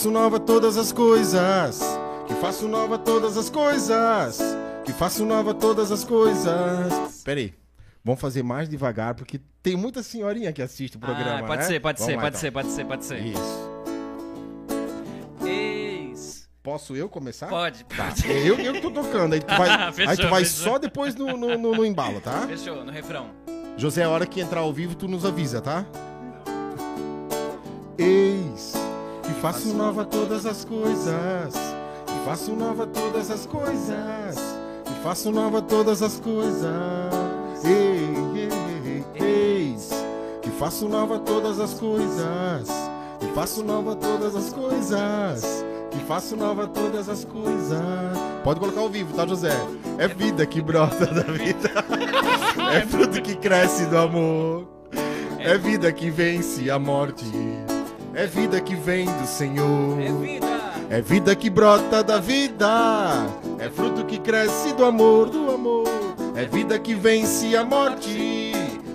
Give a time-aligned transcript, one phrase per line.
[0.00, 1.78] faço nova todas as coisas.
[2.26, 4.38] Que faço nova todas as coisas.
[4.82, 7.22] Que faço nova todas as coisas.
[7.22, 7.52] Pera aí.
[8.02, 11.68] Vamos fazer mais devagar, porque tem muita senhorinha que assiste o programa, ah, pode né?
[11.68, 12.40] ser, pode Vamos ser, lá, pode então.
[12.40, 13.18] ser, pode ser, pode ser.
[13.26, 13.70] Isso.
[15.46, 16.48] Eis.
[16.62, 17.48] Posso eu começar?
[17.48, 18.04] Pode, Tá.
[18.06, 18.32] pode.
[18.32, 20.72] É eu, eu que tô tocando, aí tu vai, Fechou, aí tu vai fechou.
[20.72, 22.46] só depois no, no, no- no embalo, tá?
[22.46, 23.26] Fechou, no refrão.
[23.76, 25.84] José, a hora que entrar ao vivo, tu nos avisa, tá?
[27.98, 28.79] Eis
[29.32, 31.54] que faço nova todas as coisas.
[32.06, 34.36] Que faço nova todas as coisas.
[34.84, 36.68] Que faço nova todas as coisas.
[37.64, 39.90] Ei, ei, ei, eis
[40.42, 42.68] que faço nova todas as coisas.
[43.20, 45.64] Que faço nova todas as coisas.
[45.90, 47.80] Que faço nova todas as coisas.
[48.42, 49.56] Pode colocar ao vivo, tá, José?
[49.98, 51.70] É vida que brota da vida.
[52.72, 54.68] É fruto que cresce do amor.
[55.38, 57.24] É vida que vence a morte.
[58.14, 60.00] É vida que vem do Senhor.
[60.00, 60.46] É vida.
[60.90, 63.26] É vida que brota da vida.
[63.58, 65.86] É fruto que cresce do amor, do amor.
[66.34, 68.52] É vida que vence a morte.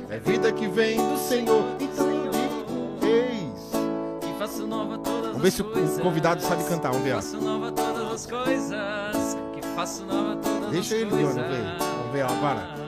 [0.10, 1.64] É vida que vem do Senhor.
[1.80, 3.72] Então eu digo, eis.
[4.20, 7.16] Que faço nova todas Vamos ver se o convidado sabe cantar, vamos ver, ó.
[7.16, 9.38] Faço nova todas as coisas.
[9.54, 11.36] Que faço nova todas Deixa as ele, coisas.
[11.36, 11.78] Leandro, ver.
[11.80, 12.85] Vamos ver, ó, agora.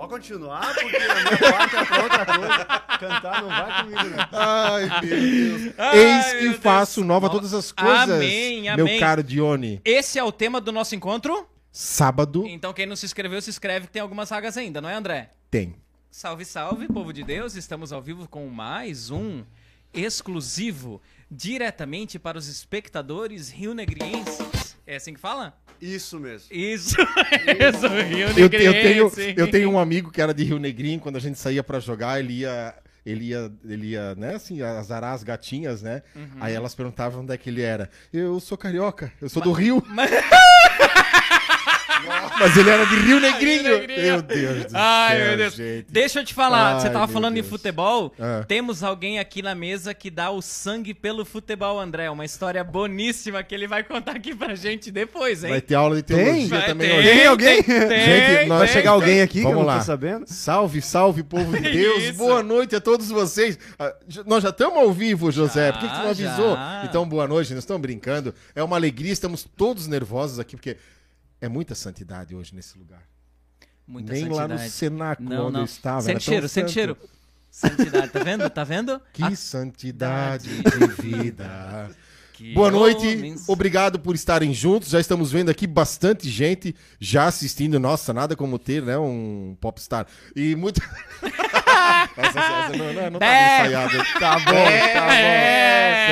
[0.00, 2.64] Pode continuar, porque a minha parte é pra outra coisa.
[2.98, 4.28] Cantar não vai comigo, não.
[4.32, 5.74] Ai, meu Deus.
[5.76, 6.62] Ai, Eis que meu Deus.
[6.62, 8.08] faço nova todas as coisas.
[8.08, 8.98] Amém, Meu amém.
[8.98, 9.78] caro Dione.
[9.84, 11.46] Esse é o tema do nosso encontro.
[11.70, 14.94] Sábado Então quem não se inscreveu, se inscreve que tem algumas sagas ainda, não é,
[14.94, 15.30] André?
[15.50, 15.74] tem.
[16.10, 17.54] Salve, salve, povo de Deus!
[17.54, 19.44] Estamos ao vivo com mais um
[19.94, 21.00] exclusivo
[21.30, 24.76] diretamente para os espectadores rio-negrienses.
[24.86, 25.56] É assim que fala?
[25.80, 26.46] Isso mesmo.
[26.50, 29.16] Isso, isso, Eu, eu rio-negriense.
[29.16, 31.80] tenho, eu tenho um amigo que era de Rio Negrinho, quando a gente saía pra
[31.80, 32.74] jogar, ele ia.
[33.04, 36.02] Ele ia, ele ia, né, assim, azarar as gatinhas, né?
[36.14, 36.28] Uhum.
[36.38, 37.88] Aí elas perguntavam onde é que ele era.
[38.12, 39.82] Eu sou carioca, eu sou do Rio.
[39.88, 40.10] Mas-
[42.38, 43.62] Mas ele era de Rio Negrinho.
[43.78, 44.00] Negrinho.
[44.02, 45.54] Meu Deus do Ai, céu, meu Deus.
[45.54, 45.86] gente.
[45.88, 47.48] Deixa eu te falar, Ai, você tava falando em Deus.
[47.48, 48.44] futebol, Ah.
[48.46, 52.08] temos alguém aqui na mesa que dá o sangue pelo futebol, André.
[52.10, 55.50] Uma história boníssima que ele vai contar aqui pra gente depois, hein?
[55.50, 56.66] Vai ter aula de teologia Tem?
[56.68, 57.08] Também ter, hoje.
[57.10, 57.62] Tem alguém?
[57.62, 59.00] Tem, Gente, nós- Vai tem, chegar tem.
[59.00, 59.78] alguém aqui que Vamos eu não lá.
[59.78, 60.24] tô sabendo?
[60.26, 62.02] Salve, salve, povo de Deus.
[62.04, 62.12] Isso.
[62.18, 63.58] Boa noite a todos vocês.
[63.78, 63.92] Ah,
[64.26, 65.72] Nós já estamos ao vivo, José.
[65.72, 66.54] Por que, que tu não Já, avisou?
[66.56, 66.82] já.
[66.84, 68.34] Então, boa noite, nós estamos brincando.
[68.54, 70.76] É uma alegria, estamos todos nervosos aqui, porque
[71.40, 73.02] é muita santidade hoje nesse lugar.
[73.86, 74.70] Muita Nem lá no santidade.
[74.70, 75.60] cenáculo Não, onde não.
[75.60, 76.02] eu estava.
[76.02, 76.96] Sente cheiro, sente cheiro.
[77.50, 78.48] Santidade, tá vendo?
[78.48, 79.00] Tá vendo?
[79.12, 81.90] Que Ah, santidade de vida.
[82.34, 83.48] que Boa noite, homens.
[83.48, 84.90] obrigado por estarem juntos.
[84.90, 87.80] Já estamos vendo aqui bastante gente já assistindo.
[87.80, 88.96] Nossa, nada como ter, né?
[88.96, 90.06] Um popstar.
[90.36, 90.80] E muito.
[92.16, 93.56] essa, essa não, não, não tá É.
[93.66, 94.04] ensaiada.
[94.20, 95.10] Tá bom, tá bom.
[95.12, 96.10] É.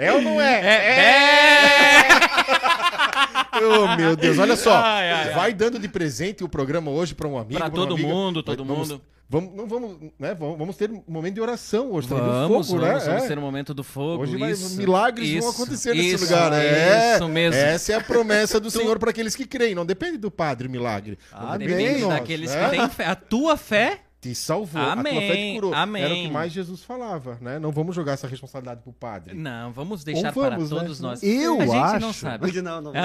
[0.00, 0.60] É, é ou não é?
[0.60, 2.03] É.
[3.56, 4.74] Oh, meu Deus, olha só.
[4.74, 5.34] Ai, ai, ai.
[5.34, 7.60] Vai dando de presente o programa hoje para um amigo.
[7.60, 8.08] Uma todo amiga.
[8.08, 9.02] mundo, todo vamos, mundo.
[9.28, 10.34] Vamos, não vamos, né?
[10.34, 13.08] Vamos, vamos ter um momento de oração hoje também Vamos, do fogo, vamos, né?
[13.10, 13.28] vamos É.
[13.28, 14.22] ter um momento do fogo.
[14.24, 16.52] Hoje vai, isso, milagres vão isso, acontecer nesse isso, lugar.
[16.52, 17.60] É, Isso mesmo.
[17.60, 19.74] Essa é a promessa do Senhor para aqueles que creem.
[19.74, 21.18] Não depende do padre milagre.
[21.32, 21.68] Amém.
[21.68, 22.64] depende daqueles né?
[22.64, 23.06] que têm fé.
[23.06, 25.70] A tua fé Te salvou, a tua fé te Amém, curou.
[25.72, 26.26] Era o amém.
[26.26, 27.58] que mais Jesus falava, né?
[27.58, 29.34] Não vamos jogar essa responsabilidade pro padre.
[29.34, 30.80] Não, vamos deixar vamos, para né?
[30.80, 31.22] todos nós.
[31.22, 32.00] Eu a gente acho.
[32.00, 32.62] não sabe.
[32.62, 32.92] Não, não.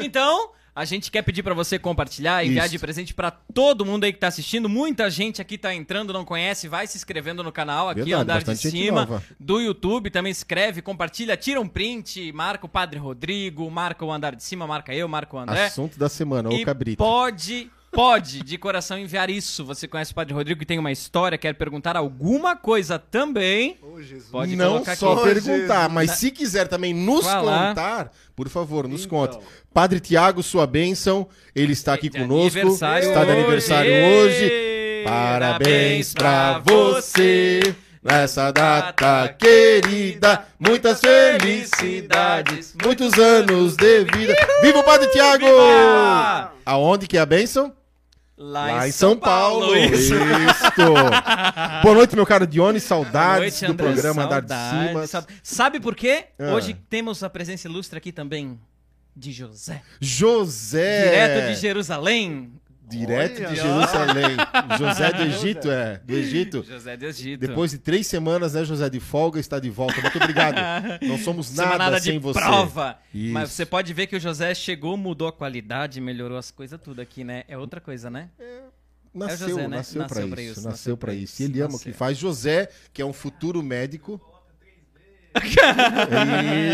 [0.00, 2.72] Então, a gente quer pedir pra você compartilhar, enviar Isso.
[2.72, 4.66] de presente pra todo mundo aí que tá assistindo.
[4.66, 8.54] Muita gente aqui tá entrando, não conhece, vai se inscrevendo no canal aqui, Verdade, Andar
[8.54, 10.08] de Cima, do YouTube.
[10.08, 14.66] Também escreve, compartilha, tira um print, marca o Padre Rodrigo, marca o Andar de Cima,
[14.66, 15.66] marca eu, marca o André.
[15.66, 16.96] Assunto da semana, o cabrito.
[16.96, 19.64] pode, pode, de coração, enviar isso.
[19.64, 23.78] Você conhece o Padre Rodrigo que tem uma história, quer perguntar alguma coisa também.
[24.00, 24.30] Jesus.
[24.30, 25.22] Pode não só aqui.
[25.34, 27.68] perguntar, mas se quiser também nos Falar.
[27.68, 29.18] contar, por favor, nos Então.
[29.18, 29.38] conte.
[29.72, 34.44] Padre Tiago, sua bênção, ele está aqui De conosco, está de aniversário hoje.
[34.44, 40.46] Ê, Parabéns pra você nessa data querida.
[40.58, 44.34] Muitas felicidades, muitos anos de vida.
[44.62, 45.44] Viva o Padre Tiago!
[46.64, 47.72] Aonde que é a bênção?
[48.44, 49.76] Lá, Lá em São Paulo.
[49.76, 50.14] Isso.
[50.14, 50.82] Isto.
[51.84, 52.80] Boa noite, meu caro Dione.
[52.80, 54.48] Saudades noite, do programa Andar de
[54.88, 55.06] Cima.
[55.06, 56.24] saud- Sabe por quê?
[56.40, 56.52] Ah.
[56.54, 58.58] Hoje temos a presença ilustre aqui também
[59.14, 59.80] de José.
[60.00, 61.04] José.
[61.04, 62.52] Direto de Jerusalém.
[62.98, 63.54] Direto de Olha.
[63.56, 64.36] Jerusalém.
[64.78, 65.98] José do Egito, é.
[66.04, 66.64] Do Egito.
[66.68, 67.40] José de Egito.
[67.40, 70.00] Depois de três semanas, né, José, de folga, está de volta.
[70.00, 70.56] Muito obrigado.
[71.02, 72.38] Não somos nada, Semana sem de você.
[72.40, 72.98] prova.
[73.14, 73.32] Isso.
[73.32, 77.00] Mas você pode ver que o José chegou, mudou a qualidade, melhorou as coisas tudo
[77.00, 77.44] aqui, né?
[77.48, 78.28] É outra coisa, né?
[79.14, 79.76] Nasceu, É José, né?
[79.76, 81.42] nasceu, Nasceu pra pra isso, isso, nasceu pra isso.
[81.42, 82.16] E ele ama o que faz.
[82.16, 84.20] José, que é um futuro médico.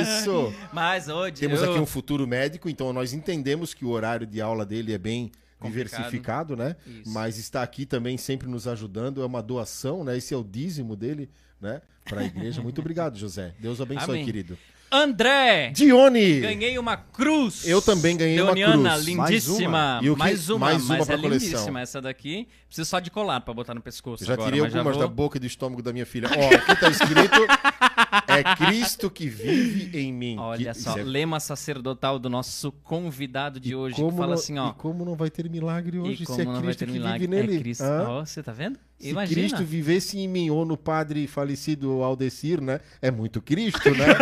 [0.03, 0.53] Isso.
[0.73, 1.35] Mas hoje.
[1.37, 4.93] Temos eu- aqui um futuro médico, então nós entendemos que o horário de aula dele
[4.93, 5.89] é bem Complicado.
[5.91, 6.77] diversificado, né?
[6.87, 7.11] Isso.
[7.13, 10.17] Mas está aqui também sempre nos ajudando, é uma doação, né?
[10.17, 11.29] Esse é o dízimo dele,
[11.61, 11.81] né?
[12.05, 12.63] Para a igreja.
[12.63, 13.55] Muito obrigado, José.
[13.59, 14.25] Deus abençoe, Amém.
[14.25, 14.57] querido.
[14.91, 15.71] André!
[15.75, 16.41] Dione!
[16.41, 17.69] Ganhei uma cruz.
[17.69, 19.05] Eu também ganhei uma Leoniana, cruz.
[19.05, 19.69] lindíssima.
[19.69, 20.01] Mais uma.
[20.01, 21.49] E que- Mais uma, mais uma mas é coleção.
[21.49, 22.49] lindíssima essa daqui.
[22.67, 25.37] Preciso só de colar pra botar no pescoço Já agora, tirei algumas vou- da boca
[25.37, 26.27] e do estômago da minha filha.
[26.31, 27.37] Ó, aqui tá escrito:
[28.41, 30.37] É Cristo que vive em mim.
[30.39, 34.59] Olha Que- só, é- lema sacerdotal do nosso convidado de hoje, que fala não- assim,
[34.59, 34.71] ó.
[34.71, 36.87] E como não vai ter milagre hoje E se como é não vai Cristo ter
[36.87, 37.19] que milagre?
[37.19, 37.57] vive nele?
[37.57, 37.83] É Cristo.
[37.85, 38.09] Hã?
[38.09, 38.79] Ó, você tá vendo?
[38.99, 39.41] Se Imagina.
[39.41, 42.81] Cristo vivesse em mim ou no padre falecido Aldecir, né?
[43.01, 44.07] É muito Cristo, né?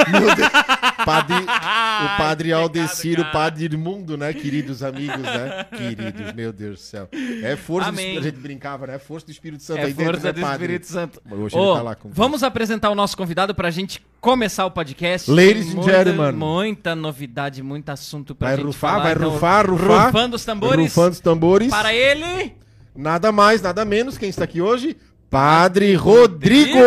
[1.04, 4.32] Padre, o padre Aldecir, o padre Irmundo, né?
[4.32, 5.64] Queridos amigos, né?
[5.64, 7.08] Queridos, meu Deus do céu.
[7.42, 7.98] É força do.
[7.98, 8.96] A gente brincava, né?
[8.96, 10.54] É força do Espírito Santo É aí dentro, força né, do padre?
[10.64, 11.22] Espírito Santo.
[11.30, 15.30] Hoje ele tá lá com vamos apresentar o nosso convidado pra gente começar o podcast.
[15.30, 16.32] Ladies and gentlemen.
[16.32, 19.02] Muita novidade, muito assunto pra Vai gente rufar, falar.
[19.04, 20.06] vai Então, rufar, rufar.
[20.06, 20.84] Rufando os tambores.
[20.86, 21.68] Rufando os tambores.
[21.70, 22.65] Para ele...
[22.96, 24.16] Nada mais, nada menos.
[24.18, 24.96] Quem está aqui hoje?
[25.30, 26.78] Padre Rodrigo!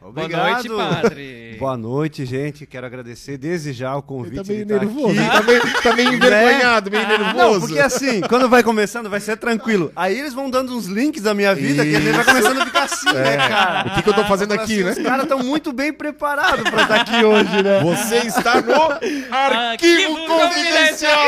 [0.00, 0.52] Boa Obrigado.
[0.52, 1.37] noite, padre.
[1.58, 2.66] Boa noite, gente.
[2.66, 4.36] Quero agradecer desde já o Ele convite.
[4.36, 5.08] tá meio de estar nervoso.
[5.08, 5.18] aqui.
[5.18, 7.36] Ele tá meio, tá meio envergonhado, meio nervoso.
[7.36, 9.90] Não, porque assim, quando vai começando, vai ser tranquilo.
[9.96, 12.66] Aí eles vão dando uns links da minha vida que a gente vai começando a
[12.66, 13.88] ficar assim, né, cara?
[13.88, 14.90] O que, que eu tô fazendo Fala aqui, assim, né?
[14.92, 17.80] Os caras estão muito bem preparados pra estar aqui hoje, né?
[17.82, 18.72] Você está no
[19.34, 21.18] Arquivo Arquivo Confidencial!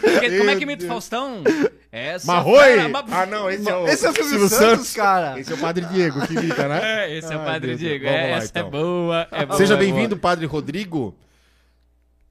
[0.00, 0.88] Porque Como é que imita o Deus.
[0.92, 1.42] Faustão?
[1.90, 2.92] Essa Marroi!
[3.10, 5.40] Ah, não, esse é o, Esse é o Silvio Santos, cara.
[5.40, 6.80] Esse é o Padre Diego que imita, né?
[7.08, 8.04] É, esse é o Padre Deus, Diego.
[8.04, 8.66] vamos É, lá, essa então.
[8.66, 9.56] é boa, é boa.
[9.58, 11.16] Seja é bem-vindo, Padre Rodrigo.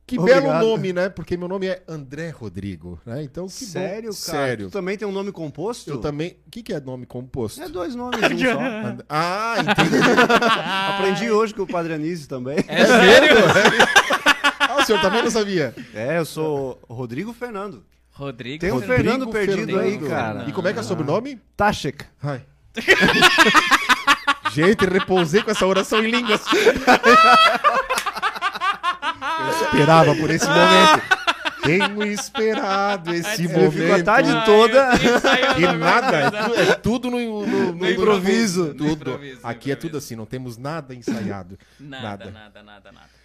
[0.06, 0.44] Que Obrigado.
[0.44, 1.10] belo nome, né?
[1.10, 3.22] Porque meu nome é André Rodrigo, né?
[3.24, 4.16] Então, que Sério, bom.
[4.26, 4.38] cara?
[4.38, 4.68] Sério.
[4.68, 5.90] Tu também tem um nome composto?
[5.90, 6.38] Eu também...
[6.48, 7.62] O que, que é nome composto?
[7.62, 8.60] É dois nomes, um só.
[8.62, 9.98] And- Ah, entendi.
[10.94, 12.58] Aprendi hoje com o Padre Anísio também.
[12.70, 13.38] É sério?
[14.60, 15.76] Ah, o senhor também não sabia?
[15.94, 17.84] É, eu sou Rodrigo Fernando.
[18.18, 18.60] Rodrigo.
[18.62, 20.10] Tem um Rodrigo Fernando perdido aí, Fernando.
[20.10, 20.46] cara.
[20.48, 21.40] E como é que é o sobrenome?
[21.56, 22.04] Tashek.
[22.24, 22.42] Ai.
[24.52, 26.42] Gente, repousei com essa oração em línguas.
[29.40, 31.18] Eu esperava por esse momento.
[31.64, 33.72] Tenho esperado esse Eu momento.
[33.74, 34.90] fico a tarde Ai, toda.
[35.58, 38.68] E nada, é, tu- é tudo no, no- no- improviso.
[38.68, 38.92] no- Tudo.
[39.12, 41.58] improviso, no Aqui é tudo assim, não temos nada ensaiado.
[41.80, 42.32] Nada, Nada.
[42.32, 43.17] nada, nada, nada.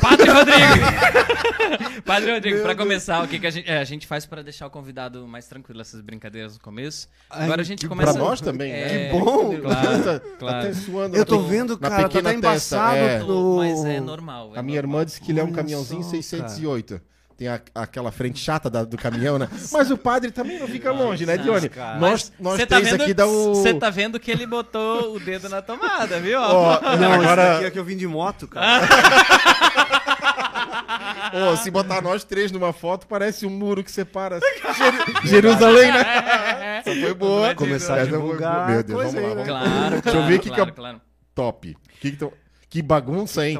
[0.00, 2.02] Padre Rodrigo!
[2.04, 4.66] Padre Rodrigo, pra começar, o que, que a, gente, é, a gente faz pra deixar
[4.66, 7.08] o convidado mais tranquilo essas brincadeiras no começo?
[7.28, 8.12] Agora a gente que começa.
[8.12, 9.06] Pra nós também, né?
[9.06, 9.50] É, Que bom.
[9.60, 10.58] Claro, Tá- claro.
[10.58, 12.96] Até suando Eu tô vendo, na cara, tá embaçado.
[12.96, 13.18] é.
[13.20, 14.52] no- Mas é normal.
[14.54, 15.00] é A minha normal.
[15.00, 17.00] irmã disse que ele é um Olha caminhãozinho só, 608.
[17.40, 19.48] Tem a- aquela frente chata da- do caminhão, né?
[19.72, 21.70] Mas o padre também não fica longe, né, Dione?
[21.98, 23.54] Nós, nós Você tá três vendo, aqui dá o...
[23.54, 26.38] Você tá vendo que ele botou o dedo na tomada, viu?
[26.38, 28.86] Ó, Não, agora, esse daqui é que eu vim de moto, cara.
[31.32, 34.38] ó, se botar nós três numa foto, parece um muro que separa
[34.76, 36.82] Jeru- Jerusalém, né?
[36.84, 37.54] Essa foi boa.
[37.54, 38.68] Começar a foi divulgar.
[38.68, 39.44] Meu Deus, vamos lá, aí, né?
[39.44, 39.60] vamos lá.
[39.62, 41.00] Claro, Deixa eu ver o que claro, que claro.
[41.34, 41.74] Top.
[42.00, 42.32] Que, que, tão-
[42.70, 43.58] que bagunça, hein?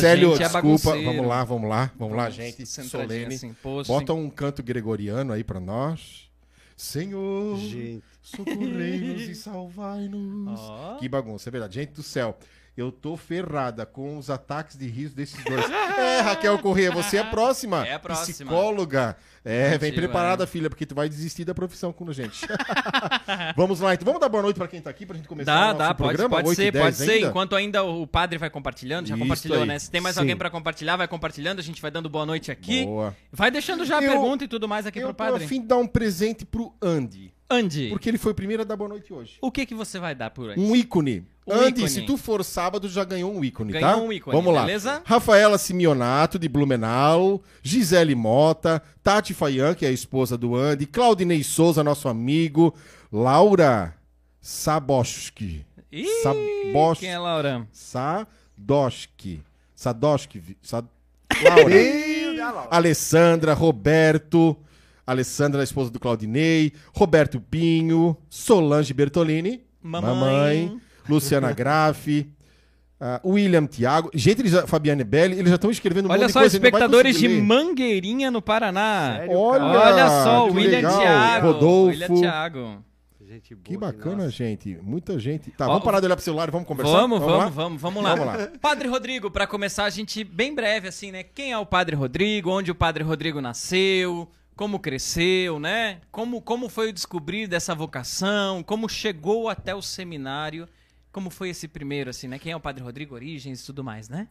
[0.00, 0.90] Célio, é desculpa.
[0.92, 1.90] vamos lá, vamos lá.
[1.98, 2.64] Vamos lá, gente.
[2.64, 3.34] Solene.
[3.34, 6.30] assim, Bota um canto gregoriano aí pra nós.
[6.76, 7.58] Senhor,
[8.22, 10.60] socorrei-nos e salvai-nos.
[10.62, 10.96] Ó.
[10.98, 11.74] Que bagunça, é verdade.
[11.74, 12.38] Gente do céu,
[12.76, 15.64] eu tô ferrada com os ataques de riso desses dois.
[15.70, 17.86] é, Raquel Corrêa, você é a próxima.
[17.86, 18.50] É a próxima.
[18.50, 19.16] Psicóloga.
[19.44, 22.46] É, vem Mentira, preparada, filha, porque tu vai desistir da profissão com a gente.
[23.56, 24.04] vamos lá, então.
[24.06, 25.94] Vamos dar boa noite pra quem tá aqui pra gente começar Dá, o nosso dá,
[25.94, 26.36] pode, programa?
[26.36, 27.10] pode 8 e ser, 10 pode ser.
[27.10, 27.26] ainda?
[27.28, 29.66] Enquanto ainda o padre vai compartilhando, já Isso compartilhou, aí.
[29.66, 29.78] né?
[29.78, 30.20] Se tem mais Sim.
[30.22, 32.84] alguém pra compartilhar, vai compartilhando, a gente vai dando boa noite aqui.
[32.86, 33.14] Boa.
[33.30, 35.46] Vai deixando já a Eu- pergunta e tudo mais aqui Eu pro padre.
[35.46, 37.32] fim de dar um presente pro Andy.
[37.50, 39.36] Andy, Porque ele foi o primeiro a dar boa noite hoje.
[39.42, 40.58] o que que você vai dar por aí?
[40.58, 41.26] Um ícone.
[41.46, 41.88] Um Andy, ícone.
[41.90, 43.96] se tu for sábado, já ganhou um ícone, Ganhou tá?
[43.98, 44.64] um ícone, Vamos lá.
[44.64, 45.02] beleza?
[45.04, 47.42] Rafaela Simeonato, de Blumenau.
[47.62, 48.82] Gisele Mota.
[49.02, 50.86] Tati Fayan, que é a esposa do Andy.
[50.86, 52.74] Claudinei Souza, nosso amigo.
[53.12, 53.94] Laura
[54.40, 55.66] Saboski.
[55.92, 57.66] Ih, Sabos- quem é Laura?
[57.72, 59.42] Sadoski.
[59.74, 60.38] Sadoski.
[60.38, 60.82] vi- Sa...
[61.44, 62.68] Laura.
[62.70, 64.56] Alessandra, Roberto,
[65.06, 70.78] Alessandra, a esposa do Claudinei, Roberto Pinho, Solange Bertolini, Mamãe.
[71.08, 72.30] Luciana Graff,
[73.00, 76.32] ah, William Thiago, gente, eles já, Fabiane Belli, eles já estão escrevendo um Olha monte
[76.32, 77.42] só, de coisa, espectadores de ler.
[77.42, 79.16] Mangueirinha no Paraná.
[79.18, 79.64] Sério, Olha?
[79.64, 81.00] Olha só, William legal.
[81.00, 81.46] Thiago.
[81.46, 81.90] Rodolfo.
[81.90, 82.84] William Thiago.
[83.26, 84.30] Gente boa Que bacana, nossa.
[84.30, 85.50] gente, muita gente.
[85.50, 86.92] Tá, Ó, vamos parar de olhar pro celular e vamos conversar?
[86.92, 87.48] Vamos, vamos, lá?
[87.48, 88.14] vamos, vamos lá.
[88.14, 88.48] Vamos lá.
[88.60, 91.24] Padre Rodrigo, pra começar, a gente, bem breve, assim, né?
[91.24, 92.50] Quem é o Padre Rodrigo?
[92.50, 94.28] Onde o Padre Rodrigo nasceu?
[94.54, 95.98] Como cresceu, né?
[96.12, 98.62] Como, como foi o descobrir dessa vocação?
[98.62, 100.68] Como chegou até o seminário?
[101.14, 102.40] Como foi esse primeiro, assim, né?
[102.40, 104.26] Quem é o Padre Rodrigo Origens e tudo mais, né?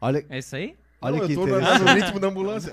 [0.00, 0.74] Olha, É isso aí?
[1.02, 2.72] olha Não, que eu tô no, no ritmo da ambulância.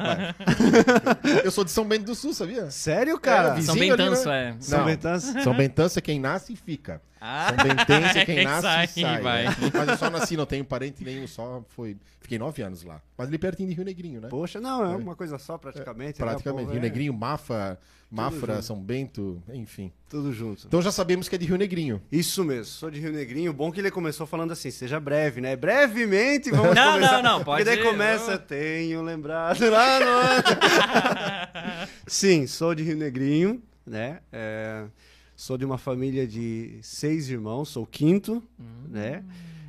[1.43, 2.71] Eu sou de São Bento do Sul, sabia?
[2.71, 3.57] Sério, cara?
[3.57, 4.55] É, São Vizinho ali, Bentanço, né?
[4.57, 4.61] é.
[4.61, 4.85] São Não.
[4.85, 5.41] Bentança?
[5.43, 7.01] São Bentança é quem nasce e fica.
[7.19, 9.21] Ah, São Bentense é quem é nasce isso aí, e sai.
[9.21, 9.43] vai.
[9.45, 9.55] né?
[9.73, 11.97] Mas eu só nasci, não tenho parente nenhum, só foi...
[12.19, 13.01] Fiquei nove anos lá.
[13.17, 14.29] Mas ali pertinho de Rio Negrinho, né?
[14.29, 16.19] Poxa, não, é uma coisa só praticamente.
[16.19, 16.25] né?
[16.25, 16.65] Praticamente.
[16.65, 17.77] Pô, Rio é Negrinho, Mafa,
[18.09, 18.63] Mafra.
[18.63, 19.91] São Bento, enfim.
[20.09, 20.65] Tudo junto.
[20.65, 22.01] Então já sabemos que é de Rio Negrinho.
[22.11, 23.53] Isso mesmo, sou de Rio Negrinho.
[23.53, 25.55] Bom que ele começou falando assim, seja breve, né?
[25.55, 27.21] Brevemente vamos Não, começar.
[27.21, 28.37] não, não, pode Porque daí ir, começa, não.
[28.39, 31.87] tenho lembrado lá no...
[32.07, 34.19] Sim, sou de Rio Negrinho, né?
[34.31, 34.85] É,
[35.35, 38.41] sou de uma família de seis irmãos, sou o quinto,
[38.89, 39.23] né?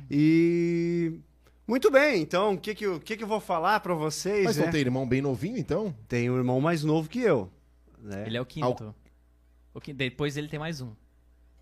[0.09, 1.19] E...
[1.67, 4.45] Muito bem, então, o que que, eu- o que que eu vou falar pra vocês,
[4.45, 4.63] Mas né?
[4.65, 5.93] não tem irmão bem novinho, então?
[6.07, 7.49] Tem um irmão mais novo que eu,
[8.01, 8.23] né?
[8.25, 8.95] ele é o quinto.
[9.73, 10.91] O quin- Depois ele tem mais um.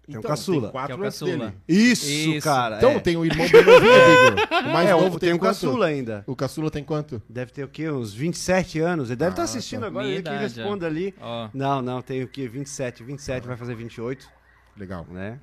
[0.06, 0.62] Tem o então, caçula.
[0.64, 1.38] Tem quatro Que é o caçula.
[1.50, 1.54] dele.
[1.68, 2.44] Isso, Isso.
[2.44, 2.78] cara.
[2.78, 3.00] Então é.
[3.00, 3.92] tem um irmão bem novinho,
[4.30, 4.64] Igor.
[4.66, 5.48] O mais é, novo tem tem o quanto?
[5.54, 6.24] caçula ainda.
[6.28, 7.22] O caçula tem quanto?
[7.28, 7.90] Deve ter o quê?
[7.90, 9.10] Uns 27 anos.
[9.10, 9.88] Ele deve estar Ah, assistindo tá.
[9.88, 11.14] agora, ele que responda ali.
[11.20, 11.50] Ó.
[11.54, 12.48] Não, não, tem o quê?
[12.48, 13.04] 27.
[13.04, 14.28] 27 vai fazer 28,
[14.78, 15.08] Legal.
[15.10, 15.40] né?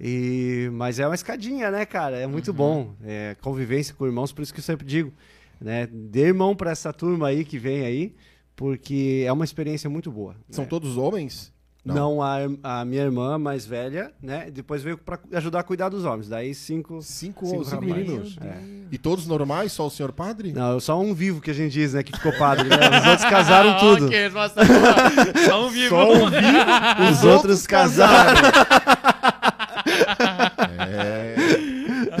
[0.00, 2.16] E, mas é uma escadinha, né, cara?
[2.18, 2.32] É Uhum.
[2.32, 2.94] muito bom.
[3.02, 5.12] É, convivência com irmãos, por isso que eu sempre digo,
[5.60, 5.88] né?
[5.90, 8.14] Dê irmão pra essa turma aí que vem aí,
[8.54, 10.36] porque é uma experiência muito boa.
[10.50, 10.68] São né?
[10.70, 11.52] todos homens?
[11.94, 14.50] Não, a, a minha irmã mais velha, né?
[14.50, 16.28] Depois veio pra ajudar a cuidar dos homens.
[16.28, 17.00] Daí cinco.
[17.00, 18.36] Cinco, Cinco cinco meninos.
[18.42, 18.58] É.
[18.90, 20.52] E todos normais, só o senhor padre?
[20.52, 22.02] Não, só um vivo que a gente diz, né?
[22.02, 22.76] Que ficou padre, né?
[22.76, 24.06] Os outros casaram tudo.
[24.06, 25.46] Ok, resposta boa.
[25.46, 25.88] Só um vivo.
[25.90, 26.46] Só um vivo.
[27.12, 28.40] Os outros casaram.
[30.88, 31.34] É.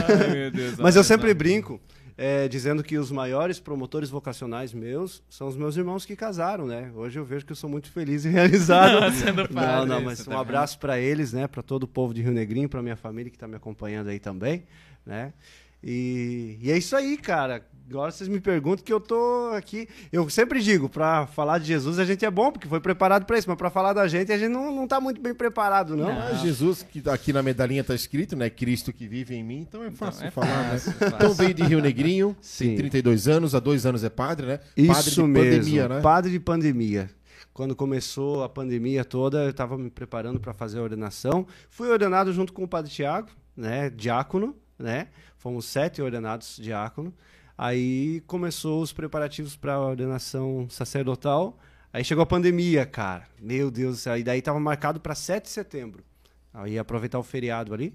[0.08, 0.76] Ai, meu Deus.
[0.78, 1.80] Mas eu sempre brinco,
[2.18, 6.90] é, dizendo que os maiores promotores vocacionais meus são os meus irmãos que casaram, né?
[6.94, 9.12] Hoje eu vejo que eu sou muito feliz e realizado.
[9.14, 11.46] Sendo não, padre, não, mas você um tá abraço para eles, né?
[11.46, 14.18] Para todo o povo de Rio Negrinho, para minha família que tá me acompanhando aí
[14.18, 14.64] também,
[15.04, 15.34] né?
[15.82, 17.66] E, e é isso aí, cara.
[17.88, 19.88] Agora vocês me perguntam que eu tô aqui.
[20.12, 23.38] Eu sempre digo, para falar de Jesus a gente é bom, porque foi preparado para
[23.38, 26.06] isso, mas para falar da gente a gente não, não tá muito bem preparado, não.
[26.06, 26.14] Não.
[26.14, 28.50] Mas Jesus, que aqui na medalhinha tá escrito, né?
[28.50, 30.96] Cristo que vive em mim, então é fácil é falar, fácil, né?
[30.98, 31.16] fácil.
[31.16, 32.68] Então veio de Rio Negrinho, Sim.
[32.68, 34.58] tem 32 anos, há dois anos é padre, né?
[34.58, 36.00] padre Isso de mesmo, pandemia, né?
[36.00, 37.10] padre de pandemia.
[37.54, 41.46] Quando começou a pandemia toda, eu estava me preparando para fazer a ordenação.
[41.70, 45.08] Fui ordenado junto com o padre Tiago, né, diácono, né?
[45.38, 47.14] Fomos sete ordenados diácono.
[47.56, 51.58] Aí começou os preparativos para a ordenação sacerdotal.
[51.92, 53.26] Aí chegou a pandemia, cara.
[53.40, 54.18] Meu Deus do céu.
[54.18, 56.04] E daí estava marcado para 7 de setembro.
[56.52, 57.94] Aí ia aproveitar o feriado ali.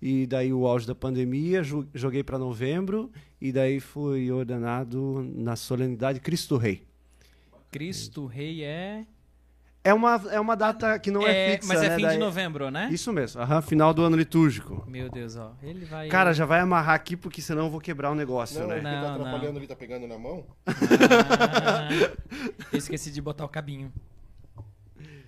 [0.00, 5.56] E daí o auge da pandemia, jo- joguei para novembro e daí fui ordenado na
[5.56, 6.82] solenidade Cristo Rei.
[7.70, 9.06] Cristo Rei é.
[9.86, 11.96] É uma, é uma data que não é, fixa, Mas é né?
[11.96, 12.88] fim Daí- de novembro, né?
[12.90, 14.82] Isso mesmo, aham, final do ano litúrgico.
[14.88, 15.52] Meu Deus, ó.
[15.62, 16.08] Ele vai.
[16.08, 18.76] Cara, já vai amarrar aqui porque senão eu vou quebrar o negócio, Não, né?
[18.76, 19.58] ele tá Não, atrapalhando não.
[19.58, 20.46] ali, tá pegando na mão.
[20.66, 21.88] Ah,
[22.72, 23.92] eu esqueci de botar o cabinho.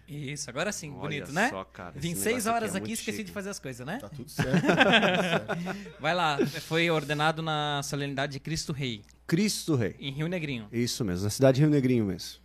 [0.08, 1.48] Isso, agora sim, Olha bonito, né?
[1.50, 3.25] só, cara, Vim negócio seis horas aqui é aqui e esqueci chique.
[3.26, 3.98] de fazer as coisas, né?
[4.00, 4.52] Tá tudo certo.
[4.52, 5.96] tá tudo certo.
[6.00, 9.96] Vai lá, foi ordenado na solenidade de Cristo Rei, Cristo Rei.
[9.98, 10.68] em Rio Negrinho.
[10.72, 12.38] Isso mesmo, na cidade de Rio Negrinho mesmo.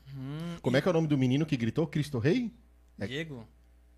[0.62, 2.52] Como é que é o nome do menino que gritou Cristo Rei?
[3.00, 3.48] É- Diego?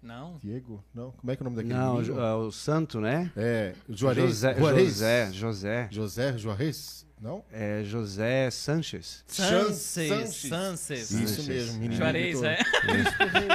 [0.02, 0.38] Não?
[0.44, 0.84] Diego?
[0.94, 2.14] Não, como é que é o nome daquele Não, menino?
[2.16, 3.32] jo- é o santo, né?
[3.38, 4.26] É, Juarez.
[4.30, 4.88] José, Juarez.
[4.90, 5.88] José, José.
[5.92, 7.06] José Juarez?
[7.22, 7.42] Não?
[7.50, 9.24] É José Sanches.
[9.28, 9.76] Sanches.
[9.78, 10.36] Sanches.
[10.50, 11.12] Sanches.
[11.12, 11.48] Isso Sanches.
[11.48, 11.96] mesmo, menino.
[11.96, 12.46] Juarez, gritou.
[12.46, 12.58] é?
[12.82, 13.48] Cristo Rei,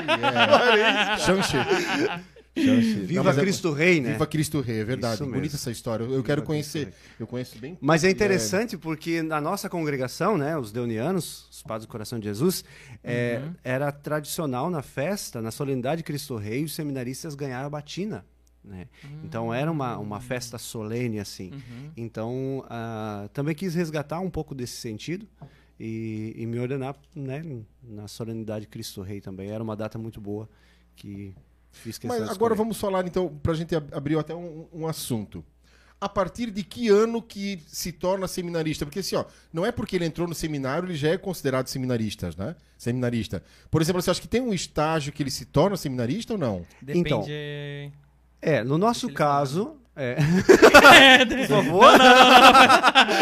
[2.61, 2.81] é.
[2.81, 4.13] Viva Não, é- Cristo Rei, né?
[4.13, 5.15] Viva Cristo Rei, é verdade.
[5.15, 5.57] Isso Bonita mesmo.
[5.57, 6.05] essa história.
[6.05, 6.93] Eu Viva quero conhecer.
[7.19, 7.77] Eu conheço bem.
[7.81, 12.27] Mas é interessante porque na nossa congregação, né, os deunianos, os padres do coração de
[12.27, 12.65] Jesus,
[13.03, 18.25] é, era tradicional na festa, na solenidade de Cristo Rei, os seminaristas ganharam a batina.
[18.65, 18.87] Né?
[19.25, 21.53] Então era uma, uma festa solene assim.
[21.53, 21.91] Uhum.
[21.97, 25.27] Então ah, também quis resgatar um pouco desse sentido
[25.81, 27.43] e, e me ordenar né,
[27.83, 29.51] na solenidade de Cristo Rei também.
[29.51, 30.49] Era uma data muito boa
[30.97, 31.35] que
[32.05, 32.55] Mas agora escolher.
[32.55, 35.45] vamos falar, então, pra gente ab- abrir até um, um assunto.
[36.01, 38.87] A partir de que ano que se torna seminarista?
[38.87, 42.31] Porque assim, ó, não é porque ele entrou no seminário, ele já é considerado seminarista,
[42.39, 42.55] né?
[42.77, 43.43] Seminarista.
[43.69, 46.65] Por exemplo, você acha que tem um estágio que ele se torna seminarista ou não?
[46.81, 47.09] Depende.
[47.09, 47.25] Então.
[48.41, 49.77] É, no nosso ele caso.
[50.01, 50.15] É,
[51.27, 51.91] Por favor.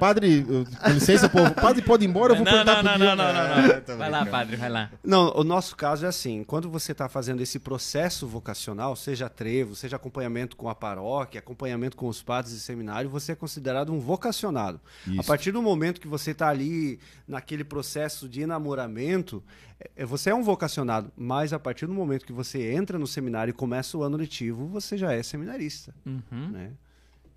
[0.00, 1.52] Padre, uh, com licença, povo.
[1.54, 3.80] Padre, pode ir embora, eu vou Não, perguntar não, pro não, não, não, não, não.
[3.80, 4.90] tô Vai lá, padre, vai lá.
[5.04, 9.74] Não, o nosso caso é assim: quando você está fazendo esse processo vocacional, seja trevo,
[9.74, 14.00] seja acompanhamento com a paróquia, acompanhamento com os padres de seminário, você é considerado um
[14.00, 14.80] vocacionado.
[15.06, 15.24] A Isso.
[15.24, 19.42] partir do momento que você está ali naquele processo de enamoramento,
[19.73, 19.73] é-
[20.06, 21.12] você é um vocacionado.
[21.16, 24.66] Mas a partir do momento que você entra no seminário e começa o ano letivo,
[24.66, 25.94] você já é seminarista.
[26.02, 26.50] seminarista, Uhum.
[26.50, 26.72] né?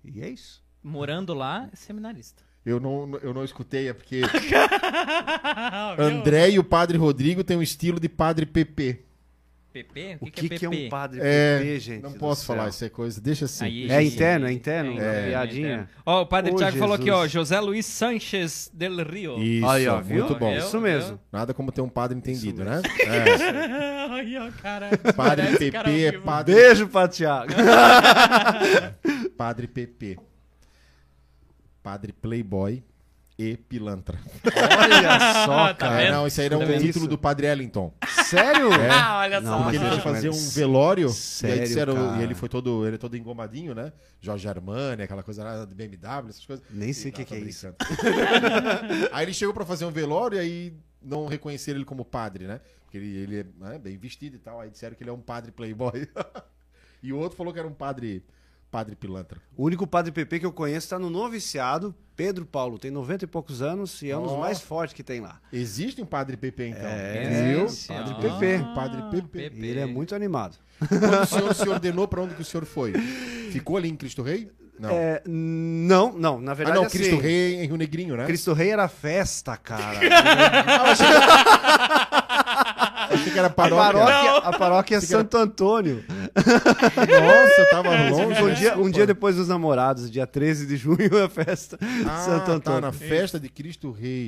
[0.04, 0.62] E é isso.
[0.82, 2.42] Morando lá, é seminarista.
[2.64, 4.20] Eu não, eu não escutei, é porque
[5.98, 9.04] André e o Padre Rodrigo têm um estilo de Padre PP.
[9.84, 10.18] PP?
[10.20, 10.86] O O que, que, é que é PP?
[10.86, 12.02] um padre É, PP, gente?
[12.02, 12.56] Não posso céu?
[12.56, 13.20] falar, isso é coisa.
[13.20, 13.64] Deixa assim.
[13.64, 14.92] Aí, É gente, interno, é interno?
[14.92, 15.90] interno, É, é piadinha.
[16.04, 17.26] Ó, o padre Ô, Tiago falou aqui, ó.
[17.26, 19.38] José Luiz Sanches del Rio.
[19.42, 20.18] Isso, Aí, ó, viu?
[20.24, 20.50] muito bom.
[20.52, 20.58] Viu?
[20.60, 21.18] Isso mesmo.
[21.32, 22.82] Nada como ter um padre entendido, né?
[23.00, 24.08] É.
[24.10, 24.90] Ai, ó, cara.
[25.16, 26.24] Padre PP é vivo.
[26.24, 27.52] padre, Beijo pra Tiago.
[29.36, 30.18] padre PP.
[31.82, 32.82] Padre Playboy
[33.38, 34.18] e pilantra.
[34.44, 35.96] Olha só, Tá cara.
[35.98, 36.06] vendo?
[36.08, 37.08] É, não, isso aí era um Tá vendo título isso?
[37.08, 37.94] do Padre Ellington.
[38.24, 38.68] Sério?
[38.90, 39.46] Ah, olha só.
[39.50, 42.84] Não, Porque ele ia fazer um velório e Sério, aí disseram, e ele foi todo,
[42.86, 43.92] ele é todo engomadinho, né?
[44.20, 46.64] Jorge Armani, aquela coisa lá de BMW, essas coisas.
[46.68, 47.66] Nem sei E- o que, Ah, que é isso.
[47.78, 49.08] brincando.
[49.12, 52.60] aí ele chegou pra fazer um velório e aí não reconheceram ele como padre, né?
[52.84, 54.60] Porque ele, ele é né, bem vestido e tal.
[54.60, 56.08] Aí disseram que ele é um padre playboy.
[57.02, 58.24] e o outro falou que era um padre,
[58.70, 59.40] padre pilantra.
[59.56, 62.78] O único padre PP que eu conheço está no noviciado, Pedro Paulo.
[62.78, 65.40] Tem 90 e poucos anos e é um dos mais fortes que tem lá.
[65.52, 66.86] Existe um padre PP, então.
[66.86, 67.66] É, Viu?
[67.86, 68.20] Padre ó.
[68.20, 68.64] PP.
[68.74, 69.50] Padre PP.
[69.50, 69.66] PP.
[69.66, 70.56] Ele é muito animado.
[70.86, 72.92] Quando o senhor se ordenou, pra onde que o senhor foi?
[73.50, 74.50] Ficou ali em Cristo Rei?
[74.78, 74.90] Não.
[74.90, 76.40] É, não, não.
[76.40, 78.26] Na ah, verdade, não, assim, Cristo Rei em Rio Negrinho, né?
[78.26, 79.98] Cristo Rei era festa, cara.
[83.10, 83.92] Achei que era A paróquia.
[83.92, 86.04] paróquia, a paróquia é que era- Santo Antônio.
[86.06, 88.42] Nossa, eu tava longe.
[88.42, 92.46] Um dia, um dia depois dos namorados, dia 13 de junho, a festa Ah, Santo
[92.46, 92.80] tá, Antônio.
[92.80, 94.26] na festa de Cristo Rei.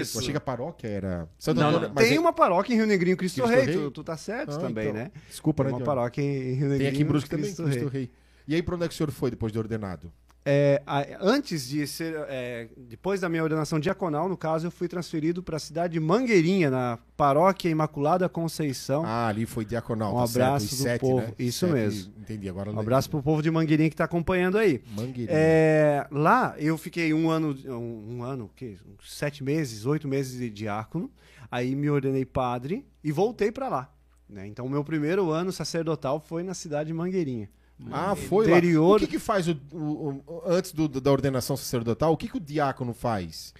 [0.00, 0.16] Isso.
[0.16, 1.28] Eu achei que a paróquia era...
[1.38, 1.94] Santo Não, Antônio, não.
[1.94, 3.64] mas Tem é- uma paróquia em Rio Negrinho, Cristo, Cristo Rei.
[3.64, 3.74] Rei?
[3.74, 5.00] Tu, tu tá certo Ah, também, então.
[5.02, 5.10] né?
[5.28, 6.78] Desculpa, Tem né, uma paróquia em Rio Negrinho.
[6.78, 8.02] Tem aqui em Brusque também, Cristo Cristo Rei.
[8.02, 8.10] Rei.
[8.46, 10.10] E aí, pra onde é que o senhor foi depois de ordenado?
[10.44, 10.82] É,
[11.20, 15.56] antes de ser, é, depois da minha ordenação diaconal, no caso, eu fui transferido para
[15.56, 19.04] a cidade de Mangueirinha, na paróquia Imaculada Conceição.
[19.04, 21.20] Ah, ali foi diaconal, Um tá certo, abraço os do sete, povo.
[21.20, 21.34] né?
[21.38, 22.12] Isso Sete, mesmo.
[22.18, 24.82] Entendi, agora um abraço pro povo de Mangueirinha que está acompanhando aí.
[24.96, 25.28] Mangueirinha.
[25.30, 28.76] É, lá eu fiquei um ano, um, um ano, o quê?
[29.04, 31.10] Sete meses, oito meses de diácono.
[31.50, 33.92] Aí me ordenei padre e voltei para lá.
[34.28, 34.46] né?
[34.46, 37.50] Então, o meu primeiro ano sacerdotal foi na cidade de Mangueirinha.
[37.92, 38.96] Ah, foi Interior- lá.
[38.96, 42.12] O que que faz o, o- o- antes do- da ordenação sacerdotal?
[42.12, 43.54] O que que o diácono faz?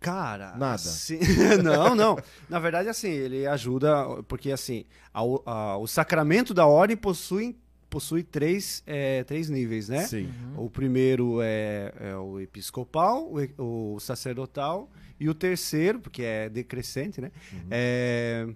[0.00, 0.74] Cara, Nada.
[0.76, 1.18] assim-
[1.62, 2.18] não, não.
[2.48, 7.56] Na verdade, assim, ele ajuda, porque assim, a- a- o sacramento da ordem possui,
[7.88, 10.06] possui três, é, três níveis, né?
[10.06, 10.30] Sim.
[10.56, 17.20] O primeiro é, é o episcopal, o, o sacerdotal, e o terceiro, porque é decrescente,
[17.20, 17.30] né?
[17.70, 18.48] É,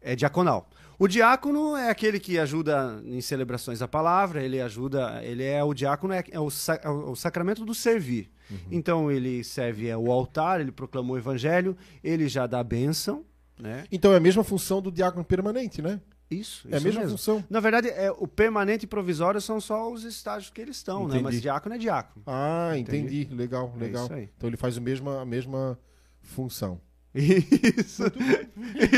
[0.00, 0.68] é diaconal.
[1.02, 5.74] O diácono é aquele que ajuda em celebrações da palavra, ele ajuda, ele é o
[5.74, 8.30] diácono, é, é o, sa- é o sacramento do servir.
[8.70, 13.24] Então ele serve é, o altar, ele proclama o evangelho, ele já dá a bênção,
[13.58, 13.84] né?
[13.90, 16.00] Então é a mesma função do diácono permanente, né?
[16.30, 17.18] Isso, É a mesma mesmo.
[17.18, 17.44] função.
[17.50, 21.14] Na verdade, é, o permanente e provisório são só os estágios que eles estão, né?
[21.16, 21.22] Entendi.
[21.24, 22.22] Mas diácono é diácono.
[22.26, 23.22] Ah, Entendi.
[23.22, 23.34] entendi.
[23.34, 24.08] Legal, É legal.
[24.12, 24.30] aí.
[24.36, 25.76] então ele faz o mesmo, a mesma
[26.20, 26.80] função.
[27.14, 28.04] Isso,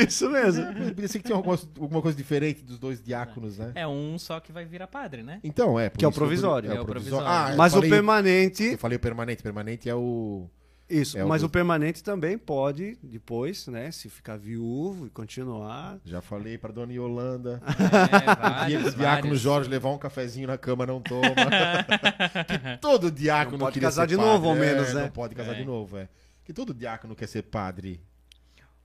[0.08, 0.64] isso mesmo.
[0.94, 3.72] Pensei que tinha alguma, alguma coisa diferente dos dois diáconos, né?
[3.74, 5.40] É um só que vai virar padre, né?
[5.42, 5.90] Então, é.
[5.90, 6.70] Que é o provisório.
[6.70, 7.26] É, É o o provisório.
[7.26, 8.62] Ah, eu Mas o falei- permanente.
[8.64, 9.42] Eu falei o permanente.
[9.42, 10.46] Permanente é o.
[10.88, 13.90] Isso, É o mas do- o permanente também pode, depois, né?
[13.90, 15.98] Se ficar viúvo e continuar.
[16.04, 17.60] Já falei pra dona Yolanda.
[17.66, 19.40] É, vários, que o diácono vários.
[19.40, 21.24] Jorge levar um cafezinho na cama não toma.
[22.46, 24.30] que todo diácono Não pode casar de padre.
[24.30, 25.02] novo, ao É, menos, né?
[25.02, 25.54] Não pode casar É.
[25.54, 26.06] de novo, é.
[26.44, 28.00] Que todo diácono quer ser padre.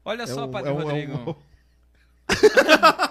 [0.05, 1.13] Olha só, um- padre um- Rodrigo.
[1.31, 1.49] um-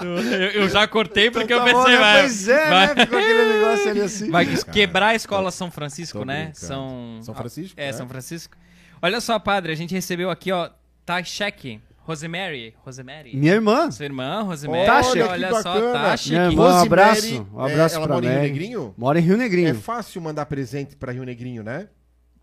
[0.00, 2.00] Eu, eu já cortei porque Então eu tá bom, pensei, né?
[2.00, 3.04] vai, Pois é, vai, né?
[3.06, 4.30] Ficou aquele negócio ali assim.
[4.30, 6.52] vai quebrar a escola São Francisco, né?
[6.54, 7.78] São, São Francisco?
[7.80, 7.92] É, É.
[7.92, 8.56] São Francisco.
[9.02, 10.70] Olha só, padre, a gente recebeu aqui, ó,
[11.04, 13.36] Tashek, Rosemary, Rosemary.
[13.36, 13.90] Minha irmã.
[13.90, 14.86] Sua irmã, Rosemary.
[15.12, 15.92] Que olha só.
[15.92, 16.30] Tashek.
[16.30, 16.74] Minha irmã.
[16.74, 18.52] Um abraço, um abraço é, ela pra mora em Rio Mary.
[18.52, 18.94] Negrinho?
[18.96, 19.68] Mora em Rio Negrinho.
[19.70, 21.88] É fácil mandar presente pra Rio Negrinho, né?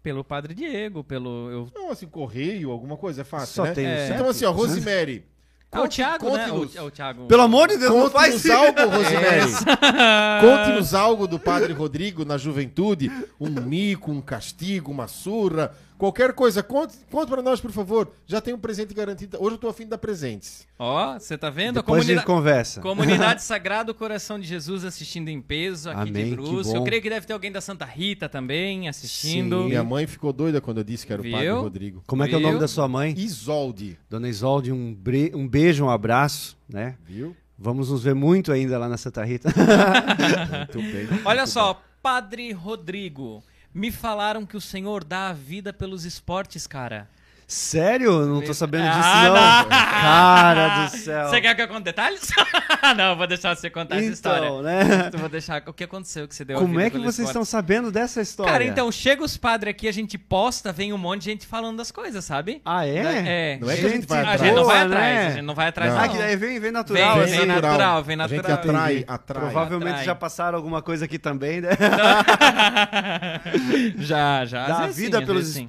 [0.06, 1.50] Pelo padre Diego, pelo...
[1.50, 1.68] Eu...
[1.74, 3.72] Não, assim, correio, alguma coisa, é fácil, Só né?
[3.74, 4.10] tem o É.
[4.14, 5.26] Então, assim, ó, Rosemary.
[5.72, 6.48] Ah, o conte- Thiago, né?
[6.48, 7.26] conte-nos- O, é o Thiago.
[7.26, 8.54] Pelo amor de Deus, não faz Conte-nos isso.
[8.54, 9.52] algo, Rosemary.
[10.42, 13.12] Conte-nos algo do Padre Rodrigo na juventude.
[13.42, 16.62] Um mico, um castigo, uma surra, qualquer coisa.
[16.64, 18.12] Conte, conte pra nós, por favor.
[18.26, 19.38] Já tem um presente garantido.
[19.40, 20.68] Hoje eu tô afim de dar presentes.
[20.78, 21.78] Ó, você tá vendo?
[21.80, 22.26] A Depois a gente comunidade...
[22.26, 22.82] conversa.
[22.82, 26.62] Comunidade Sagrado Coração de Jesus assistindo em peso aqui Amém, de bom.
[26.76, 29.62] Eu creio que deve ter alguém da Santa Rita também assistindo.
[29.64, 29.68] Sim.
[29.70, 31.62] Minha mãe ficou doida quando eu disse que era o Padre Viu?
[31.62, 32.04] Rodrigo.
[32.06, 32.60] Como é que é o nome Viu?
[32.62, 33.14] da sua mãe?
[33.18, 36.96] Isolde, Dona Isolde, um, bre- um beijo, um abraço, né?
[37.06, 37.36] viu?
[37.58, 39.48] Vamos nos ver muito ainda lá na Santa Rita.
[40.76, 41.08] Muito bem.
[41.24, 43.42] Olha muito só, Padre Rodrigo,
[43.76, 47.10] me falaram que o senhor dá a vida pelos esportes, cara.
[47.48, 48.26] Sério?
[48.26, 49.34] Não tô sabendo disso, Ah, não.
[49.34, 49.70] não.
[49.70, 51.28] Cara do céu.
[51.30, 52.28] Você quer que eu conte detalhes?
[52.98, 54.48] não, eu vou deixar você contar essa história.
[54.48, 55.12] Então, né?
[55.14, 55.62] Eu vou deixar.
[55.68, 57.28] O que aconteceu que você deu a Como é que vocês esporte?
[57.30, 58.52] estão sabendo dessa história?
[58.52, 61.78] Cara, então, chega os padres aqui, a gente posta, vem um monte de gente falando
[61.78, 62.62] das coisas, sabe?
[62.66, 63.54] Ah, é?
[63.56, 63.60] É.
[63.62, 64.42] Não é que a gente vai A atrás.
[64.42, 65.28] gente não vai atrás, né?
[65.28, 65.98] a gente não vai atrás, Não.
[66.00, 66.06] não.
[66.06, 67.38] Ah, que daí vem, vem natural, Vem, assim.
[67.38, 67.72] vem natural.
[67.72, 68.76] natural, vem A gente natural.
[68.82, 69.42] atrai, atrai.
[69.42, 70.06] Provavelmente Atrai.
[70.06, 71.70] já passaram alguma coisa aqui também, né?
[73.98, 74.68] já, já.
[74.68, 75.68] da vida sim, pelos vezes sim.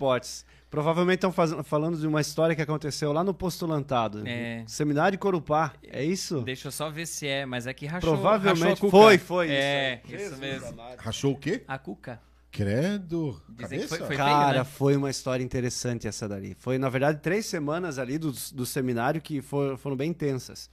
[0.80, 1.32] Provavelmente estão
[1.64, 4.22] falando de uma história que aconteceu lá no Postulantado.
[4.28, 4.62] É.
[4.66, 5.72] Seminário de Corupá.
[5.82, 6.42] É isso?
[6.42, 8.12] Deixa eu só ver se é, mas é que rachou.
[8.12, 8.90] Provavelmente rachou a cuca.
[8.90, 10.16] foi, foi É, isso.
[10.16, 10.76] isso mesmo.
[10.98, 11.64] Rachou o quê?
[11.66, 12.20] A cuca.
[12.52, 13.40] Credo.
[13.48, 13.88] Dizem que Cabeça?
[13.88, 14.64] foi- foi- Cara, feio, né?
[14.64, 16.54] foi uma história interessante essa dali.
[16.58, 20.68] Foi, na verdade, três semanas ali do, do seminário que for- foram bem intensas.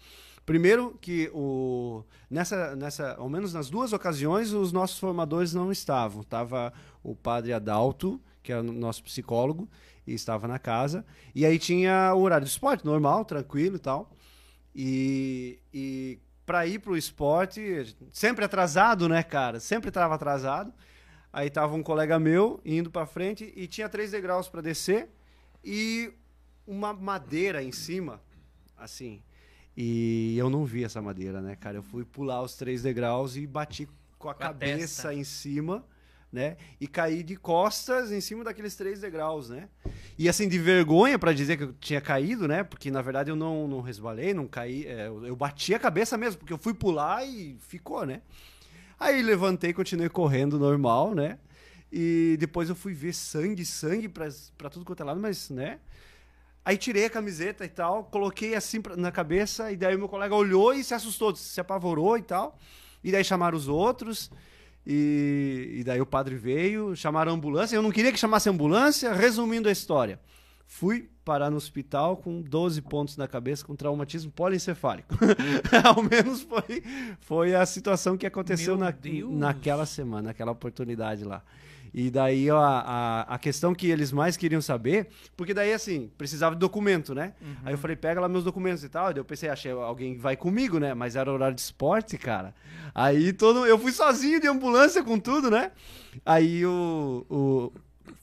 [0.45, 6.23] Primeiro que o, nessa, nessa, ao menos nas duas ocasiões, os nossos formadores não estavam.
[6.23, 9.69] Estava o padre Adalto, que era o nosso psicólogo,
[10.05, 11.05] e estava na casa.
[11.33, 14.11] E aí tinha o horário do esporte, normal, tranquilo e tal.
[14.75, 19.59] E, e para ir pro esporte, sempre atrasado, né, cara?
[19.59, 20.73] Sempre estava atrasado.
[21.31, 25.09] Aí tava um colega meu indo para frente e tinha três degraus para descer
[25.63, 26.13] e
[26.67, 28.21] uma madeira em cima,
[28.77, 29.21] assim.
[29.75, 31.77] E eu não vi essa madeira, né, cara?
[31.77, 33.87] Eu fui pular os três degraus e bati
[34.19, 35.13] com a Com a cabeça testa.
[35.13, 35.83] em cima,
[36.33, 36.57] né?
[36.81, 39.69] E caí de costas em cima daqueles três degraus, né?
[40.17, 42.63] E assim, de vergonha para dizer que eu tinha caído, né?
[42.63, 44.87] Porque na verdade eu não, não resbalei, não caí.
[44.87, 48.21] é, eu, eu bati a cabeça mesmo, porque eu fui pular e ficou, né?
[48.99, 51.37] Aí levantei, continuei correndo normal, né?
[51.91, 54.27] E depois eu fui ver sangue, sangue pra,
[54.71, 55.77] tudo quanto é lado, mas, né?
[56.65, 60.33] Aí tirei a camiseta e tal, coloquei assim pra- na cabeça, e daí meu colega
[60.33, 62.57] olhou e se assustou, se apavorou e tal.
[63.03, 64.31] E daí chamaram os outros,
[64.85, 67.75] e, e daí o padre veio, chamaram a ambulância.
[67.75, 70.19] Eu não queria que chamasse a ambulância, resumindo a história.
[70.65, 75.15] Fui parar no hospital com 12 pontos na cabeça, com traumatismo polencefálico.
[75.83, 76.83] Ao menos foi,
[77.21, 79.31] foi a situação que aconteceu Meu na, Deus.
[79.33, 81.43] naquela semana, naquela oportunidade lá.
[81.93, 86.55] E daí ó, a, a questão que eles mais queriam saber, porque daí assim, precisava
[86.55, 87.33] de documento, né?
[87.39, 87.55] Uhum.
[87.65, 89.13] Aí eu falei, pega lá meus documentos e tal.
[89.13, 90.93] Daí eu pensei, achei alguém vai comigo, né?
[90.93, 92.55] Mas era horário de esporte, cara.
[92.95, 95.71] Aí todo, eu fui sozinho de ambulância com tudo, né?
[96.25, 97.73] Aí o, o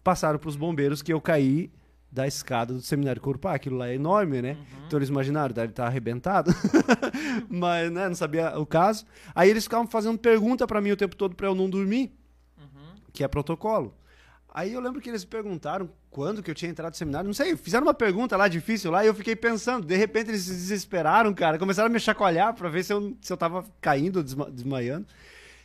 [0.03, 1.71] passaram pros bombeiros que eu caí
[2.11, 3.55] da escada do seminário Corupá.
[3.55, 4.53] Aquilo lá é enorme, né?
[4.53, 4.87] Uhum.
[4.87, 6.53] Então eles imaginaram, deve estar arrebentado.
[7.49, 9.07] Mas, né, não sabia o caso.
[9.35, 12.13] Aí eles ficavam fazendo pergunta pra mim o tempo todo pra eu não dormir.
[13.13, 13.95] Que é protocolo.
[14.53, 17.27] Aí eu lembro que eles perguntaram quando que eu tinha entrado no seminário.
[17.29, 19.87] Não sei, fizeram uma pergunta lá difícil lá e eu fiquei pensando.
[19.87, 21.57] De repente eles se desesperaram, cara.
[21.59, 25.07] Começaram a me chacoalhar pra ver se eu, se eu tava caindo, desma- desmaiando.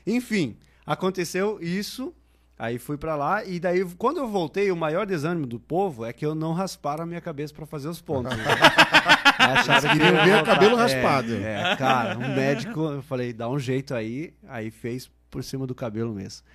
[0.05, 0.55] Enfim,
[0.86, 2.13] aconteceu isso.
[2.58, 6.13] Aí fui pra lá e daí quando eu voltei, o maior desânimo do povo é
[6.13, 8.31] que eu não rasparam a minha cabeça pra fazer os pontos.
[9.38, 11.34] Acharam que queriam ver o cabelo É, raspado.
[11.36, 15.76] É, cara, um médico, eu falei, dá um jeito aí, aí fez por cima do
[15.76, 16.45] cabelo mesmo.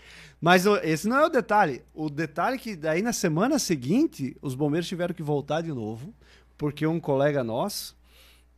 [0.40, 1.84] Mas esse não é o detalhe.
[1.92, 6.14] O detalhe é que daí na semana seguinte, os bombeiros tiveram que voltar de novo,
[6.56, 7.94] porque um colega nosso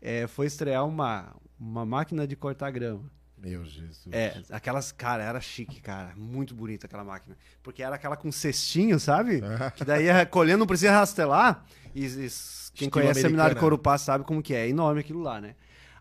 [0.01, 3.03] eh, foi estrear uma, uma máquina de cortar grama.
[3.37, 4.07] Meu Jesus.
[4.13, 6.13] É, aquelas, cara, era chique, cara.
[6.17, 7.37] Muito bonita aquela máquina.
[7.65, 9.43] Porque era aquela com cestinho, sabe?
[9.75, 11.65] que daí ia colhendo, não precisa rastelar.
[11.93, 12.29] E, e
[12.75, 13.57] quem conhece o Seminário.
[13.57, 14.67] Corupá sabe como que é.
[14.67, 15.57] É enorme aquilo lá, né?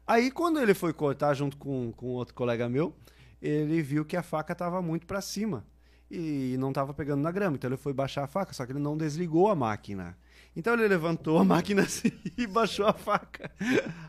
[0.05, 2.93] Aí, quando ele foi cortar junto com, com outro colega meu,
[3.41, 5.65] ele viu que a faca tava muito para cima.
[6.09, 7.55] E não tava pegando na grama.
[7.55, 10.17] Então ele foi baixar a faca, só que ele não desligou a máquina.
[10.55, 13.49] Então ele levantou a máquina assim e baixou a faca.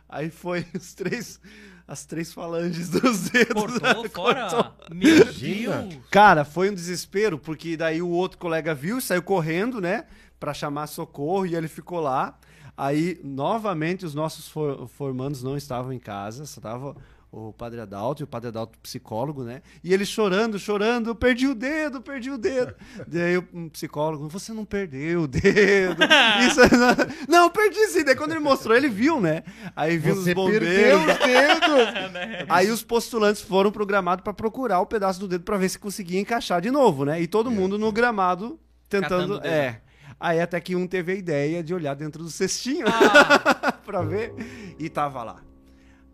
[0.08, 1.40] Aí foi os três,
[1.86, 3.78] as três falanges dos dedos.
[3.78, 4.48] Cortou fora?
[4.50, 4.74] Cortou.
[4.96, 5.24] Meu.
[5.32, 5.98] Deus!
[6.10, 10.04] Cara, foi um desespero, porque daí o outro colega viu, saiu correndo, né,
[10.40, 12.36] Pra chamar socorro e ele ficou lá.
[12.76, 16.96] Aí, novamente, os nossos for- formandos não estavam em casa, só tava
[17.32, 19.62] o Padre Adalto e o Padre Adalto psicólogo, né?
[19.82, 22.74] E ele chorando, chorando, eu perdi o dedo, perdi o dedo.
[23.08, 25.96] Daí o um psicólogo, você não perdeu o dedo.
[26.46, 28.04] Isso é não, não, perdi sim.
[28.04, 29.44] Daí quando ele mostrou, ele viu, né?
[29.74, 30.68] Aí viu os Você bombeiros.
[30.68, 32.46] perdeu os dedos.
[32.50, 35.78] Aí os postulantes foram pro gramado pra procurar o pedaço do dedo pra ver se
[35.78, 37.18] conseguia encaixar de novo, né?
[37.22, 39.36] E todo mundo no gramado tentando.
[39.36, 39.46] o dedo.
[39.46, 39.80] É.
[40.20, 44.34] Aí até que um teve a ideia de olhar dentro do cestinho Ah, pra ver
[44.78, 45.51] e tava lá.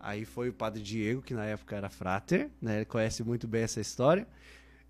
[0.09, 2.77] Aí foi o padre Diego, que na época era frater, né?
[2.77, 4.27] Ele conhece muito bem essa história.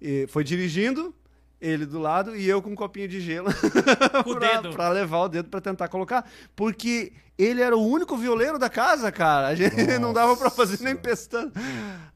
[0.00, 1.12] E foi dirigindo,
[1.60, 3.48] ele do lado e eu com um copinho de gelo
[4.72, 6.24] pra levar o dedo pra tentar colocar.
[6.54, 9.48] Porque ele era o único violeiro da casa, cara.
[9.48, 11.08] A gente não dava pra fazer nem Nossa.
[11.08, 11.52] pestando.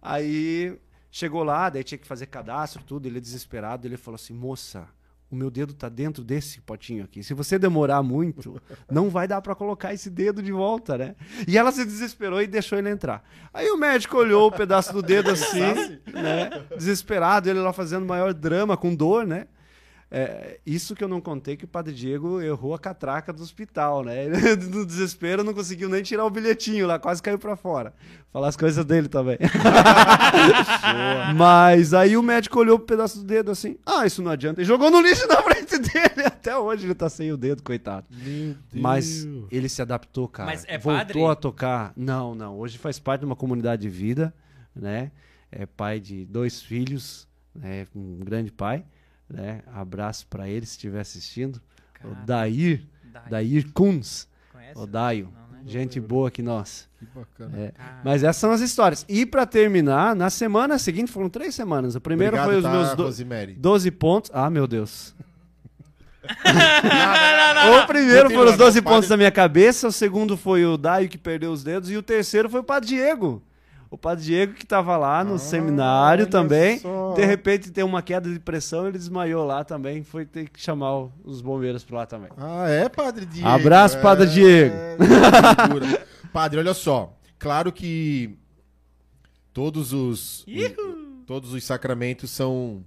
[0.00, 0.78] Aí
[1.10, 3.06] chegou lá, daí tinha que fazer cadastro, tudo.
[3.06, 4.86] Ele desesperado, ele falou assim: moça,
[5.32, 7.22] o meu dedo tá dentro desse potinho aqui.
[7.22, 11.16] Se você demorar muito, não vai dar para colocar esse dedo de volta, né?
[11.48, 13.24] E ela se desesperou e deixou ele entrar.
[13.52, 16.50] Aí o médico olhou o pedaço do dedo assim, né?
[16.76, 19.46] Desesperado, ele lá fazendo maior drama, com dor, né?
[20.14, 24.04] É, isso que eu não contei que o Padre Diego errou a catraca do hospital,
[24.04, 24.26] né?
[24.26, 27.94] Ele, no desespero não conseguiu nem tirar o bilhetinho lá, quase caiu para fora.
[28.30, 29.38] Falar as coisas dele também.
[31.34, 34.60] Mas aí o médico olhou pro pedaço do dedo assim, ah, isso não adianta.
[34.60, 36.26] E jogou no lixo na frente dele.
[36.26, 38.06] Até hoje ele tá sem o dedo, coitado.
[38.70, 40.50] Mas ele se adaptou, cara.
[40.50, 41.24] Mas é Voltou padre?
[41.24, 41.92] a tocar.
[41.96, 42.58] Não, não.
[42.58, 44.34] Hoje faz parte de uma comunidade de vida,
[44.76, 45.10] né?
[45.50, 47.86] É pai de dois filhos, né?
[47.96, 48.84] Um grande pai,
[49.32, 49.62] né?
[49.74, 51.60] Abraço pra ele se estiver assistindo.
[51.94, 53.30] Cara, O Dair, Daí.
[53.30, 54.78] Dair Kunz, Conhece?
[54.78, 55.28] o Daio.
[55.34, 55.62] Não, né?
[55.66, 56.88] Gente boa que nós.
[56.98, 57.56] Que bacana.
[57.58, 57.72] É.
[58.04, 59.04] Mas essas são as histórias.
[59.08, 61.94] E pra terminar, na semana seguinte, foram três semanas.
[61.94, 63.54] O primeiro Obrigado, foi os tá, meus do- Rosemary.
[63.54, 64.30] 12 pontos.
[64.34, 65.14] Ah, meu Deus.
[66.44, 67.82] Nada.
[67.82, 70.76] O primeiro foram os 12 não, padre- pontos da minha cabeça, o segundo foi o
[70.76, 73.42] Daio que perdeu os dedos, e o terceiro foi o Padre Diego.
[73.92, 76.78] O Padre Diego que estava lá no Ah, seminário também.
[76.78, 77.12] só.
[77.12, 80.02] De repente tem uma queda de pressão, ele desmaiou lá também.
[80.02, 82.30] Foi ter que chamar os bombeiros pra lá também.
[82.38, 83.46] Ah, é, Padre Diego.
[83.48, 84.74] Abraço, Padre É, Diego.
[85.62, 86.06] figura.
[86.32, 87.14] padre, olha só.
[87.38, 88.34] Claro que
[89.52, 90.46] todos os
[91.26, 92.82] todos os sacramentos são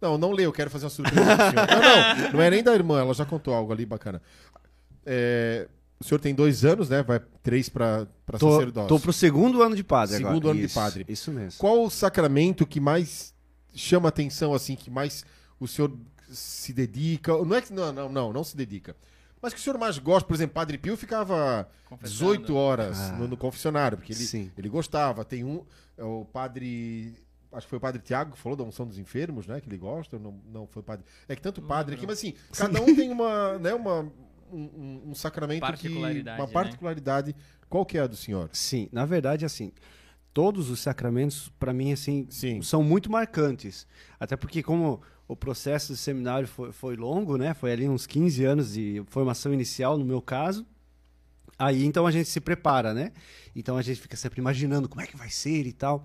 [0.00, 1.22] Não, não lê, eu quero fazer uma surpresa.
[1.36, 4.22] Não, não, não é nem da irmã, ela já contou algo ali bacana.
[5.04, 7.02] É, o senhor tem dois anos, né?
[7.02, 8.06] Vai três para
[8.38, 8.88] sacerdócio.
[8.88, 10.50] tô pro segundo ano de padre Segundo agora.
[10.50, 11.04] ano de Isso, padre.
[11.08, 11.58] Isso mesmo.
[11.58, 13.34] Qual o sacramento que mais
[13.74, 15.24] chama atenção, assim, que mais
[15.58, 15.92] o senhor
[16.30, 17.32] se dedica?
[17.44, 17.72] Não é que.
[17.72, 18.94] Não, não, não, não se dedica.
[19.40, 22.12] Mas que o senhor mais gosta, por exemplo, Padre Pio ficava Confessando.
[22.32, 23.12] 18 horas Ah.
[23.12, 24.50] no, no confessionário, porque ele, Sim.
[24.56, 25.24] ele gostava.
[25.24, 25.62] Tem um,
[25.96, 27.14] é o padre.
[27.52, 29.60] Acho que foi o padre Tiago que falou da unção dos enfermos, né?
[29.60, 30.18] Que ele gosta.
[30.18, 31.04] Não, não foi o padre.
[31.28, 34.10] É que tanto padre aqui, mas assim, cada um tem uma, né, uma,
[34.52, 35.66] um, um- sacramento que.
[35.66, 36.52] Particularidade, Uma né?
[36.52, 37.36] particularidade.
[37.68, 38.48] Qual que é a do senhor?
[38.52, 39.72] Sim, na verdade, assim,
[40.32, 42.62] todos os sacramentos, para mim, assim, Sim.
[42.62, 43.86] são muito marcantes.
[44.20, 47.54] Até porque, como o processo do seminário foi, foi longo, né?
[47.54, 50.64] Foi ali uns 15 anos de formação inicial, no meu caso.
[51.58, 53.12] Aí, então, a gente se prepara, né?
[53.54, 56.04] Então, a gente fica sempre imaginando como é que vai ser e tal.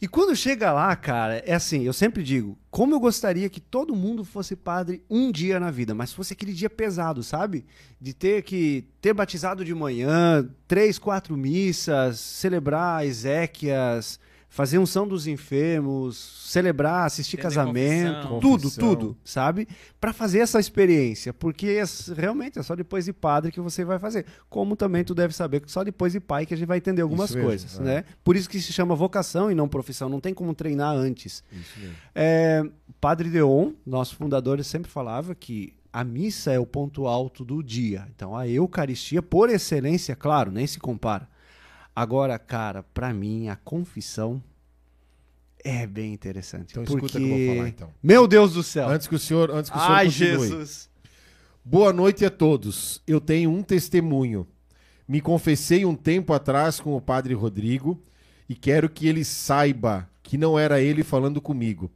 [0.00, 3.96] E quando chega lá, cara, é assim, eu sempre digo, como eu gostaria que todo
[3.96, 7.64] mundo fosse padre um dia na vida, mas fosse aquele dia pesado, sabe?
[8.00, 15.26] De ter que ter batizado de manhã, três, quatro missas, celebrar exéquias, fazer unção dos
[15.26, 16.16] enfermos,
[16.48, 18.40] celebrar, assistir Entender casamento, confissão.
[18.40, 18.88] tudo, Confissão.
[18.96, 19.68] tudo, sabe?
[20.00, 23.98] Pra fazer essa experiência, porque é- realmente é só depois de padre que você vai
[23.98, 24.24] fazer.
[24.48, 27.02] Como também tu deve saber que só depois de pai que a gente vai entender
[27.02, 27.82] algumas Isso mesmo, coisas, é.
[27.82, 28.04] né?
[28.24, 31.44] Por isso que se chama vocação e não profissão, não tem como treinar antes.
[31.52, 31.94] Isso mesmo.
[32.14, 32.64] É,
[33.00, 37.62] Padre Deon, nosso fundador, ele sempre falava que a missa é o ponto alto do
[37.62, 38.06] dia.
[38.14, 41.28] Então a Eucaristia, por excelência, claro, nem se compara.
[41.98, 44.40] Agora, cara, pra mim a confissão
[45.64, 46.70] é bem interessante.
[46.70, 47.06] Então porque...
[47.06, 47.90] escuta o que eu vou falar, então.
[48.00, 48.88] Meu Deus do céu!
[48.88, 50.48] Antes que o senhor, antes que o senhor Ai, continue.
[50.48, 50.88] Jesus!
[51.64, 53.02] Boa noite a todos.
[53.04, 54.46] Eu tenho um testemunho.
[55.08, 58.00] Me confessei um tempo atrás com o padre Rodrigo
[58.48, 61.90] e quero que ele saiba que não era ele falando comigo,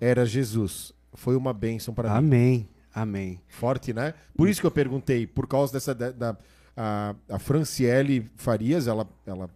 [0.00, 0.92] era Jesus.
[1.12, 2.16] Foi uma bênção para mim.
[2.16, 3.40] Amém, amém.
[3.46, 4.14] Forte, né?
[4.36, 6.36] Por isso que eu perguntei, por causa dessa da, da-
[6.76, 9.48] a, a Franciele Farias, ela, ela,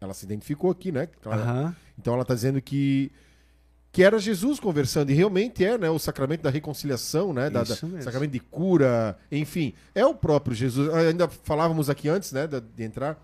[0.00, 1.08] ela se identificou aqui, né?
[1.24, 1.76] Ela- Aham.
[1.98, 3.10] então ela está dizendo que
[3.92, 7.74] que era Jesus conversando e realmente é, né, o sacramento da reconciliação, né, da, da-
[8.02, 10.92] sacramento de cura, enfim, é o próprio Jesus.
[10.92, 13.18] Ah, Ainda falávamos aqui antes, né, da- de entrar,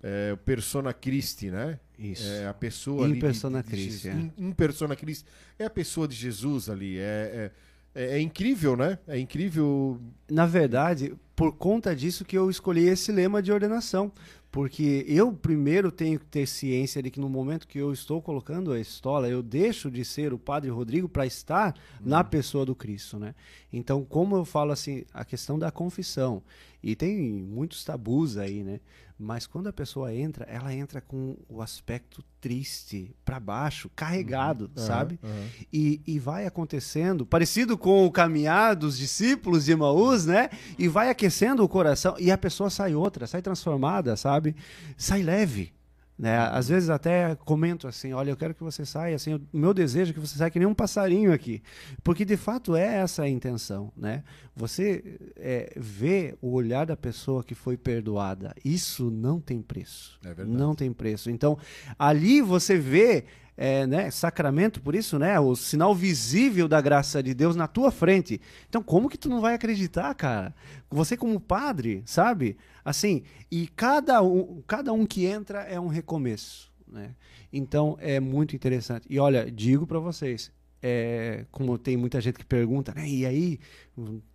[0.00, 1.80] é, o persona Christi, né?
[1.98, 2.24] Isso.
[2.28, 4.12] É a pessoa In ali de- persona de, de Christi, é.
[4.12, 5.24] In, in persona Christi.
[5.58, 6.96] É a pessoa de Jesus ali.
[6.96, 7.50] É, é,
[7.94, 8.98] é- é incrível, né?
[9.06, 10.00] É incrível.
[10.30, 14.12] Na verdade, por conta disso que eu escolhi esse lema de ordenação.
[14.50, 18.70] Porque eu primeiro tenho que ter ciência de que no momento que eu estou colocando
[18.70, 23.18] a estola, eu deixo de ser o Padre Rodrigo para estar na pessoa do Cristo,
[23.18, 23.34] né?
[23.72, 26.40] Então, como eu falo assim, a questão da confissão,
[26.80, 28.78] e tem muitos tabus aí, né?
[29.18, 35.18] Mas quando a pessoa entra, ela entra com o aspecto triste, para baixo, carregado, sabe?
[35.22, 35.48] Aham, aham.
[35.72, 40.50] E, e vai acontecendo, parecido com o caminhar dos discípulos de Emaús, né?
[40.78, 44.56] E vai aquecendo o coração e a pessoa sai outra, sai transformada, sabe?
[44.96, 45.72] Sai leve.
[46.16, 46.38] Né?
[46.38, 50.12] Às vezes até comento assim, olha, eu quero que você saia assim, o meu desejo
[50.12, 51.60] é que você saia que nem um passarinho aqui,
[52.04, 54.22] porque de fato é essa a intenção, né?
[54.54, 60.28] Você é, vê o olhar da pessoa que foi perdoada, isso não tem preço, É
[60.28, 60.50] verdade.
[60.50, 61.30] não tem preço.
[61.30, 61.58] Então
[61.98, 63.24] ali você vê
[63.56, 67.90] é, né, sacramento, por isso, né, o sinal visível da graça de Deus na tua
[67.90, 68.40] frente.
[68.68, 70.54] Então, como que tu não vai acreditar, cara?
[70.90, 72.56] Você como padre, sabe?
[72.84, 77.14] Assim, e cada um, cada um que entra é um recomeço, né?
[77.52, 79.06] Então, é muito interessante.
[79.08, 80.50] E olha, digo para vocês,
[80.82, 83.58] é, como tem muita gente que pergunta, né, e aí,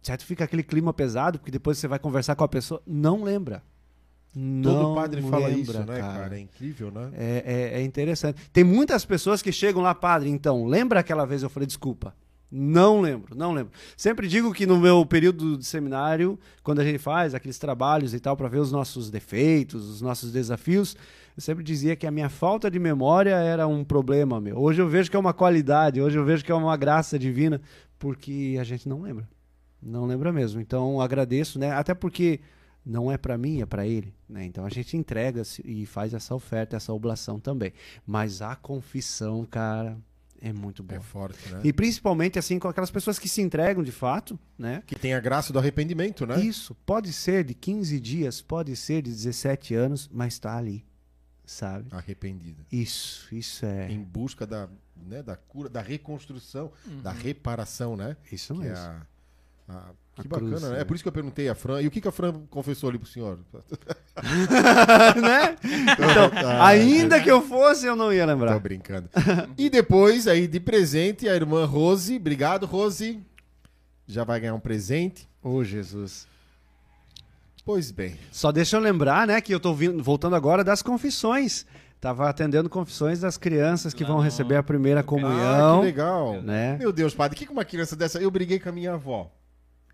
[0.02, 3.62] certo fica aquele clima pesado, porque depois você vai conversar com a pessoa, não lembra.
[4.32, 6.38] Todo Não padre fala lembra, isso, né, cara?
[6.38, 7.10] É incrível, né?
[7.14, 8.40] É, é- é interessante.
[8.54, 12.14] Tem muitas pessoas que chegam lá, padre, então, lembra aquela vez eu falei, desculpa.
[12.52, 13.72] Não lembro, não lembro.
[13.96, 18.20] Sempre digo que no meu período de seminário, quando a gente faz aqueles trabalhos e
[18.20, 20.96] tal, para ver os nossos defeitos, os nossos desafios,
[21.38, 24.58] eu sempre dizia que a minha falta de memória era um problema meu.
[24.58, 27.62] Hoje eu vejo que é uma qualidade, hoje eu vejo que é uma graça divina,
[28.00, 29.28] porque a gente não lembra.
[29.82, 30.60] Não lembra mesmo.
[30.60, 31.72] Então agradeço, né?
[31.72, 32.40] Até porque
[32.86, 34.46] não é para mim, é para ele, né?
[34.46, 37.74] Então a gente entrega e faz essa oferta, essa oblação também.
[38.06, 39.98] Mas a confissão, cara,
[40.42, 40.98] é muito boa.
[41.00, 41.62] É forte, né?
[41.64, 44.82] E principalmente assim com aquelas pessoas que se entregam de fato, né?
[44.88, 46.40] Que tem a graça do arrependimento, né?
[46.40, 50.86] Isso, pode ser de 15 dias, pode ser de 17 anos, mas está ali,
[51.46, 51.88] sabe?
[51.92, 52.66] Arrependida.
[52.72, 53.92] Isso, isso é.
[53.92, 56.72] Em busca da, né, da cura, da reconstrução,
[57.04, 58.16] da reparação, né?
[58.32, 58.78] Isso Que é mesmo.
[58.86, 59.06] a-
[59.68, 60.76] a- A que cruz, bacana, né?
[60.76, 60.82] né?
[60.82, 61.82] É por isso que eu perguntei a Fran.
[61.82, 63.40] E o que, que a Fran confessou ali pro senhor?
[65.22, 65.56] né?
[65.64, 68.60] Então, ainda que eu fosse, eu não ia Tô lembrar.
[68.60, 69.10] brincando.
[69.58, 72.16] e depois, aí, de presente, a irmã Rose.
[72.18, 73.20] Obrigado, Rose.
[74.08, 75.28] Já vai ganhar um presente.
[75.42, 76.28] Ô, Jesus.
[77.66, 78.18] Pois bem.
[78.32, 81.66] Só deixa eu lembrar, né, que eu tô vindo- voltando agora das confissões.
[82.02, 84.24] Tava atendendo confissões das crianças que vão Não.
[84.24, 86.42] receber a primeira Ah, comunhão, que legal.
[86.42, 86.78] né?
[86.78, 88.20] Meu Deus, padre, que uma criança dessa...
[88.20, 89.30] Eu briguei com a minha avó.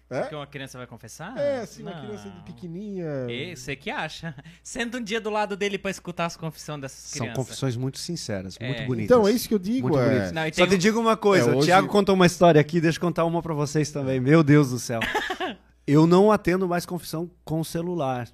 [0.07, 0.21] É?
[0.23, 1.35] Que uma criança vai confessar?
[1.35, 2.05] É, assim, uma Não.
[2.05, 3.05] criança pequenininha.
[3.27, 4.35] E Você que acha.
[4.61, 7.35] Senta um dia do lado dele pra escutar as confissões dessas São crianças.
[7.43, 8.85] confissões muito sinceras, muito É.
[8.85, 9.05] bonitas.
[9.17, 9.87] Então, é isso que eu digo.
[9.89, 10.05] Muito é...
[10.07, 10.31] bonitas.
[10.31, 12.27] Não, e Só tem te um- digo uma coisa, É, o hoje- Thiago contou uma
[12.27, 14.19] história aqui, deixa eu contar uma pra vocês também.
[14.19, 14.99] Meu Deus do céu.
[15.87, 18.27] Eu não atendo mais confissão com celular.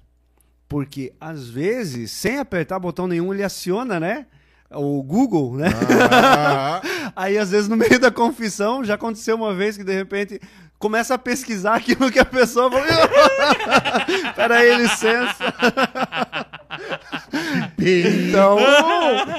[0.68, 4.26] Porque, às vezes, sem apertar botão nenhum, ele aciona, né?
[4.70, 5.68] O Google, né?
[6.10, 6.80] Ah,
[7.14, 10.40] Aí, às vezes, no meio da confissão, já aconteceu uma vez que, de repente,
[10.82, 12.84] começa a pesquisar aquilo que a pessoa falou.
[14.34, 15.54] Peraí, licença.
[17.78, 18.58] então,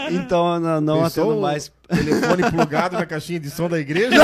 [0.10, 1.70] então, não, não atendo o mais.
[1.90, 4.16] Telefone plugado na caixinha de som da igreja?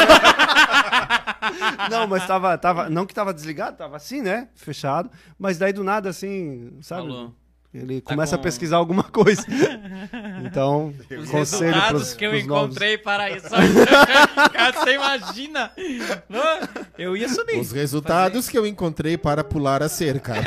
[1.92, 2.90] Não, mas tava, tava.
[2.90, 4.48] Não que tava desligado, tava assim, né?
[4.56, 5.12] Fechado.
[5.38, 7.02] Mas daí do nada, assim, sabe?
[7.02, 7.36] Falou.
[7.72, 9.46] Ele Tá começa com- a pesquisar alguma coisa.
[10.44, 12.68] Então, Os conselho resultados pros, que eu pros novos.
[12.70, 13.48] encontrei para isso.
[14.54, 15.72] Cara, você imagina?
[16.98, 17.60] Eu ia subir.
[17.60, 20.34] Os resultados que eu encontrei para pular a cerca.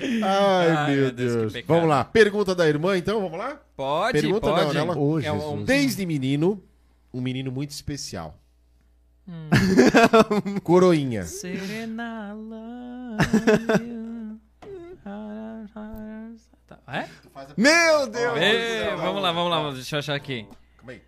[0.00, 1.64] Ai, Ai, meu Deus, que Deus.
[1.66, 2.04] Vamos lá.
[2.04, 3.60] Pergunta da irmã, então, vamos lá?
[3.76, 4.74] Pode, Pergunta pode.
[4.74, 5.64] não, ela- Ô, É um-.
[5.64, 6.62] Desde menino,
[7.12, 8.38] um menino muito especial.
[10.62, 11.24] Coroinha.
[11.24, 14.01] Serena love you.
[15.02, 17.08] Tá, É?
[17.56, 18.38] Meu Deus!
[18.38, 20.46] Ê, vamos lá, vamos lá, deixa eu achar aqui.
[20.76, 21.02] Calma aí.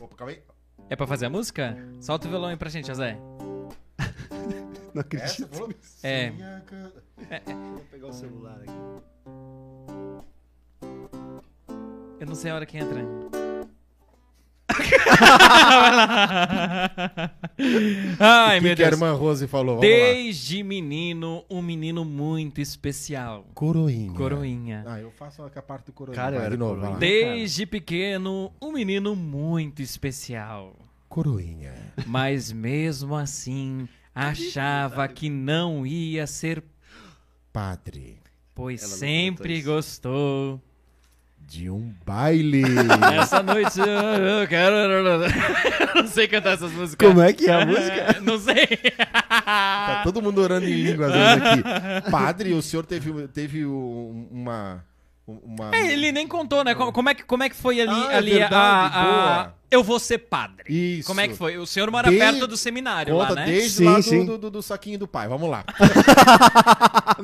[0.00, 0.42] Opa, calma aí.
[0.88, 1.76] É pra fazer a música?
[2.00, 3.18] Solta o violão aí pra gente, José.
[4.94, 5.24] Não acredito.
[5.24, 5.74] Essa falou?
[6.02, 6.30] É.
[6.30, 8.72] Vou pegar o celular aqui.
[12.20, 13.00] Eu não sei a hora que entra.
[18.18, 19.00] Ai, O meu que, que a Deus.
[19.00, 19.76] irmã Rose falou?
[19.76, 19.96] Vamos lá.
[19.96, 23.46] Desde menino, um menino muito especial.
[23.54, 24.12] Coroinha.
[24.12, 24.84] Coroinha.
[24.86, 26.20] Ah, eu faço a parte do coroinha.
[26.20, 26.92] Cara, de novo, lá.
[26.92, 26.98] coroinha.
[26.98, 30.74] Desde pequeno, um menino muito especial.
[31.08, 31.74] Coroinha.
[32.06, 36.62] Mas mesmo assim, achava que não ia ser,
[37.52, 38.22] Padre
[38.54, 40.60] pois Ela sempre gostou.
[41.46, 42.62] De um baile.
[43.20, 44.74] Essa noite eu quero.
[44.74, 45.18] Eu
[46.02, 47.08] não sei cantar essas músicas.
[47.08, 47.92] Como é que é a música?
[48.16, 48.66] É, Não sei.
[49.44, 52.10] Tá todo mundo orando em língua às vezes aqui.
[52.10, 54.84] Padre, o senhor teve, teve um- uma.
[55.26, 55.74] uma...
[55.74, 56.74] É, ele nem contou, né?
[56.74, 59.04] Co- Como é que, como é que foi ali, Ah, é ali verdade, a, a-
[59.04, 59.54] boa.
[59.72, 60.64] Eu vou ser padre.
[60.68, 61.06] Isso.
[61.06, 61.56] Como é que foi?
[61.56, 63.46] O senhor mora Desde- perto do seminário Conta lá, né?
[63.46, 64.24] desde Sim, lá do, sim.
[64.26, 65.26] do, do- do saquinho do pai.
[65.28, 65.64] Vamos lá.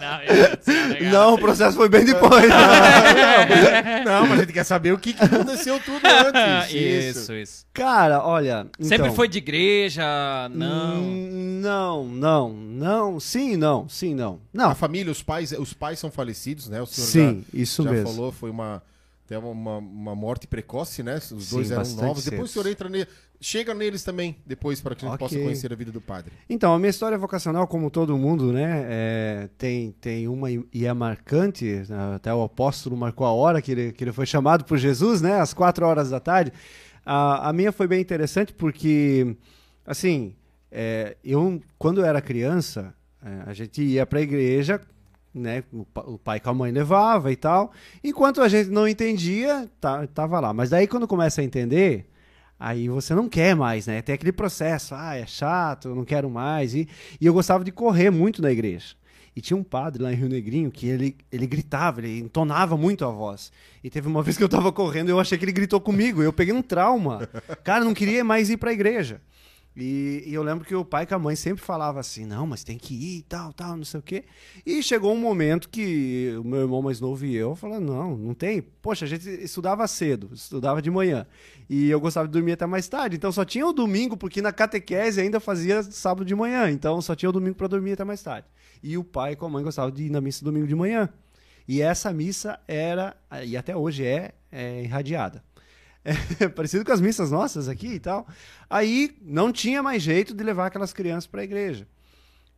[0.00, 0.18] não,
[0.60, 1.12] isso legal.
[1.12, 2.44] Não, o processo foi bem depois.
[4.04, 6.74] Não, mas a gente quer saber o que, que aconteceu tudo antes.
[6.74, 7.66] isso, isso.
[7.72, 8.66] Cara, olha.
[8.80, 10.02] Sempre então, foi de igreja?
[10.50, 10.96] Não.
[11.02, 13.20] hum, Não, não, não.
[13.20, 14.40] Sim, não, sim, não.
[14.54, 14.74] A Não.
[14.74, 16.80] família, os pais, os pais são falecidos, né?
[16.82, 18.08] O senhor Sim, já, isso já mesmo.
[18.12, 18.82] falou, foi uma.
[19.26, 21.16] Tem uma, uma morte precoce, né?
[21.16, 22.24] Os Sim, dois eram novos.
[22.24, 22.72] Depois o senhor cedo.
[22.72, 23.06] entra nele.
[23.40, 25.28] Chega neles também, depois, para que a gente Ok.
[25.28, 26.32] possa conhecer a vida do padre.
[26.48, 30.86] Então, a minha história vocacional, como todo mundo, né, é, tem, tem uma e e
[30.86, 34.64] é marcante, né, até o apóstolo marcou a hora que ele, que ele foi chamado
[34.64, 36.52] por Jesus, né, às quatro horas da tarde.
[37.04, 39.36] A, a minha foi bem interessante porque,
[39.84, 40.34] assim,
[40.70, 44.80] é, eu, quando eu era criança, é, a gente ia para a igreja,
[45.34, 47.72] né, o, pa- o pai com a mãe levava e tal,
[48.02, 50.52] enquanto a gente não entendia, tá, tava lá.
[50.52, 52.06] Mas daí quando começa a entender,
[52.58, 54.00] Aí você não quer mais, né?
[54.00, 56.72] Tem aquele processo, ah, é chato, eu não quero mais.
[56.72, 56.88] E,
[57.20, 58.94] e eu gostava de correr muito na igreja.
[59.36, 63.04] E tinha um padre lá em Rio Negrinho que ele, ele gritava, ele entonava muito
[63.04, 63.50] a voz.
[63.82, 66.22] E teve uma vez que eu tava correndo eu achei que ele gritou comigo.
[66.22, 67.28] Eu peguei um trauma.
[67.64, 69.20] Cara, não queria mais ir pra igreja.
[69.76, 72.62] E, e eu lembro que o pai com a mãe sempre falava assim, não, mas
[72.62, 74.24] tem que ir e tal, tal, não sei o quê.
[74.64, 78.34] E chegou um momento que o meu irmão mais novo e eu falamos, não, não
[78.34, 78.62] tem.
[78.62, 81.26] Poxa, a gente estudava cedo, estudava de manhã.
[81.68, 83.16] E eu gostava de dormir até mais tarde.
[83.16, 86.70] Então só tinha o domingo, porque na catequese ainda fazia sábado de manhã.
[86.70, 88.46] Então só tinha o domingo para dormir até mais tarde.
[88.80, 91.08] E o pai com a mãe gostavam de ir na missa domingo de manhã.
[91.66, 95.42] E essa missa era, e até hoje é, é irradiada.
[96.04, 98.26] É parecido com as missas nossas aqui e tal.
[98.68, 101.88] Aí não tinha mais jeito de levar aquelas crianças para a igreja.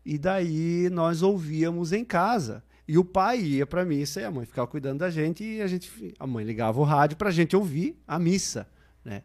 [0.05, 2.63] E daí nós ouvíamos em casa.
[2.89, 5.61] E o pai ia para a missa e a mãe ficava cuidando da gente e
[5.61, 8.69] a gente a mãe ligava o rádio para a gente ouvir a missa,
[9.05, 9.25] né?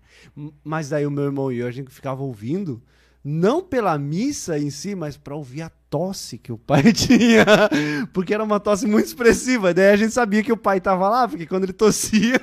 [0.63, 2.81] Mas daí o meu irmão e eu a gente ficava ouvindo
[3.23, 7.45] não pela missa em si, mas para ouvir a tosse que o pai tinha,
[8.13, 9.73] porque era uma tosse muito expressiva.
[9.73, 12.39] Daí a gente sabia que o pai estava lá, porque quando ele tossia,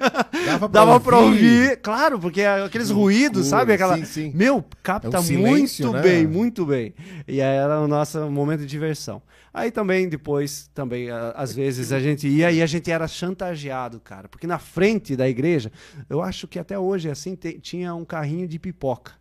[0.70, 1.62] Dava pra ouvir.
[1.62, 1.76] ouvir.
[1.78, 3.72] Claro, porque aqueles ruídos, sabe?
[3.72, 3.96] Aquela...
[3.96, 4.32] Sim, sim.
[4.34, 6.02] Meu, capta É um silêncio, muito né?
[6.02, 6.94] bem, muito bem.
[7.26, 9.22] E aí era o nosso momento de diversão.
[9.52, 14.28] Aí também, depois, também, às vezes a gente ia e a gente era chantageado, cara.
[14.28, 15.72] Porque na frente da igreja,
[16.08, 19.12] eu acho que até hoje, assim, tinha um carrinho de pipoca.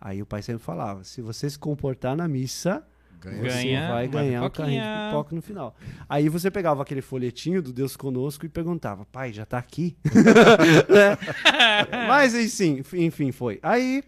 [0.00, 2.84] Aí o pai sempre falava: se você se comportar na missa,
[3.20, 3.36] Ganha.
[3.36, 5.74] você Ganha vai ganhar um carrinho de pipoca no final.
[6.08, 9.96] Aí você pegava aquele folhetinho do Deus Conosco e perguntava, pai, já tá aqui?
[10.88, 11.18] Né?
[12.06, 13.58] Mas enfim, enfim, foi.
[13.62, 14.02] Aí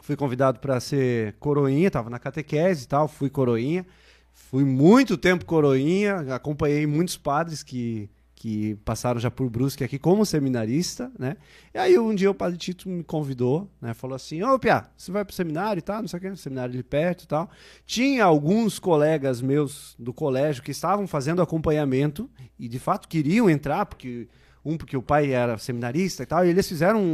[0.00, 3.86] fui convidado para ser coroinha, tava na catequese e tal, fui coroinha.
[4.32, 8.10] Fui muito tempo coroinha, acompanhei muitos padres que,
[8.44, 11.38] que passaram já por Brusque aqui como seminarista, né?
[11.72, 13.94] E aí um dia o padre Tito me convidou, né?
[13.94, 16.74] Falou assim, ô Pia, você vai pro seminário e tal, não sei o que, seminário
[16.74, 17.48] ali perto e tal.
[17.86, 22.28] Tinha alguns colegas meus do colégio que estavam fazendo acompanhamento
[22.58, 24.28] e de fato queriam entrar, porque
[24.64, 27.04] um porque o pai era seminarista e tal, e eles fizeram um,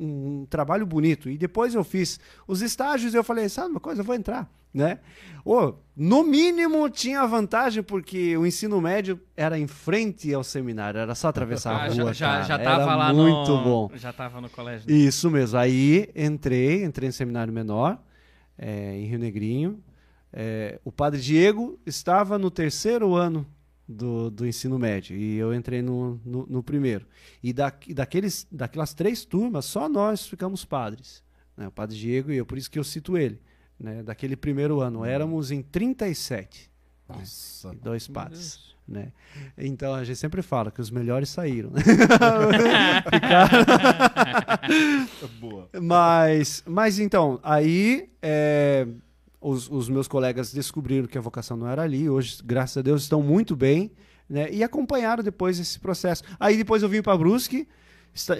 [0.00, 1.30] um- um trabalho bonito.
[1.30, 4.50] E depois eu fiz os estágios e eu falei, sabe uma coisa, eu vou entrar,
[4.74, 4.98] né?
[5.44, 11.14] Ô, no mínimo tinha vantagem porque o ensino médio era em frente ao seminário, era
[11.14, 13.62] só atravessar a Ah, rua, já, já, já tava lá muito no...
[13.62, 13.90] bom.
[13.94, 14.90] Já tava no colégio.
[14.90, 15.56] Isso mesmo.
[15.58, 17.98] Aí entrei, entrei em seminário menor,
[18.58, 19.80] é, em Rio Negrinho.
[20.32, 23.46] É, o padre Diego estava no terceiro ano
[23.88, 27.06] do, do ensino médio e eu entrei no, no, no primeiro.
[27.42, 31.22] E da, daqueles, daquelas três turmas, só nós ficamos padres.
[31.56, 31.68] né?
[31.68, 33.40] O padre Diego e eu, por isso que eu cito ele.
[33.78, 34.02] Né?
[34.02, 36.70] Daquele primeiro ano, éramos em 37,
[37.08, 37.72] Nossa.
[37.72, 38.74] e dois padres.
[38.88, 39.12] Né?
[39.58, 41.72] Então a gente sempre fala que os melhores saíram.
[45.40, 45.68] Boa.
[45.82, 48.86] Mas, mas então, aí é,
[49.46, 52.10] os, os meus colegas descobriram que a vocação não era ali.
[52.10, 53.92] Hoje, graças a Deus, estão muito bem.
[54.28, 56.24] Né, e acompanharam depois esse processo.
[56.40, 57.68] Aí depois eu vim para Brusque.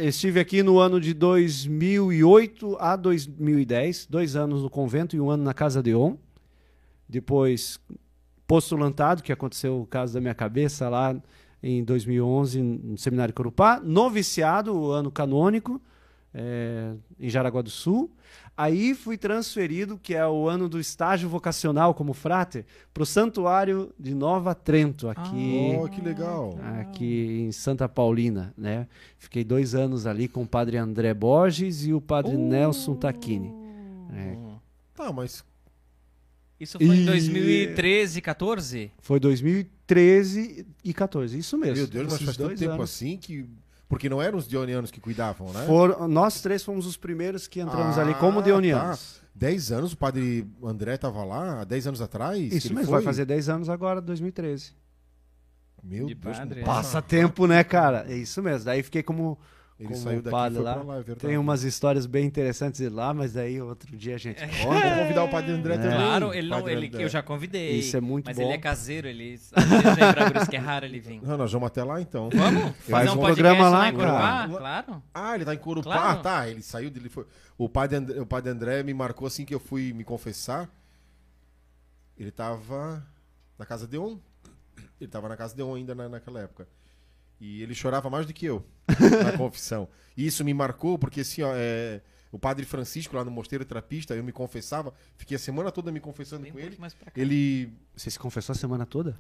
[0.00, 5.44] Estive aqui no ano de 2008 a 2010, dois anos no convento e um ano
[5.44, 6.16] na Casa de On.
[7.09, 7.78] Depois,
[8.48, 11.14] postulantado, que aconteceu o caso da minha cabeça lá
[11.62, 13.78] em 2011, no Seminário Corupá.
[13.80, 15.80] Noviciado, o ano canônico,
[16.39, 18.11] é, em Jaraguá do Sul.
[18.55, 23.93] Aí fui transferido, que é o ano do estágio vocacional como fráter, para o Santuário
[23.99, 26.59] de Nova Trento, aqui, Oh, que legal.
[26.80, 28.53] aqui em Santa Paulina.
[28.57, 28.87] Né?
[29.18, 32.39] Fiquei dois anos ali com o padre André Borges e o padre Oh.
[32.49, 33.53] Nelson Tacchini.
[34.12, 34.37] É.
[34.95, 35.45] Tá, mas
[36.59, 38.91] Isso foi em E- 2013, 14?
[39.01, 41.76] Foi 2013 e 14, isso mesmo.
[41.76, 42.91] Meu Deus, mas faz tanto tempo anos.
[42.91, 43.45] assim que.
[43.89, 45.64] Porque não eram os dionianos que cuidavam, né?
[45.66, 49.20] Foram- nós três fomos os primeiros que entramos Ah, ali como deonianos.
[49.34, 52.39] Dez anos, o padre André tava lá, há dez anos atrás?
[52.53, 52.95] Isso mesmo, foi?
[52.97, 54.72] vai fazer 10 anos agora, 2013.
[55.82, 56.64] Meu De Deus, padre, é.
[56.64, 58.07] Passa tempo, né, cara?
[58.09, 58.64] É isso mesmo.
[58.64, 59.39] Daí fiquei como,
[59.79, 60.72] Ele como saiu daqui e foi lá.
[60.74, 61.20] pra lá, é verdade.
[61.27, 64.97] Tem umas histórias bem interessantes de lá, mas daí outro dia a gente Vamos conta.
[64.97, 65.77] convidar o Padre André É.
[65.77, 65.97] também.
[65.99, 67.72] Claro, ele não, ele, eu já convidei.
[67.79, 68.43] Isso é muito mas bom.
[68.45, 71.20] ele é caseiro, ele vem pra Brusque, é raro ele vir.
[71.22, 72.31] Não, nós vamos até lá então.
[72.31, 72.62] Vamos?
[72.62, 74.18] Faz Fazer um podcast programa lá, em Corupá?
[74.18, 74.49] cara.
[74.49, 75.03] Claro.
[75.12, 75.93] Ah, ele tá em Corupá.
[75.93, 76.18] Claro.
[76.20, 76.49] Ah, tá.
[76.49, 77.11] Ele saiu dele.
[77.11, 77.27] Foi...
[77.59, 80.70] O, padre André, o padre André me marcou assim que eu fui me confessar.
[82.18, 83.07] Ele tava
[83.59, 84.18] na casa de um.
[84.99, 86.66] Ele tava na casa de um ainda na, naquela época.
[87.41, 88.64] E ele chorava mais do que eu
[89.22, 89.89] na confissão.
[90.16, 92.01] E isso me marcou porque assim, ó, é,
[92.33, 96.01] o padre Francisco lá no Mosteiro Trapista, eu me confessava, fiquei a semana toda me
[96.01, 96.77] confessando um com ele.
[97.16, 97.72] Ele.
[97.97, 99.14] Você se confessou a semana toda?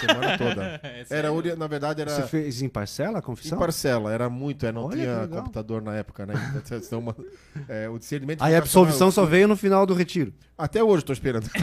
[0.00, 0.80] Semana toda.
[0.82, 2.10] É Era, na verdade, era.
[2.10, 3.58] Você fez em parcela a Em confissão?
[3.58, 6.34] parcela, era muito, é, não Olha tinha computador na época, né?
[6.70, 7.16] Então, uma-
[7.68, 10.32] é, o discernimento Aí a absolvição eu só veio no final do retiro.
[10.56, 11.48] Até hoje estou esperando.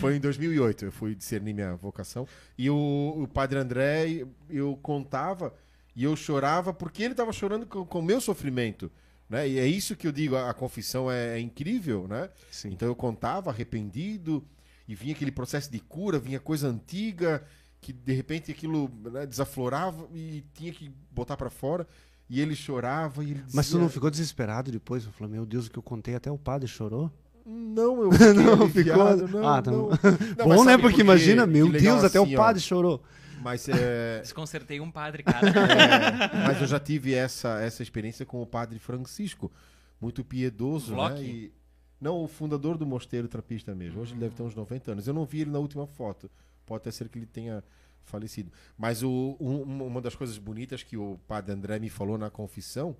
[0.00, 2.26] Foi em 2008, eu fui discernir minha vocação.
[2.58, 5.52] E o, o padre André, eu contava
[5.94, 8.90] e eu chorava porque ele estava chorando com com o meu sofrimento.
[9.28, 9.48] Né?
[9.48, 12.28] E é isso que eu digo, a, a confissão é, é incrível, né?
[12.50, 12.68] Sim.
[12.68, 14.44] Então eu contava arrependido
[14.86, 17.42] e vinha aquele processo de cura, vinha coisa antiga
[17.80, 21.86] que de repente aquilo né, desaflorava e tinha que botar para fora.
[22.30, 23.50] E ele chorava e ele dizia...
[23.54, 25.04] Mas tu não ficou desesperado depois?
[25.04, 27.10] Eu falei, meu Deus, o que eu contei até o padre chorou.
[27.44, 29.88] Não, eu fiquei Não, ficou- não, Ah, tá não.
[29.88, 29.90] bom.
[30.38, 30.78] Não, Bom, né?
[30.78, 31.00] Porque por quê?
[31.02, 33.02] imagina, meu Deus, até assim, o ó, padre chorou.
[33.44, 35.46] Mas, é, Desconcertei um padre, cara.
[36.34, 39.52] é, mas eu já tive essa, essa experiência com o padre Francisco,
[40.00, 40.98] muito piedoso, né?
[41.22, 41.52] E,
[42.00, 44.00] não, o fundador do Mosteiro Trapista mesmo.
[44.00, 45.06] Hoje ele deve ter uns 90 anos.
[45.06, 46.30] Eu não vi ele na última foto.
[46.66, 47.62] Pode até ser que ele tenha
[48.02, 48.50] falecido.
[48.76, 52.96] Mas o, um- uma das coisas bonitas que o padre André me falou na confissão,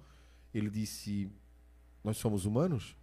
[0.55, 1.31] ele disse:
[2.03, 2.97] Nós somos humanos?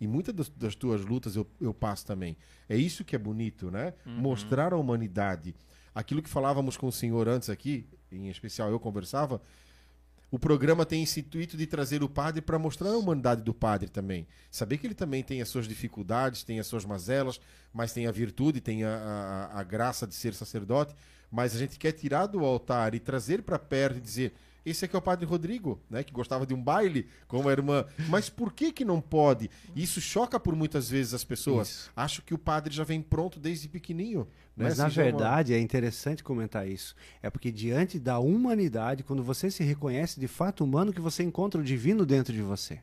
[0.00, 2.36] E muitas das, das tuas lutas eu, eu passo também.
[2.68, 3.94] É isso que é bonito, né?
[4.04, 5.54] Mostrar a humanidade.
[5.98, 9.42] Aquilo que falávamos com o senhor antes aqui, em especial eu conversava,
[10.30, 13.88] o programa tem esse intuito de trazer o padre para mostrar a humanidade do padre
[13.88, 14.24] também.
[14.48, 17.40] Saber que ele também tem as suas dificuldades, tem as suas mazelas,
[17.72, 20.94] mas tem a virtude, tem a, a, a graça de ser sacerdote.
[21.32, 24.34] Mas a gente quer tirar do altar e trazer para perto e dizer:
[24.64, 27.84] esse aqui é o padre Rodrigo, né, que gostava de um baile com a irmã.
[28.08, 29.50] Mas por que que não pode?
[29.74, 31.68] Isso choca por muitas vezes as pessoas.
[31.68, 31.90] Isso.
[31.96, 34.26] Acho que o padre já vem pronto desde pequenininho.
[34.56, 34.64] né?
[34.64, 36.94] Mas na já é uma- verdade é interessante comentar isso.
[37.22, 41.60] É porque diante da humanidade, quando você se reconhece de fato humano, que você encontra
[41.60, 42.80] o divino dentro de você.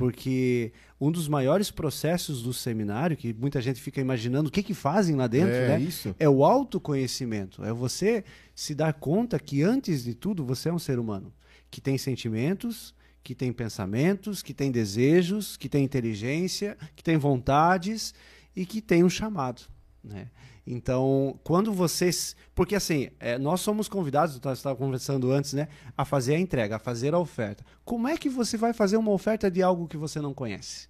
[0.00, 4.72] Porque um dos maiores processos do seminário, que muita gente fica imaginando o que, que
[4.72, 5.80] fazem lá dentro, é né?
[5.80, 6.16] isso.
[6.18, 7.62] É o autoconhecimento.
[7.62, 8.24] É você
[8.54, 11.30] se dar conta que, antes de tudo, você é um ser humano.
[11.70, 18.14] Que tem sentimentos, que tem pensamentos, que tem desejos, que tem inteligência, que tem vontades
[18.56, 19.62] e que tem um chamado.
[20.02, 20.28] Né?
[20.66, 22.36] Então, quando vocês.
[22.54, 25.68] Porque assim, é, nós somos convidados, você estava conversando antes, né?
[25.96, 27.64] A fazer a entrega, a fazer a oferta.
[27.84, 30.88] Como é que você vai fazer uma oferta de algo que você não conhece?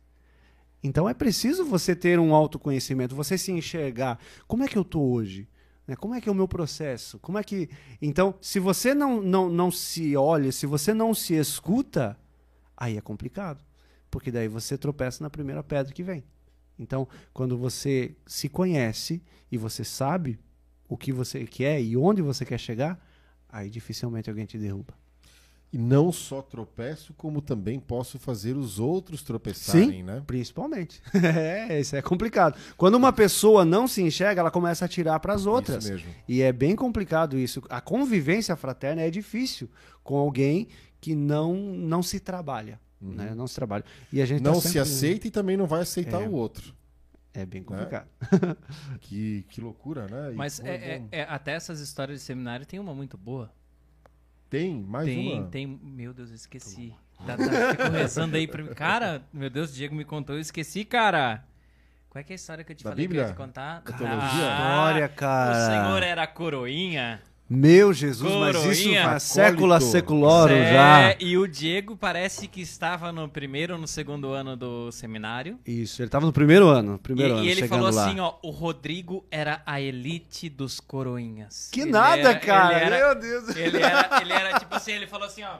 [0.82, 4.18] Então é preciso você ter um autoconhecimento, você se enxergar.
[4.46, 5.48] Como é que eu estou hoje?
[5.86, 5.94] Né?
[5.96, 7.18] Como é que é o meu processo?
[7.18, 7.68] Como é que.
[8.00, 12.18] Então, se você não, não, não se olha, se você não se escuta,
[12.76, 13.64] aí é complicado.
[14.10, 16.24] Porque daí você tropeça na primeira pedra que vem.
[16.80, 19.22] Então, quando você se conhece
[19.52, 20.40] e você sabe
[20.88, 22.98] o que você quer e onde você quer chegar,
[23.48, 24.94] aí dificilmente alguém te derruba.
[25.72, 30.20] E não só tropeço, como também posso fazer os outros tropeçarem, né?
[30.26, 31.00] Principalmente.
[31.14, 32.58] É, isso é complicado.
[32.76, 35.84] Quando uma pessoa não se enxerga, ela começa a tirar para as outras.
[35.84, 36.10] Isso mesmo.
[36.26, 37.62] E é bem complicado isso.
[37.68, 39.70] A convivência fraterna é difícil
[40.02, 40.66] com alguém
[41.00, 43.34] que não não se trabalha, né?
[43.34, 43.84] Não se trabalha.
[44.12, 44.54] E a gente tá Uhum.
[44.56, 46.26] Não se sempre- aceita e também não vai aceitar É.
[46.28, 46.74] o outro.
[47.32, 48.08] É bem complicado.
[49.00, 50.32] Que, que loucura, né?
[50.32, 51.08] E Mas é, é- bom.
[51.12, 53.52] é- até essas histórias de seminário tem uma muito boa.
[54.48, 55.46] Tem mais tem, uma.
[55.46, 55.66] tem.
[55.66, 56.92] Meu Deus, eu esqueci.
[57.24, 58.74] Tá, tá, fico rezando aí pra mim.
[58.74, 61.44] Cara, meu Deus, o Diego me contou, eu esqueci, cara.
[62.08, 63.26] Qual é que é a história que eu te Da falei que eu Bíblia?
[63.28, 63.82] ia te contar?
[63.82, 64.26] Da teologia?
[64.28, 65.52] História, cara.
[65.52, 67.22] O Senhor era coroinha.
[67.52, 69.04] Meu Jesus, mas isso Coroinha.
[69.04, 71.16] faz sécula seculorum É, já.
[71.18, 75.58] E o Diego parece que estava no primeiro ou no segundo ano do seminário.
[75.66, 78.06] Isso, ele tava no primeiro ano, E, primeiro ano, e ele chegando falou lá.
[78.06, 81.68] assim, ó, o Rodrigo era a elite dos coroinhas.
[81.72, 82.76] Que Ele nada, era- cara.
[82.86, 83.56] Ele era, Meu Deus.
[83.56, 85.56] ele era, ele era tipo assim, ele falou assim, ó,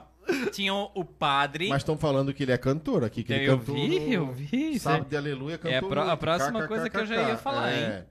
[0.53, 1.67] tinha o, padre.
[1.67, 3.75] Mas estão falando que ele é cantor aqui, que ele eu cantou.
[3.75, 4.75] vi, no- eu vi.
[4.75, 5.09] isso Sábado aí.
[5.09, 5.73] de Aleluia cantou.
[5.73, 7.97] É a pro- a próxima coisa que eu já ia falar, É.
[7.97, 8.03] hein?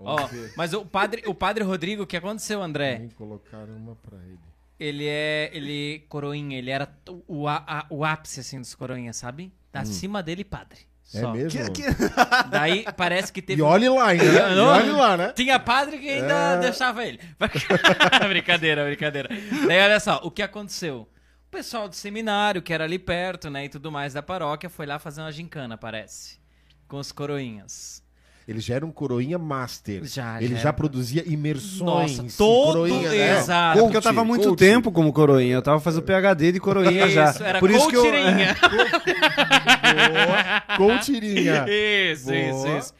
[0.00, 0.52] Ó, ver.
[0.56, 2.98] mas o padre, o padre Rodrigo, o que aconteceu, André?
[2.98, 4.38] Nem colocaram uma pra ele.
[4.78, 6.88] Ele é, ele coroinha, ele era
[7.26, 9.44] o, a- a- o ápice assim dos coroinhas, sabe?
[9.74, 9.78] Hum.
[9.80, 10.80] Acima dele, padre.
[11.14, 11.32] É Só.
[11.32, 11.72] mesmo?
[11.72, 11.88] Que- que-
[12.50, 13.60] Daí parece que teve.
[13.60, 14.54] E olhe lá ainda, né?
[14.54, 15.32] E olhe lá, né?
[15.32, 16.60] Tinha padre que ainda É.
[16.60, 17.18] deixava ele.
[18.28, 19.28] brincadeira, brincadeira.
[19.66, 21.08] Daí olha só, o que aconteceu?
[21.46, 24.84] O pessoal do seminário, que era ali perto, né, e tudo mais da paróquia, foi
[24.86, 26.38] lá fazer uma gincana, parece.
[26.86, 28.02] Com os coroinhas.
[28.48, 30.02] Ele já era um coroinha master.
[30.06, 32.16] Já, Ele já já, produzia imersões.
[32.16, 33.38] Nossa, todo- coroinha, né?
[33.38, 33.78] exato.
[33.80, 34.58] Porque eu tava há muito coach.
[34.58, 35.56] tempo como coroinha.
[35.56, 37.30] Eu tava fazendo PHD de coroinha já.
[37.30, 38.56] Isso, era Por isso que eu, coutirinha.
[40.66, 40.76] Boa.
[40.78, 41.66] Com tirinha.
[41.68, 42.78] Isso, isso, Boa.
[42.78, 42.94] isso.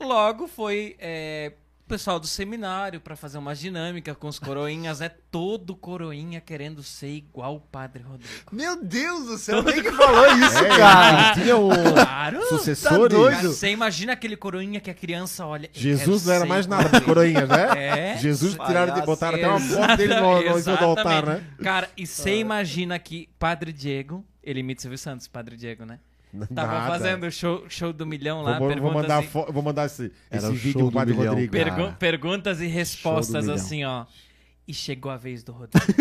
[0.00, 1.52] Logo foi é,
[1.92, 5.10] pessoal do seminário pra fazer uma dinâmica com os coroinhas, né?
[5.30, 8.32] Todo coroinha querendo ser igual o Padre Rodrigo.
[8.50, 11.20] Meu Deus do céu, quem que falou isso, É, cara?
[11.34, 12.42] eles tinham Claro!
[12.48, 12.98] sucessores.
[12.98, 13.36] Tá doido.
[13.36, 15.68] Cara, Você imagina aquele coroinha que a criança olha.
[15.70, 17.04] Jesus não era mais nada ele.
[17.04, 17.62] coroinha, né?
[17.76, 18.16] É.
[18.16, 21.44] Jesus tiraram de botaram até uma foto dele no, no, do altar, né?
[21.62, 25.98] Cara, e você imagina que Padre Diego, ele imita Silvio Santos, Padre Diego, né?
[26.54, 26.86] Tava Nada.
[26.88, 30.10] fazendo o show, show do milhão lá, Vou, vou mandar, e- fo- vou mandar esse,
[30.30, 31.52] Era esse o vídeo Padre do milhão, Rodrigo.
[31.52, 31.74] cara.
[31.74, 34.06] Pergu- perguntas e respostas assim, ó.
[34.66, 35.84] E chegou a vez do Rodrigo.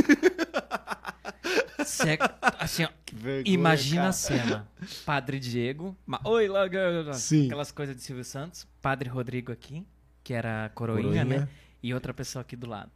[1.86, 2.18] Cê-
[2.60, 4.10] assim, ó, vergonha, imagina cara.
[4.10, 4.68] a cena.
[5.06, 5.96] Padre Diego.
[6.06, 7.48] ma- Oi, lá, lá, lá, Sim.
[7.48, 8.68] Aquelas coisas de Silvio Santos.
[8.82, 9.86] Padre Rodrigo aqui,
[10.24, 11.40] que era a coroinha, Coroinha.
[11.42, 11.48] né?
[11.84, 12.92] E outra pessoa aqui do lado.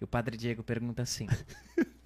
[0.00, 1.26] E o Padre Diego pergunta assim: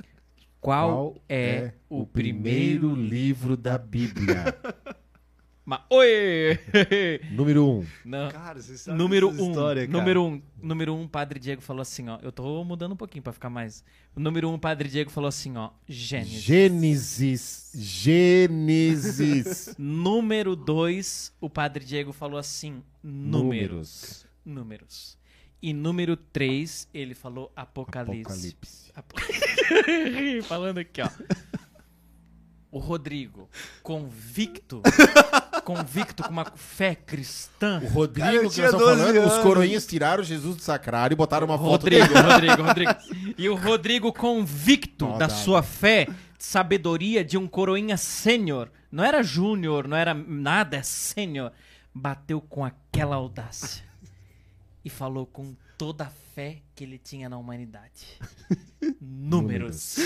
[0.63, 4.57] Qual, é, o primeiro livro da Bíblia?
[5.67, 6.57] Ma- Oi!
[7.33, 7.87] Número um.
[8.05, 8.31] Não.
[8.31, 9.99] Cara, você sabe Número um, história, cara.
[9.99, 12.19] número um, número um, Padre Diego falou assim, ó.
[12.23, 13.83] Eu tô mudando um pouquinho pra ficar mais.
[14.15, 15.71] Número um, Padre Diego falou assim, ó.
[15.89, 16.43] Gênesis.
[16.43, 17.73] Gênesis.
[17.75, 19.75] Gênesis.
[19.77, 24.25] Número dois, o Padre Diego falou assim, números.
[24.45, 25.19] Números.
[25.63, 28.53] E número três, ele falou Apocalipse.
[28.95, 30.43] Apocalipse.
[30.43, 31.09] Apo- Falando aqui, ó.
[32.71, 33.51] O Rodrigo,
[33.83, 34.81] convicto,
[35.63, 37.81] convicto com uma fé cristã.
[37.85, 39.43] O Rodrigo, Cara, que nós estamos 12 falando, os anos.
[39.45, 42.91] coroinhas tiraram Jesus do sacrário e botaram uma foto Rodrigo, Rodrigo, Rodrigo.
[43.37, 46.09] E o Rodrigo convicto Ó, da sua fé,
[46.39, 48.71] sabedoria de um coroinha sênior.
[48.91, 51.53] Não era júnior, não era nada, é sênior.
[51.95, 53.85] Bateu com aquela audácia.
[54.85, 58.19] E falou com toda a fé que ele tinha na humanidade.
[59.01, 59.97] Números.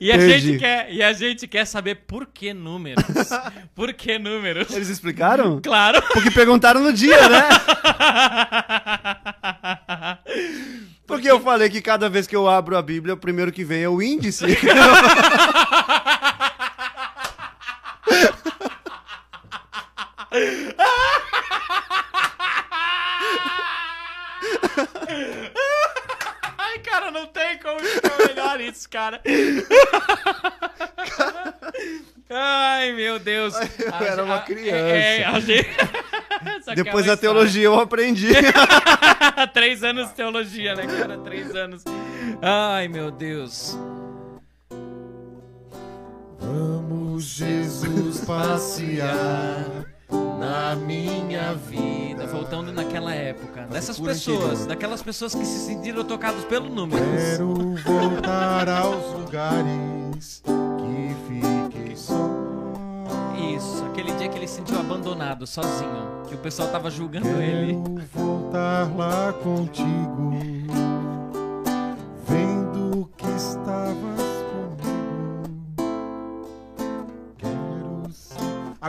[0.00, 3.04] e, a gente quer, e a gente quer saber por que números.
[3.74, 4.70] Por que números?
[4.74, 5.60] Eles explicaram?
[5.62, 6.02] Claro.
[6.12, 7.48] Porque perguntaram no dia, né?
[11.06, 13.82] Porque eu falei que cada vez que eu abro a Bíblia, o primeiro que vem
[13.82, 14.44] é o índice.
[26.58, 29.20] Ai, cara, não tem como ficar melhor isso, cara.
[32.28, 33.54] Ai, meu Deus.
[33.54, 34.76] Eu era uma criança.
[34.76, 35.68] É, a gente...
[36.66, 38.28] É Depois da teologia eu aprendi.
[39.52, 41.18] Três anos de teologia, né, cara?
[41.18, 41.84] Três anos.
[42.40, 43.76] Ai, meu Deus.
[46.38, 49.66] Vamos, Jesus, passear
[50.40, 52.26] na minha vida.
[52.26, 53.66] Voltando naquela época.
[53.70, 54.66] Dessas cura pessoas, interior.
[54.68, 57.04] daquelas pessoas que se sentiram tocadas pelo número.
[57.04, 62.30] Quero voltar aos lugares que fiquei só.
[63.54, 66.22] Isso, aquele dia que ele se sentiu abandonado, sozinho.
[66.26, 67.74] Que o pessoal tava julgando ele.
[67.74, 70.32] Quero voltar lá contigo,
[72.26, 74.19] vendo que estavas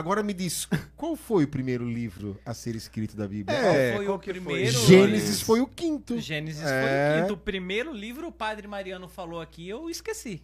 [0.02, 3.56] Agora me diz, qual foi o primeiro livro a ser escrito da Bíblia?
[3.56, 4.40] É, Qual foi qual o que foi?
[4.42, 4.72] primeiro?
[4.86, 6.18] Gênesis foi o quinto.
[6.20, 6.66] Gênesis É.
[6.66, 7.34] foi o quinto.
[7.34, 10.42] O primeiro livro o Padre Mariano falou aqui, eu esqueci.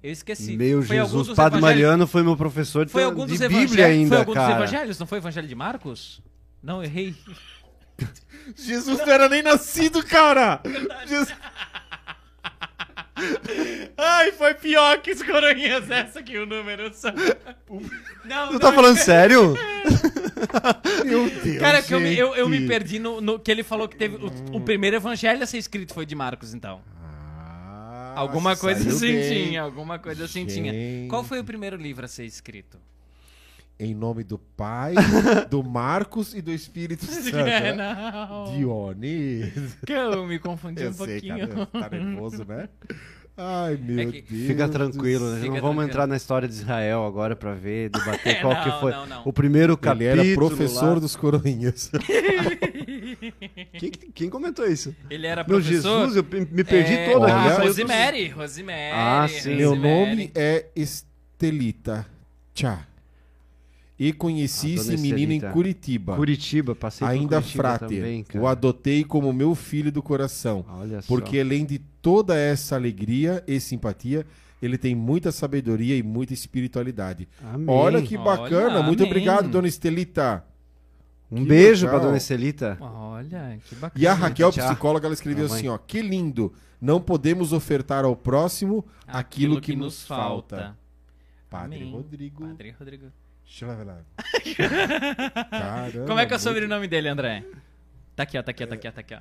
[0.00, 0.56] Eu esqueci.
[0.56, 3.48] Meu Foi Jesus, dos Padre evangelhos- Mariano foi meu professor de, Foi algum dos de.
[3.48, 4.46] Bíblia ainda, foi algum cara.
[4.54, 4.98] dos evangelhos?
[4.98, 6.22] Não foi o evangelho de Marcos?
[6.62, 7.14] Não, errei.
[8.56, 10.60] Jesus não era nem nascido, cara!
[11.08, 11.34] Jesus-
[13.96, 16.90] Ai, foi pior que os coroinhas essa aqui, o número.
[18.24, 19.54] Não, Tu tá falando sério?
[21.04, 22.68] Meu Deus, Cara, que eu, me- eu, eu me gente.
[22.68, 24.16] perdi no, no que ele falou que teve.
[24.16, 26.82] O, o primeiro evangelho a ser escrito foi de Marcos, então.
[26.96, 29.28] Ah, Alguma coisa saiu assim bem.
[29.46, 30.72] tinha, alguma coisa assim tinha.
[31.08, 32.78] Qual foi o primeiro livro a ser escrito?
[33.78, 34.94] Em nome do Pai,
[35.50, 37.36] do Marcos e do Espírito Santo.
[37.36, 37.96] É, né?
[38.28, 38.56] não.
[38.56, 39.72] Dionísio.
[39.84, 41.48] Que eu me confundi Eu um sei, pouquinho.
[41.48, 41.66] cara.
[41.66, 42.68] Tá nervoso, né?
[43.36, 44.46] Ai, meu É que- Deus.
[44.46, 45.40] Fica tranquilo, né?
[45.40, 45.82] Fica não vamos tranquilo.
[45.90, 49.06] entrar na história de Israel agora pra ver, debater É, qual não, que foi não,
[49.06, 49.22] não.
[49.24, 50.20] o primeiro Ele capítulo.
[50.20, 50.98] era professor lá.
[51.00, 51.90] dos coroinhas.
[53.78, 54.94] Quem, quem comentou isso?
[55.10, 56.06] Ele era Meu professor.
[56.10, 56.22] Jesus, eu
[56.52, 57.48] me perdi é, todo Olha- aqui.
[57.48, 58.92] Ah, saiu Rosemary, Rosemary.
[58.94, 59.56] Ah, sim.
[59.56, 60.10] Meu Rosemary.
[60.10, 62.06] nome é Estelita.
[62.54, 62.86] Tchá.
[63.98, 65.40] E conheci esse menino em.
[65.40, 66.16] Curitiba.
[66.16, 67.96] Curitiba, passei por Ainda Curitiba fráter.
[67.96, 70.64] também, o adotei como meu filho do coração.
[70.68, 71.06] Olha só.
[71.06, 74.26] Porque além de toda essa alegria e simpatia,
[74.60, 77.28] ele tem muita sabedoria e muita espiritualidade.
[77.42, 77.66] Amém.
[77.68, 78.82] Olha que Olha, bacana.
[78.82, 79.10] Muito amém.
[79.12, 80.44] obrigado, dona Estelita.
[81.30, 82.76] Um que beijo pra dona Estelita.
[82.80, 84.02] Olha, que bacana.
[84.02, 84.66] E a Raquel, Tchau.
[84.66, 85.78] psicóloga, ela escreveu assim, ó.
[85.78, 86.52] Que lindo.
[86.80, 90.76] Não podemos ofertar ao próximo aquilo, que, nos falta.
[91.48, 91.92] Padre Amém.
[91.92, 92.46] Rodrigo.
[92.46, 93.06] Padre Rodrigo.
[93.44, 93.98] Deixa eu ver lá.
[95.50, 97.44] Caramba, Como é que é o muito- sobrenome dele, André?
[98.16, 99.18] Tá aqui, ó, tá aqui, ó, tá aqui, ó, tá aqui, ó.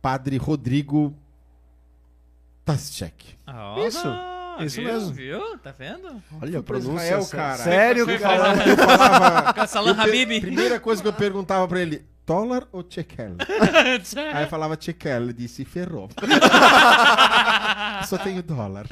[0.00, 1.16] Padre Rodrigo
[2.64, 3.36] Taschek.
[3.46, 4.08] Ah, Isso,
[4.66, 5.12] isso viu, mesmo.
[5.12, 5.58] Viu?
[5.58, 6.22] Tá vendo?
[6.40, 7.18] Olha a pronúncia.
[7.18, 7.58] Israel, cara.
[7.62, 8.18] Sério, cara?
[8.18, 9.66] falar- Eu falava...
[9.68, 10.40] Salam eu pe- Habib.
[10.40, 13.36] Primeira coisa que eu perguntava pra ele, dólar ou shekel?
[14.34, 16.08] Aí eu falava shekel, ele disse, ferrou.
[18.06, 18.86] Só tenho dólar.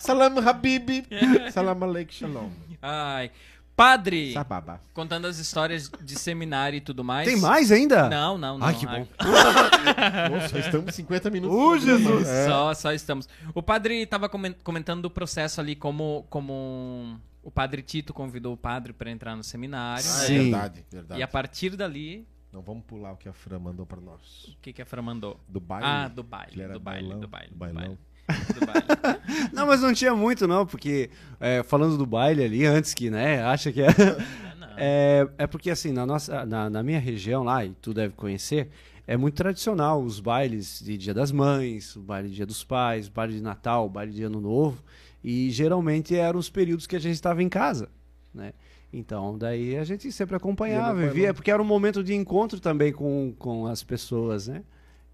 [0.00, 1.04] Salam Habib,
[1.52, 2.48] salam aleik shalom.
[2.82, 3.30] Ai.
[3.74, 4.80] Padre, Sababa.
[4.92, 7.26] contando as histórias de seminário e tudo mais.
[7.26, 8.08] Tem mais ainda?
[8.10, 8.66] Não, não, não.
[8.66, 9.06] Ai, que bom.
[10.30, 11.56] Nossa, estamos 50 minutos.
[11.56, 11.78] Ô.
[11.78, 12.28] Jesus.
[12.28, 12.46] É.
[12.46, 13.26] Só, só estamos.
[13.54, 18.92] O padre estava comentando do processo ali, como, como o padre Tito convidou o padre
[18.92, 20.04] para entrar no seminário.
[20.06, 20.24] Ah, né?
[20.24, 20.38] é Sim.
[20.50, 21.20] verdade, verdade.
[21.20, 24.44] E a partir dali, Não vamos pular o que a Fran mandou pra nós.
[24.48, 25.40] o que, que a Fran mandou?
[25.48, 25.86] Do baile.
[25.86, 27.80] Ah, do baile, do baile, bailão, do baile, do bailão.
[27.82, 27.98] baile.
[28.28, 28.82] Do baile.
[29.52, 31.10] Não, mas não tinha muito, não, porque
[31.40, 33.88] é, falando do baile ali, antes que, né, acha que é.
[34.74, 38.70] É, é porque assim, na, nossa, na, na minha região lá, e tu deve conhecer,
[39.06, 43.06] é muito tradicional os bailes de Dia das Mães, o baile de Dia dos Pais,
[43.06, 44.82] o baile de Natal, o baile de Ano Novo.
[45.22, 47.90] E geralmente eram os períodos que a gente estava em casa,
[48.34, 48.54] né?
[48.90, 51.34] Então, daí a gente sempre acompanhava Ia e no via, bailão.
[51.34, 54.62] porque era um momento de encontro também com, com as pessoas, né?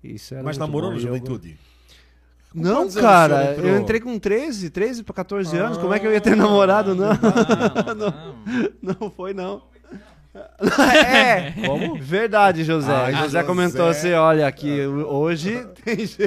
[0.04, 1.58] Isso era Mas namorou na eu- juventude?
[2.52, 6.10] Com Não, cara, eu entrei com 13, 13 para 14 anos, como é que eu
[6.12, 6.94] ia Ah, ter namorado?
[6.94, 7.10] Não,
[7.86, 8.98] Não, não.
[9.00, 9.62] não foi não.
[11.04, 11.96] É, Como?
[12.00, 12.92] verdade, José.
[12.92, 13.42] Ai, José, José.
[13.42, 16.18] comentou assim, olha, aqui hoje tem gente...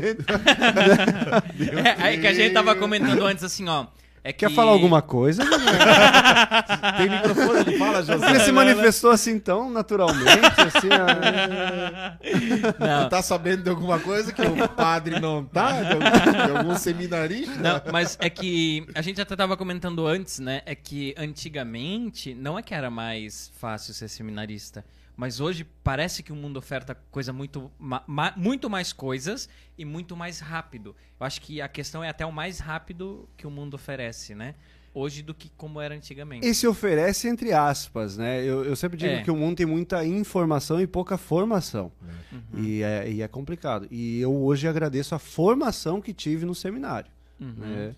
[1.85, 3.85] É, aí que a gente tava comentando antes assim, ó.
[4.23, 5.43] É Quer que- falar alguma coisa?
[6.97, 8.29] Tem microfone, ele fala, José.
[8.29, 10.89] Ele se manifestou assim tão naturalmente, assim...
[12.79, 15.81] Não, Tá sabendo de alguma coisa que o padre não tá?
[15.81, 17.55] De algum, de algum seminarista?
[17.55, 20.61] Não, mas é que a gente até tava comentando antes, né?
[20.65, 24.85] É que antigamente não é que era mais fácil ser seminarista.
[25.15, 29.47] Mas hoje parece que o mundo oferta coisa muito, ma- ma- muito mais coisas
[29.77, 30.95] e muito mais rápido.
[31.19, 34.55] Eu acho que a questão é até o mais rápido que o mundo oferece, né?
[34.93, 36.45] Hoje do que como era antigamente.
[36.45, 38.43] E se oferece entre aspas, né?
[38.43, 39.21] Eu, eu sempre digo É.
[39.23, 41.91] que o mundo tem muita informação e pouca formação.
[42.31, 42.63] Uhum.
[42.63, 43.87] E, é, e é complicado.
[43.91, 47.09] E eu hoje agradeço a formação que tive no seminário.
[47.39, 47.53] Uhum.
[47.57, 47.95] né?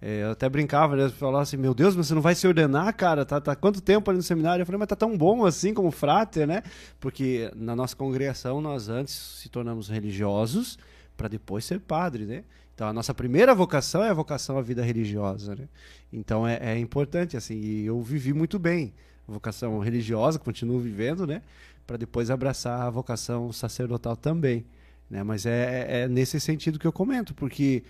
[0.00, 1.08] É, eu até brincava, né?
[1.08, 3.24] Falava assim, meu Deus, mas você não vai se ordenar, cara?
[3.24, 4.62] Tá, tá quanto tempo ali no seminário?
[4.62, 6.62] Eu falei, mas tá tão bom assim como fráter, né?
[7.00, 10.78] Porque na nossa congregação nós antes se tornamos religiosos
[11.16, 12.44] para depois ser padre, né?
[12.74, 15.66] Então a nossa primeira vocação é a vocação à vida religiosa, né?
[16.12, 18.92] Então é, é importante, assim, e eu vivi muito bem
[19.26, 21.40] a vocação religiosa, continuo vivendo, né?
[21.86, 24.66] Para depois abraçar a vocação sacerdotal também,
[25.08, 25.22] né?
[25.22, 27.82] Mas é, é- é nesse sentido que eu comento, porque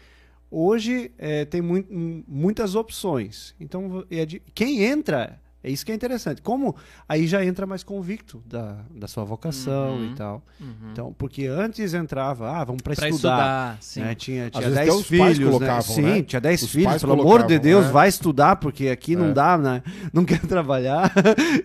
[0.51, 3.55] hoje é, tem mui- m- muitas opções.
[3.61, 6.41] Então, é de- quem entra, é isso que é interessante.
[6.43, 6.77] Como
[7.09, 10.13] aí já entra mais convicto da, da sua vocação Uhum.
[10.13, 10.43] e tal.
[10.61, 10.91] Uhum.
[10.93, 13.11] Então, porque antes entrava, ah, vamos para estudar.
[13.11, 14.01] estudar, sim.
[14.01, 14.15] né?
[14.15, 15.45] Tinha, tinha vezes até 10 os pais filhos, né?
[15.47, 16.23] colocavam, Sim, né?
[16.23, 17.01] tinha 10 Os filhos.
[17.01, 17.91] Pelo amor de Deus, né?
[17.91, 19.17] vai estudar, porque aqui É.
[19.17, 19.83] não dá, né?
[20.13, 21.13] Não quer trabalhar.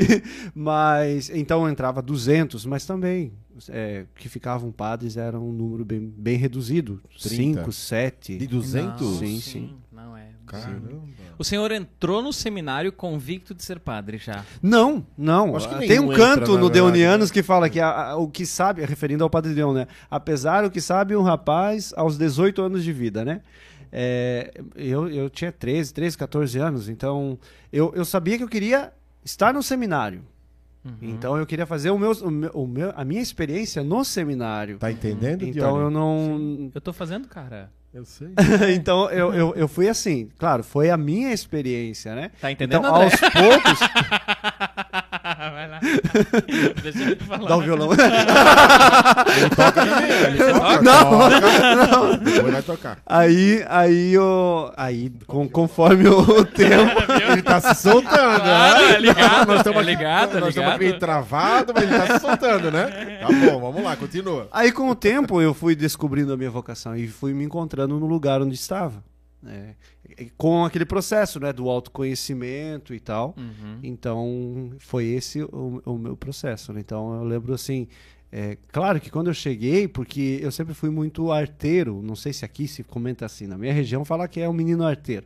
[0.56, 3.32] mas, então entrava 200, mas também
[3.70, 7.00] é, que ficavam padres era um número bem, bem reduzido.
[7.22, 7.60] 30.
[7.62, 8.38] 5, 7.
[8.38, 9.02] De 200?
[9.02, 9.76] Não, Sim, sim.
[10.04, 10.30] Não é.
[10.46, 10.90] Caramba.
[11.38, 14.44] O senhor entrou no seminário convicto de ser padre já.
[14.62, 15.56] Não, não.
[15.56, 17.34] Acho que Tem um entra, canto no Deonianos né?
[17.34, 19.88] que fala que a- a- o que sabe, referindo ao Padre Deon, né?
[20.10, 23.42] Apesar o que sabe um rapaz aos 18 anos de vida, né?
[23.92, 27.38] É, eu, eu tinha 13, 13, 14 anos, então
[27.74, 28.92] eu, eu sabia que eu queria
[29.24, 30.24] estar no seminário.
[30.84, 30.94] Uhum.
[31.02, 34.78] Então eu queria fazer o meu, o meu- o meu- a minha experiência no seminário.
[34.80, 35.84] Tá entendendo, Então Dione?
[35.84, 36.72] eu não.
[36.74, 37.70] Eu tô fazendo, cara.
[37.94, 38.30] Eu sei.
[38.74, 42.32] então eu, eu, eu fui assim, claro, foi a minha experiência, né?
[42.40, 43.04] Tá entendendo, Então, André?
[43.06, 43.80] aos poucos.
[45.50, 45.80] Vai lá.
[46.84, 47.48] Deixa ele falar.
[47.50, 47.90] Dá o violão.
[49.32, 50.82] Ele toca também, ele toca.
[50.82, 51.10] Não,
[51.90, 52.18] toca.
[52.18, 52.98] Depois vai tocar.
[53.06, 56.92] Aí, aí, eu, aí com, conforme o tempo.
[57.32, 58.96] Ele tá se soltando, Claro, né?
[58.96, 60.80] é ligado, Nós estamos é aqui- ligado, é Nós estamos ligado.
[60.80, 63.20] meio travado, mas ele tá se soltando, né?
[63.22, 64.48] Tá bom, vamos lá, continua.
[64.52, 68.06] Aí, com o tempo, eu fui descobrindo a minha vocação e fui me encontrando no
[68.06, 69.04] lugar onde estava.
[69.42, 69.76] né?
[70.18, 71.52] E Com aquele processo, né?
[71.54, 73.36] Do autoconhecimento e tal.
[73.38, 73.80] Uhum.
[73.84, 76.74] Então, foi esse o, o meu processo.
[76.74, 76.80] né?
[76.80, 77.88] Então, eu lembro assim.
[78.32, 82.46] é, claro que quando eu cheguei, porque eu sempre fui muito arteiro, não sei se
[82.46, 85.26] aqui se comenta assim, na minha região fala que é um menino arteiro.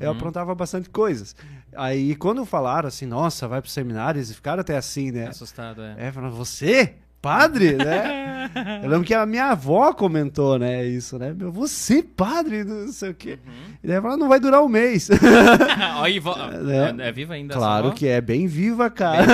[0.00, 0.16] Eu Uhum.
[0.16, 1.36] aprontava bastante coisas.
[1.76, 5.26] Aí, quando falaram assim, nossa, vai pro seminário, eles ficaram até assim, né?
[5.28, 5.94] Assustado, é.
[6.08, 6.94] É, falaram, você?
[7.24, 8.50] Padre, né?
[8.84, 11.32] Eu lembro que a minha avó comentou, né, isso, né?
[11.32, 13.38] Meu, você, padre, não sei o quê.
[13.44, 13.52] Uhum.
[13.82, 15.08] E daí falou, não vai durar um mês.
[16.22, 16.94] Vo- né?
[17.04, 17.54] é, é viva ainda?
[17.54, 19.24] claro que é, bem viva, cara.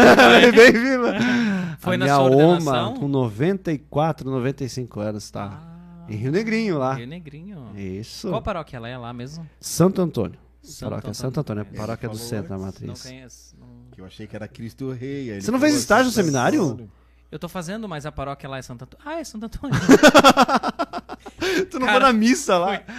[0.40, 1.14] É bem viva.
[1.80, 5.60] Foi a na minha sua oma, com 94, 95 anos, tá?
[5.60, 6.94] Ah, Em Rio Negrinho, lá.
[6.94, 7.66] Rio Negrinho.
[7.76, 8.28] Isso.
[8.28, 9.44] Qual paróquia ela é lá mesmo?
[9.60, 10.38] Santo Antônio.
[10.62, 11.14] Santo paróquia Antônio.
[11.14, 13.02] Santo Antônio, paróquia do centro da antes, Não matriz.
[13.02, 13.56] conheço.
[13.58, 15.32] não- Que eu achei que era Cristo Rei.
[15.32, 16.62] aí Você não fez estágio no Santo seminário?
[16.62, 16.90] Antônio.
[17.30, 19.06] Eu tô fazendo, mas a paróquia lá é Santo Antônio.
[19.06, 19.78] Ah, é Santo Antônio.
[21.70, 22.82] Tu não Cara, foi na missa lá?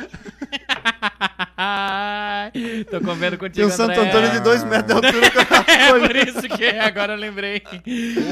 [2.89, 4.09] Tô comendo Tem contigo, o Santo André.
[4.09, 5.27] Antônio de dois metros de altura.
[5.67, 7.61] É por isso que agora eu lembrei.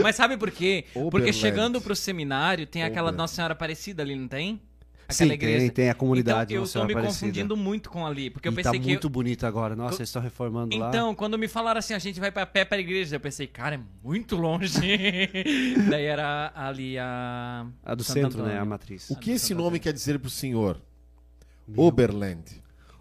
[0.01, 0.85] Mas sabe por quê?
[0.93, 1.33] Porque Oberland.
[1.33, 3.17] chegando pro seminário tem aquela Oberland.
[3.17, 4.61] Nossa Senhora Aparecida ali, não tem?
[5.09, 7.25] Sim, tem, tem a comunidade Então, eu Senhora me Aparecida.
[7.25, 9.75] confundindo muito com ali, porque eu e pensei tá que muito bonito agora.
[9.75, 10.89] Nossa, eles estão reformando lá.
[10.89, 13.75] Então, quando me falaram assim, a gente vai pra pé pra igreja, eu pensei, cara,
[13.75, 14.79] é muito longe.
[15.89, 17.65] Daí era ali a.
[17.83, 18.45] A do Santo centro, né?
[18.49, 18.61] Antônio.
[18.61, 19.09] A matriz.
[19.09, 19.81] O que esse Santo nome Antônio.
[19.81, 20.79] quer dizer pro senhor?
[21.67, 21.83] Meu.
[21.85, 22.43] Oberland.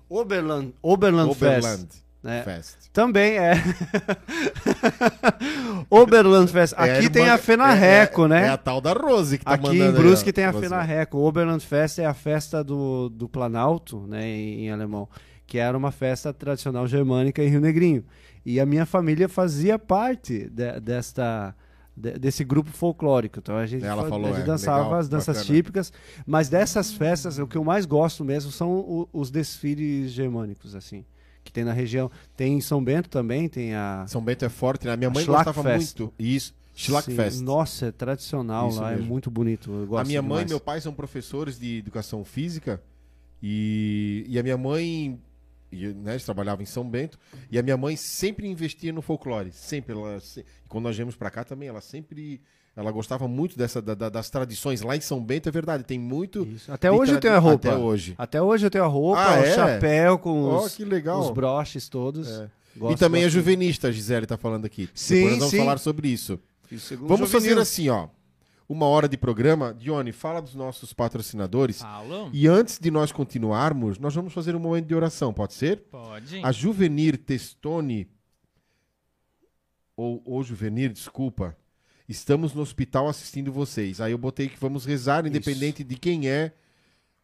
[0.08, 2.07] Oberland, Oberland, Oberland Fest.
[2.22, 2.42] Né?
[2.42, 2.76] Fest.
[2.92, 3.54] Também é.
[5.90, 6.74] Oberland Fest.
[6.76, 8.46] É Aqui a tem irmã- a Fenarreco, é, é, né?
[8.46, 10.64] É a tal da Rose que tá Aqui em Brusque tem a Rose.
[10.64, 11.18] Fenarreco.
[11.18, 15.08] Oberland Fest é a festa do, do Planalto, né, em, em alemão,
[15.46, 18.04] que era uma festa tradicional germânica em Rio Negrinho.
[18.44, 21.54] E a minha família fazia parte de- desta
[21.96, 23.38] de- desse grupo folclórico.
[23.40, 25.56] Então a gente, Ela fa- falou, a gente é, dançava legal, as danças bacana.
[25.56, 25.92] típicas,
[26.26, 31.04] mas dessas festas o que eu mais gosto mesmo são o- os desfiles germânicos assim,
[31.48, 32.10] que tem na região.
[32.36, 34.92] Tem em São Bento também, tem a São Bento é forte, né?
[34.92, 36.12] A minha mãe gostava muito.
[36.18, 37.40] Isso, Schlackfest.
[37.42, 39.08] Nossa, é tradicional Isso lá, é mesmo.
[39.08, 39.72] muito bonito.
[39.96, 40.50] A minha mãe e demais.
[40.50, 42.80] meu pai são professores de educação física
[43.42, 45.20] e, e a minha mãe,
[45.70, 47.18] e, né, eles trabalhavam em São Bento
[47.50, 49.92] e a minha mãe sempre investia no folclore, sempre.
[49.94, 52.40] Ela, se- quando nós viemos pra cá também, ela sempre,
[52.80, 55.82] ela gostava muito dessa da- da- das tradições lá em São Bento, é verdade.
[55.82, 56.44] Tem muito.
[56.46, 56.70] Isso.
[56.72, 57.68] Até hoje eu tenho a roupa.
[57.68, 58.14] Até hoje.
[58.16, 59.54] Até hoje eu tenho a roupa, Ah, o é?
[59.54, 61.20] chapéu com Ó, os, que legal.
[61.20, 62.28] os broches todos.
[62.28, 62.48] É.
[62.76, 63.44] Gosto e também a bastante.
[63.44, 64.88] juvenista, a Gisele tá falando aqui.
[64.94, 65.58] Sim, Depois nós vamos sim.
[65.58, 66.38] falar sobre isso.
[66.70, 67.26] E Vamos juvenil.
[67.28, 68.06] fazer assim, ó.
[68.68, 69.74] Uma hora de programa.
[69.74, 71.82] Dione, fala dos nossos patrocinadores.
[71.82, 72.30] Paulo?
[72.32, 75.78] E antes de nós continuarmos, nós vamos fazer um momento de oração, pode ser?
[75.90, 76.40] Pode.
[76.44, 78.06] A Juvenir Testoni,
[79.96, 81.56] ou, ou Juvenir, desculpa,
[82.08, 84.00] estamos no hospital assistindo vocês.
[84.00, 86.52] Aí eu botei que vamos rezar, independente de quem é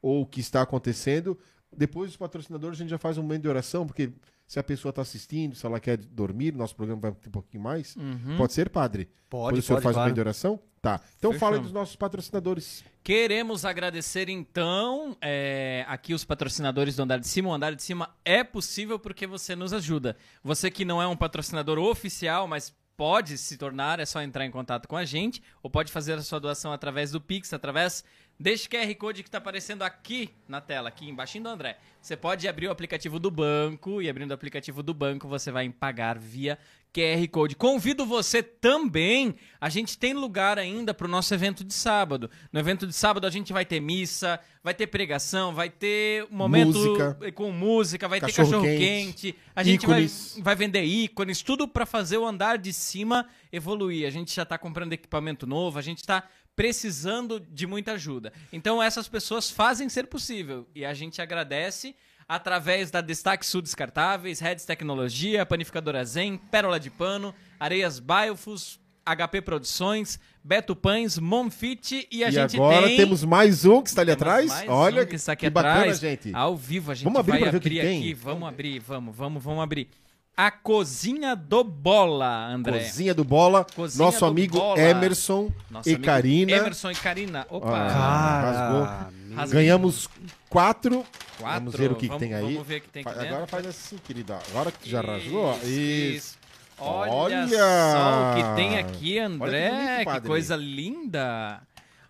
[0.02, 1.38] ou o que está acontecendo.
[1.76, 4.12] Depois os patrocinadores a gente já faz um momento de oração, porque
[4.46, 7.62] se a pessoa está assistindo, se ela quer dormir, nosso programa vai ter um pouquinho
[7.62, 7.96] mais.
[7.96, 8.36] Uhum.
[8.36, 9.08] Pode ser, padre?
[9.28, 10.06] Pode, o senhor pode, faz um claro.
[10.06, 10.60] momento de oração?
[10.80, 11.00] Tá.
[11.18, 11.40] Então Fechamos.
[11.40, 12.84] fala dos nossos patrocinadores.
[13.02, 17.48] Queremos agradecer então é, aqui os patrocinadores do Andar de Cima.
[17.48, 20.14] O Andar de Cima é possível porque você nos ajuda.
[20.42, 24.50] Você que não é um patrocinador oficial, mas pode se tornar, é só entrar em
[24.50, 28.04] contato com a gente ou pode fazer a sua doação através do Pix, através
[28.38, 31.78] deste QR Code que está aparecendo aqui na tela, aqui embaixo do André.
[32.00, 35.68] Você pode abrir o aplicativo do banco e abrindo o aplicativo do banco você vai
[35.70, 36.58] pagar via
[36.94, 37.56] QR Code.
[37.56, 39.34] Convido você também.
[39.60, 42.30] A gente tem lugar ainda para o nosso evento de sábado.
[42.52, 46.36] No evento de sábado a gente vai ter missa, vai ter pregação, vai ter um
[46.36, 47.32] momento Música.
[47.32, 49.38] com música, vai ter Cachorro cachorro quente, quente.
[49.56, 50.06] A gente vai,
[50.38, 54.06] vai vender ícones, tudo para fazer o andar de cima evoluir.
[54.06, 58.32] A gente já está comprando equipamento novo, a gente está precisando de muita ajuda.
[58.52, 61.94] Então essas pessoas fazem ser possível e a gente agradece
[62.28, 69.42] através da Destaque Sul Descartáveis, Reds Tecnologia, Panificadora Zen, Pérola de Pano, Areias Biofus, HP
[69.42, 72.96] Produções, Beto Pães, Monfit e a e gente agora tem...
[72.96, 74.64] temos mais um que está ali Temos atrás.
[74.68, 75.98] Olha um que está aqui que bacana, atrás.
[76.00, 76.34] gente.
[76.34, 77.88] Ao vivo a gente Vamos abrir vai abrir aqui.
[77.88, 78.14] tem?
[78.14, 79.88] Vamos abrir, vamos, vamos, vamos abrir.
[80.36, 82.80] A cozinha do Bola, André.
[82.80, 84.80] Cozinha do Bola, Cozinha nosso do amigo Bola.
[84.80, 86.52] Emerson Nosso e amigo Karina.
[86.52, 87.46] Emerson e Karina.
[87.48, 87.70] Opa.
[87.70, 89.52] Ah, Rasgou.
[89.54, 90.08] Ganhamos
[90.50, 91.04] quatro.
[91.38, 91.60] Quatro.
[91.60, 92.52] Vamos ver o que, que tem aí.
[92.54, 93.34] vamos ver o que tem aqui Fa- dentro.
[93.34, 94.38] Agora faz assim, querida.
[94.50, 95.56] Agora que tu já rasgou, ó.
[95.64, 96.36] Isso.
[96.78, 97.46] Olha, Olha!
[97.48, 99.70] só o que tem aqui, André.
[99.70, 100.28] Olha que bonito, que, padre.
[100.28, 101.62] coisa linda.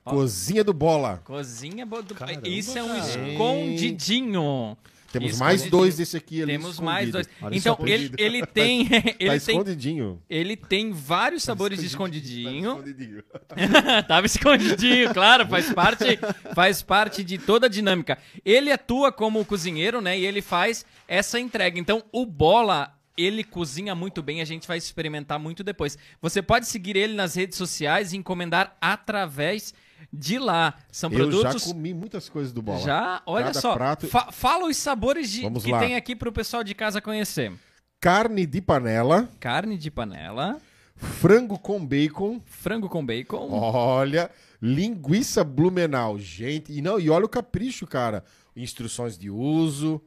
[0.07, 1.21] Ó, Cozinha do Bola.
[1.25, 2.15] Cozinha do...
[2.15, 3.01] Caramba, Isso é um cara.
[3.29, 4.77] escondidinho.
[5.19, 5.39] Temos Escondidinho.
[5.61, 6.53] mais dois desse aqui ali.
[6.53, 7.27] Temos mais dois.
[7.27, 7.47] escondido.
[7.47, 8.87] Olha Então, ele, ele tem.
[8.89, 10.23] Tá Ele tem, escondidinho.
[10.29, 12.71] ele tem vários sabores de Tá escondidinho.
[12.71, 13.23] escondidinho.
[14.09, 16.19] Tava escondidinho, claro, faz parte,
[16.55, 18.19] faz parte de toda a dinâmica.
[18.45, 20.19] Ele atua como cozinheiro, né?
[20.19, 21.79] E ele faz essa entrega.
[21.79, 25.97] Então, o Bola, ele cozinha muito bem, a gente vai experimentar muito depois.
[26.21, 29.73] Você pode seguir ele nas redes sociais e encomendar através
[30.13, 30.75] de lá.
[30.91, 32.81] São Eu já produtos comi muitas coisas do bola.
[32.81, 33.75] já, olha Cada só.
[33.75, 35.79] prato- fa- fala os sabores de- que lá.
[35.81, 37.53] tem aqui pro pessoal de casa conhecer.
[38.01, 40.61] Carne de panela, Carne de panela,
[40.95, 43.49] frango com bacon, frango com bacon.
[43.51, 44.31] olha,
[44.61, 46.73] linguiça blumenau, gente.
[46.73, 48.25] E não, e olha o capricho, cara.
[48.57, 50.01] Instruções de uso,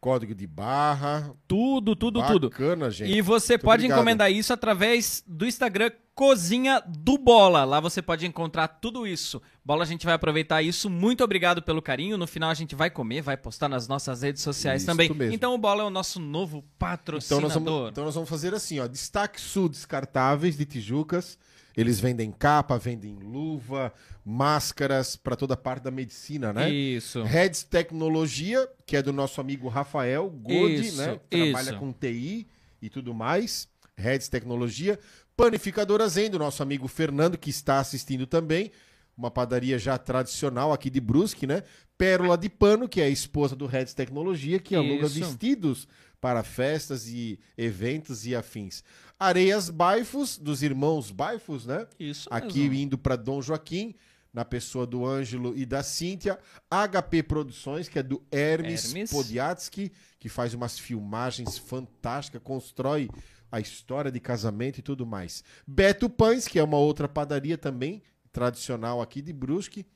[0.00, 1.34] código de barra.
[1.46, 2.50] Tudo, tudo, tudo.
[2.50, 3.10] Bacana, gente.
[3.12, 3.98] E você Muito pode obrigado.
[3.98, 7.64] encomendar isso através do Instagram Cozinha do Bola.
[7.64, 9.40] Lá você pode encontrar tudo isso.
[9.64, 10.90] Bola, a gente vai aproveitar isso.
[10.90, 12.16] Muito obrigado pelo carinho.
[12.18, 15.12] No final a gente vai comer, vai postar nas nossas redes sociais Isso também.
[15.12, 15.34] mesmo.
[15.34, 17.42] Então o Bola é o nosso novo Então patrocinador.
[17.42, 18.88] nós, vamos, então nós vamos fazer assim, ó.
[18.88, 21.38] Destaque Sul Descartáveis de Tijucas.
[21.80, 23.92] Eles vendem capa, vendem luva,
[24.24, 26.68] máscaras para toda parte da medicina, né?
[26.68, 27.22] Isso.
[27.22, 31.20] Reds Tecnologia, que é do nosso amigo Rafael Godi, Isso, né?
[31.30, 31.78] Trabalha isso.
[31.78, 32.48] com TI
[32.82, 33.68] e tudo mais.
[33.96, 34.98] Reds Tecnologia.
[35.36, 38.72] Panificadora Zen, do nosso amigo Fernando, que está assistindo também.
[39.16, 41.62] Uma padaria já tradicional aqui de Brusque, né?
[41.96, 45.20] Pérola de Pano, que é a esposa do Reds Tecnologia, que aluga Isso.
[45.20, 45.86] vestidos
[46.20, 48.82] para festas e eventos e afins.
[49.18, 51.86] Areias Baifos, dos irmãos Baifos, né?
[51.98, 52.74] Isso Aqui mesmo.
[52.74, 53.94] indo para Dom Joaquim,
[54.32, 56.38] na pessoa do Ângelo e da Cíntia.
[56.70, 59.10] HP Produções, que é do Hermes, Hermes.
[59.10, 63.08] Podiatsky, que faz umas filmagens fantásticas, constrói
[63.50, 65.42] a história de casamento e tudo mais.
[65.66, 69.86] Beto Pães, que é uma outra padaria também, tradicional aqui de Brusque,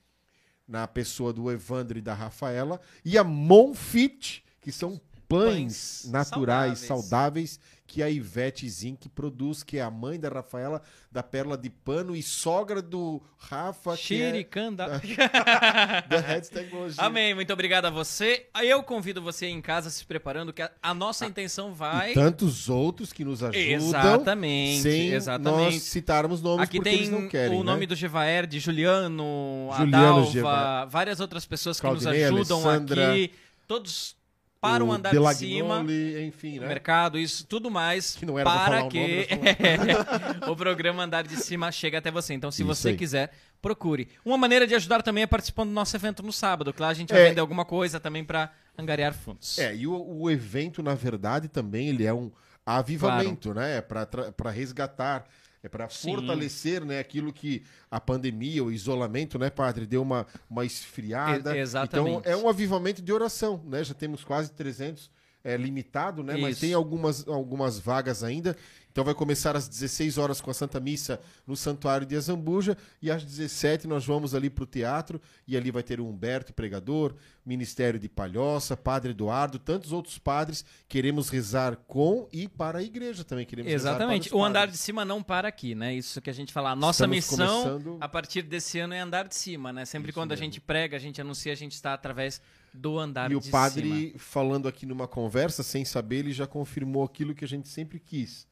[0.67, 2.81] na pessoa do Evandro e da Rafaela.
[3.05, 5.01] E a Monfit, que são
[5.33, 6.81] pães, Pães naturais, saudáveis.
[6.81, 7.61] saudáveis,
[7.93, 10.81] que a Ivete Zinc produz, que é a mãe da Rafaela,
[11.11, 14.89] da Pérola de Pano e sogra do Rafa, que é Xiricanda.
[16.09, 17.03] da Reds Tecnologia.
[17.05, 18.47] Amém, muito obrigado a você.
[18.63, 22.13] Eu convido você em casa se preparando, que a, a nossa intenção vai.
[22.13, 23.61] E tantos outros que nos ajudam.
[23.61, 25.75] Exatamente, Sem exatamente.
[25.75, 27.87] nós citarmos nomes Aqui porque eles não querem, o nome né?
[27.89, 30.89] do Gevaer, de Juliano, Juliano Adalva, Gevaer.
[30.89, 33.33] várias outras pessoas que Claudinei, nos ajudam Alessandra, aqui.
[33.69, 34.17] Todos
[34.63, 35.85] para o O andar de cima.
[36.25, 36.69] enfim, né?
[36.69, 38.99] Mercado, isso, tudo mais Que não era para falar o que
[39.35, 42.33] nome, o programa Andar de Cima chegue até você.
[42.33, 42.97] Então, se Isso você aí.
[42.97, 44.09] quiser, procure.
[44.25, 46.95] Uma maneira de ajudar também é participando do nosso evento no sábado, que lá a
[46.95, 47.17] gente É.
[47.17, 49.59] vai vender alguma coisa também para angariar fundos.
[49.59, 52.31] É, e o, o evento, na verdade, também ele é um
[52.65, 53.79] avivamento, né?
[53.79, 55.25] É para resgatar,
[55.63, 60.65] é para fortalecer né, aquilo que a pandemia, o isolamento, né, padre, deu uma, uma
[60.65, 61.57] esfriada.
[61.57, 62.19] E- exatamente.
[62.19, 63.85] Então, é um avivamento de oração, né?
[63.85, 65.09] Já temos quase 300
[65.45, 66.37] é, limitado, né?
[66.37, 66.61] Mas Isso.
[66.63, 68.57] tem algumas, algumas vagas ainda.
[68.93, 73.11] Então vai começar às 16 horas com a Santa Missa no Santuário de Azambuja e
[73.11, 75.19] às 17 nós vamos ali para o teatro
[75.49, 77.15] e ali vai ter o Humberto, pregador,
[77.45, 80.63] Ministério de Palhoça, Padre Eduardo, tantos outros padres.
[80.89, 83.47] Queremos rezar com e para a igreja também.
[83.47, 84.33] Queremos Exatamente.
[84.35, 85.95] O andar de cima não para aqui, né?
[85.95, 86.73] Isso que a gente fala.
[86.73, 89.87] A nossa Estamos missão começando- a partir desse ano é andar de cima, né?
[89.87, 90.45] Sempre Isso quando a mesmo.
[90.45, 92.43] gente prega, a gente anuncia, a gente está através
[92.75, 94.19] do andar E de o padre, cima.
[94.19, 98.47] falando aqui numa conversa, sem saber, ele já confirmou aquilo que a gente sempre quis.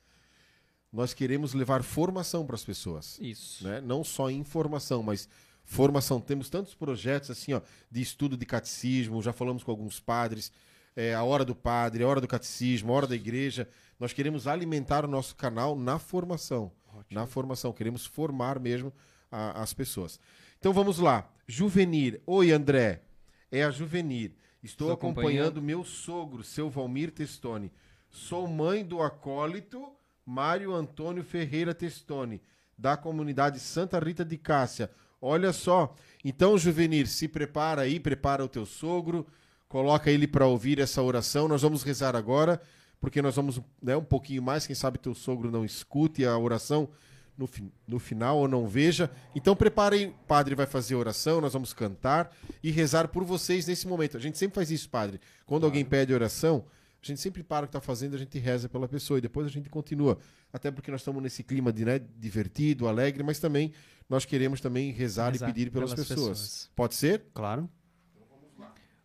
[0.92, 3.18] Nós queremos levar formação para as pessoas.
[3.20, 3.62] Isso.
[3.64, 3.80] né?
[3.80, 5.28] Não só informação, mas
[5.64, 6.20] formação.
[6.20, 7.60] Temos tantos projetos assim, ó,
[7.90, 10.50] de estudo de catecismo, já falamos com alguns padres,
[10.96, 13.68] é, a hora do padre, a hora do catecismo, a hora da igreja.
[14.00, 16.72] Nós queremos alimentar o nosso canal na formação.
[17.08, 18.92] Na formação, queremos formar mesmo
[19.30, 20.18] a- as pessoas.
[20.58, 21.30] Então vamos lá.
[21.46, 22.20] Juvenir.
[22.26, 23.02] Oi, André.
[23.50, 24.32] É a Juvenir.
[24.62, 25.62] Estou Estou acompanhando acompanhando.
[25.62, 27.72] meu sogro, seu Valmir Testoni.
[28.10, 29.90] Sou mãe do acólito
[30.30, 32.40] Mário Antônio Ferreira Testoni,
[32.78, 34.88] da comunidade Santa Rita de Cássia.
[35.20, 35.92] Olha só.
[36.24, 39.26] Então, Juvenir, se prepara aí, prepara o teu sogro,
[39.68, 41.48] coloca ele para ouvir essa oração.
[41.48, 42.62] Nós vamos rezar agora,
[43.00, 44.68] porque nós vamos né, um pouquinho mais.
[44.68, 46.88] Quem sabe teu sogro não escute a oração
[47.36, 47.50] no,
[47.88, 49.10] no final ou não veja.
[49.34, 52.30] Então, preparem, o padre vai fazer a oração, nós vamos cantar
[52.62, 54.16] e rezar por vocês nesse momento.
[54.16, 55.20] A gente sempre faz isso, padre.
[55.44, 56.64] Quando alguém pede oração,
[57.02, 59.46] a gente sempre para o que está fazendo, a gente reza pela pessoa e depois
[59.46, 60.18] a gente continua.
[60.52, 63.72] Até porque nós estamos nesse clima de né, divertido, alegre, mas também
[64.08, 66.28] nós queremos também rezar, Rezar e pedir pelas, pelas pessoas.
[66.40, 66.70] pessoas.
[66.76, 67.24] Pode ser?
[67.32, 67.68] Claro.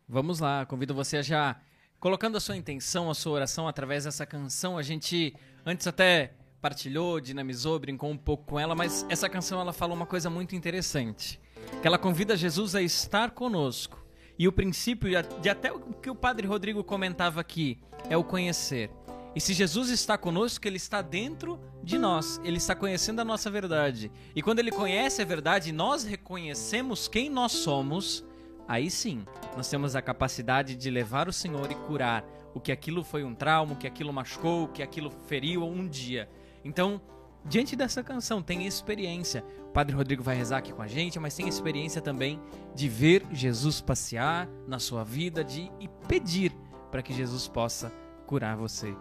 [0.08, 1.60] Vamos lá, convido você a já
[2.00, 4.78] colocando a sua intenção, a sua oração através dessa canção.
[4.78, 5.34] A gente
[5.66, 10.06] antes até partilhou, dinamizou, brincou um pouco com ela, mas essa canção ela fala uma
[10.06, 11.40] coisa muito interessante,
[11.82, 14.05] que ela convida Jesus a estar conosco.
[14.38, 15.10] E o princípio
[15.42, 17.80] de, até o que o Padre Rodrigo comentava aqui
[18.10, 18.92] é o conhecer.
[19.36, 22.40] E se Jesus está conosco, ele está dentro de nós.
[22.44, 24.12] Ele está conhecendo a nossa verdade.
[24.34, 28.24] E quando ele conhece a verdade nós reconhecemos quem nós somos,
[28.68, 29.26] aí sim,
[29.56, 33.36] nós temos a capacidade de levar o Senhor e curar o que aquilo foi um
[33.36, 36.30] trauma, o que aquilo machucou, o que aquilo feriu um dia.
[36.64, 37.02] Então,
[37.44, 39.44] diante dessa canção, tem experiência.
[39.76, 42.40] Padre Rodrigo vai rezar aqui com a gente, mas tem experiência também
[42.74, 46.56] de ver Jesus passear na sua vida de, e pedir
[46.90, 47.92] para que Jesus possa
[48.26, 48.96] curar você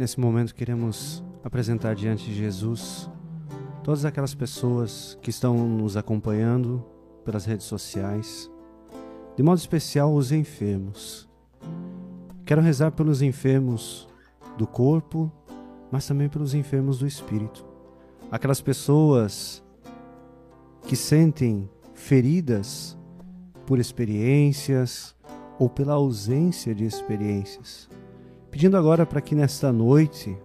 [0.00, 3.10] Nesse momento queremos apresentar diante de Jesus
[3.84, 6.82] todas aquelas pessoas que estão nos acompanhando
[7.22, 8.50] pelas redes sociais,
[9.36, 11.28] de modo especial os enfermos.
[12.46, 14.08] Quero rezar pelos enfermos
[14.56, 15.30] do corpo,
[15.92, 17.62] mas também pelos enfermos do espírito.
[18.30, 19.62] Aquelas pessoas
[20.86, 22.96] que sentem feridas
[23.66, 25.14] por experiências
[25.58, 27.99] ou pela ausência de experiências.
[28.50, 30.36] Pedindo agora para que nesta noite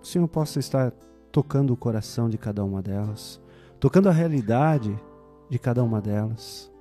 [0.00, 0.90] o Senhor possa estar
[1.30, 3.40] tocando o coração de cada uma delas,
[3.78, 4.98] tocando a realidade
[5.48, 6.72] de cada uma delas,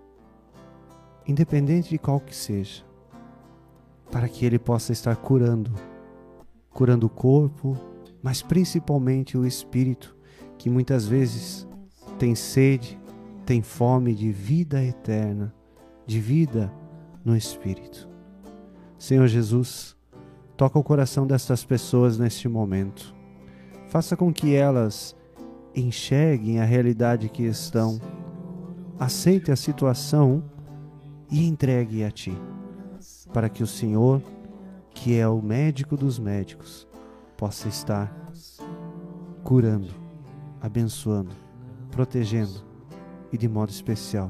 [1.28, 2.84] independente de qual que seja,
[4.12, 5.72] para que Ele possa estar curando,
[6.72, 7.78] curando o corpo,
[8.24, 10.16] mas principalmente o espírito,
[10.58, 11.68] que muitas vezes
[12.18, 13.00] tem sede,
[13.46, 15.54] tem fome de vida eterna,
[16.06, 16.72] de vida
[17.26, 18.10] no espírito.
[18.98, 19.99] Senhor Jesus,
[20.60, 23.16] Toca o coração destas pessoas neste momento.
[23.88, 25.16] Faça com que elas
[25.74, 27.97] enxerguem a realidade que estão,
[28.99, 30.43] aceite a situação
[31.32, 32.38] e entregue a Ti,
[33.32, 34.22] para que o Senhor,
[34.93, 36.86] que é o médico dos médicos,
[37.38, 38.14] possa estar
[39.45, 39.93] curando,
[40.60, 41.34] abençoando,
[41.89, 42.66] protegendo
[43.32, 44.30] e, de modo especial,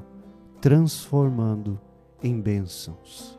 [0.61, 1.81] transformando
[2.21, 3.38] em bênçãos.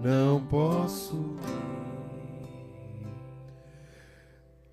[0.00, 1.78] não posso ir.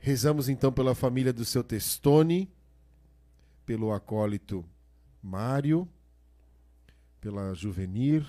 [0.05, 2.47] Rezamos então pela família do seu Testone,
[3.65, 4.63] pelo acólito
[5.19, 5.89] Mário,
[7.19, 8.23] pela Juvenir,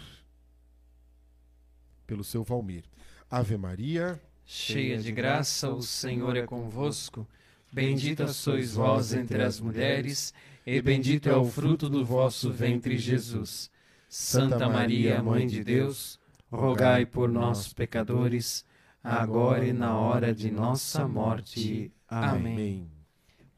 [2.06, 2.84] pelo seu Valmir.
[3.30, 7.28] Ave Maria, cheia de graça, o Senhor é convosco.
[7.70, 10.32] Bendita sois vós entre as mulheres,
[10.64, 13.70] e bendito é o fruto do vosso ventre, Jesus.
[14.08, 16.18] Santa Maria, Mãe de Deus,
[16.50, 18.64] rogai por nós, pecadores,
[19.02, 21.92] agora e na hora de nossa morte.
[22.08, 22.90] Amém.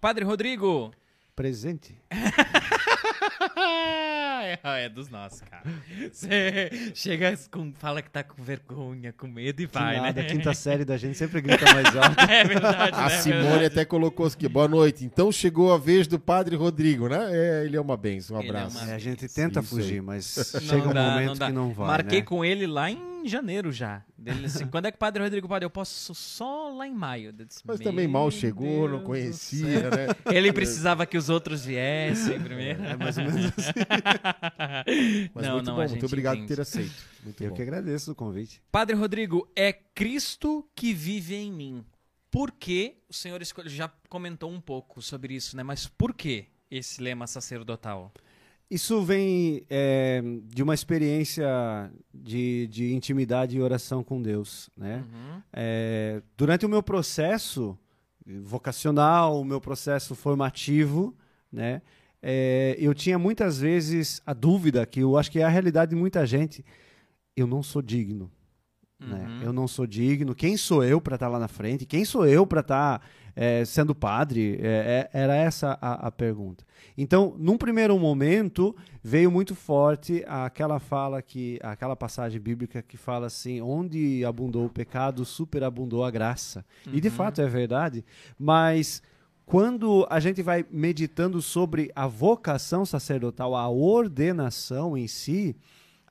[0.01, 0.93] Padre Rodrigo.
[1.35, 2.01] Presente.
[4.49, 5.63] é, é dos nossos, cara.
[6.13, 10.27] Você chega com, fala que tá com vergonha, com medo e vai, que nada, né?
[10.29, 12.21] A quinta série da gente sempre grita mais alto.
[12.31, 13.15] é verdade, A né?
[13.15, 13.65] É Simone verdade.
[13.67, 15.05] até colocou aqui, boa noite.
[15.05, 17.29] Então chegou a vez do Padre Rodrigo, né?
[17.31, 18.79] É, ele é uma benção, um Ele é abraço.
[18.79, 19.83] uma- É, a gente tenta Isso aí.
[19.83, 21.47] fugir, mas Não chega um dá, momento dá.
[21.47, 21.87] que não vai.
[21.87, 22.25] Marquei né?
[22.25, 24.05] com ele lá em janeiro já.
[24.25, 25.65] Ele assim, quando é que o Padre Rodrigo Padre?
[25.67, 27.33] Eu posso só lá em maio.
[27.33, 30.07] Disse, Mas também mal "Meu chegou, não Deus do conhecia, né?
[30.31, 32.83] Ele precisava que os outros viessem primeiro.
[32.85, 33.73] É mais ou menos assim.
[35.35, 36.49] Mas não, muito não, bom, a muito obrigado entende.
[36.49, 36.95] por ter aceito.
[37.25, 37.57] Muito Eu bom.
[37.57, 38.63] que agradeço o convite.
[38.71, 41.85] Padre Rodrigo, é Cristo que vive em mim.
[42.31, 43.71] Por que o senhor escolheu?
[43.71, 45.63] Já comentou um pouco sobre isso, né?
[45.63, 48.13] Mas por que esse lema sacerdotal?
[48.71, 51.47] Isso vem é, de uma experiência
[52.13, 55.05] de, de intimidade e oração com Deus, né?
[55.11, 55.43] Uhum.
[55.53, 57.79] É, durante o meu processo
[58.27, 61.17] vocacional, o meu processo formativo,
[61.51, 61.81] né?
[62.23, 65.97] é, eu tinha muitas vezes a dúvida, que eu acho que é a realidade de
[65.97, 66.65] muita gente,
[67.37, 68.31] eu não sou digno.
[68.99, 69.27] Né?
[69.29, 69.43] Uhum.
[69.43, 70.35] Eu não sou digno.
[70.35, 71.87] Quem sou eu para estar lá na frente?
[71.87, 73.01] Quem sou eu para estar
[73.41, 74.59] é, sendo padre?
[74.61, 76.65] É, é, era essa a, a pergunta.
[76.97, 83.27] Então, num primeiro momento, veio muito forte aquela fala que, aquela passagem bíblica que fala
[83.29, 86.65] assim: onde abundou o pecado, superabundou a graça.
[86.93, 87.15] E de Uhum.
[87.15, 88.05] fato é verdade.
[88.37, 89.01] Mas
[89.47, 95.57] quando a gente vai meditando sobre a vocação sacerdotal, a ordenação em si,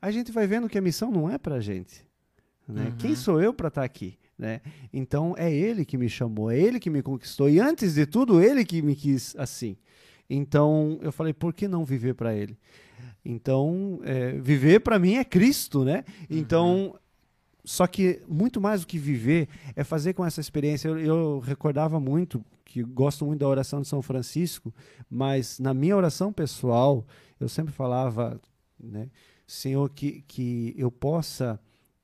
[0.02, 2.06] a gente vai vendo que a missão não é para a gente.
[2.68, 2.86] Né?
[2.86, 2.92] Uhum.
[2.98, 4.18] Quem sou eu para estar aqui?
[4.38, 4.62] Né?
[4.94, 8.42] Então é ele que me chamou, é ele que me conquistou e antes de tudo
[8.42, 9.76] ele que me quis assim.
[10.30, 12.58] Então eu falei, por que não viver para ele?
[13.26, 16.04] Então é, viver para mim é Cristo, né?
[16.30, 16.96] Então
[17.66, 20.88] só que muito mais do que viver é fazer com essa experiência.
[20.88, 24.74] Eu, eu recordava muito que gosto muito da oração de São Francisco,
[25.10, 27.06] mas na minha oração pessoal
[27.40, 28.40] eu sempre falava,
[28.80, 29.10] né,
[29.48, 31.60] Senhor, que, que eu possa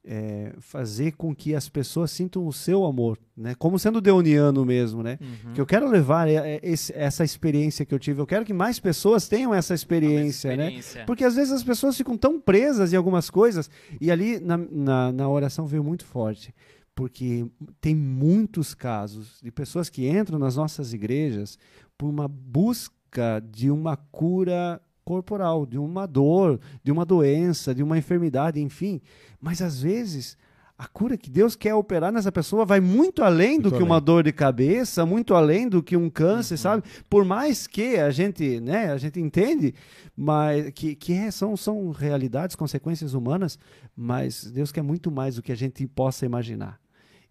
[0.05, 5.01] é, fazer com que as pessoas sintam o seu amor, né, como sendo deoniano mesmo,
[5.01, 5.17] né?
[5.21, 5.53] Uhum.
[5.53, 8.19] Que eu quero levar é, é, esse- essa experiência que eu tive.
[8.21, 10.65] Eu quero que mais pessoas tenham essa experiência, né?
[10.67, 11.05] Experiência.
[11.05, 13.69] Porque às vezes as pessoas ficam tão presas em algumas coisas.
[14.01, 16.53] E ali na, na, na oração veio muito forte.
[16.95, 17.45] Porque
[17.81, 21.57] tem muitos casos de pessoas que entram nas nossas igrejas
[21.97, 27.97] por uma busca de uma cura corporal, de uma dor, de uma doença, de uma
[27.97, 29.01] enfermidade, enfim.
[29.39, 30.37] Mas às vezes
[30.77, 34.01] a cura que Deus quer operar nessa pessoa vai muito além do Muito que uma
[34.01, 36.83] dor de cabeça, muito além do que um câncer, sabe?
[37.09, 39.73] Por mais que a gente, né, a gente entende,
[40.15, 43.57] mas que, que é- são, são realidades, consequências humanas,
[43.95, 46.79] mas Deus quer muito mais do que a gente possa imaginar.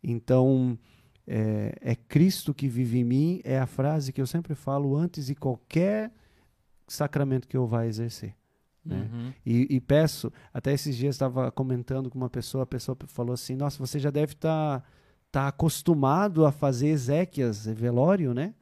[0.03, 0.78] Então,
[1.27, 5.27] é, é Cristo que vive em mim, é a frase que eu sempre falo antes
[5.27, 6.11] de qualquer
[6.93, 8.35] sacramento que eu vá exercer.
[8.85, 9.09] né?
[9.12, 9.32] Uhum.
[9.44, 13.56] E, e peço, até esses dias estava comentando com uma pessoa, a pessoa falou assim:
[13.56, 14.85] Nossa, você já deve estar
[15.31, 18.55] tá, acostumado a fazer exéquias, velório, né?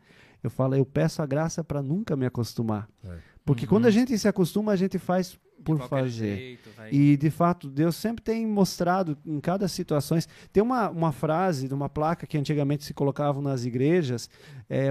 [0.43, 2.89] Eu falo, eu peço a graça para nunca me acostumar.
[3.05, 3.19] É.
[3.51, 3.69] Porque Uhum.
[3.71, 6.37] quando a gente se acostuma, a gente faz por fazer.
[6.37, 6.71] jeito.
[6.91, 10.17] E de fato, Deus sempre tem mostrado em cada situação.
[10.53, 14.31] Tem uma, uma frase de uma placa que antigamente se colocavam nas igrejas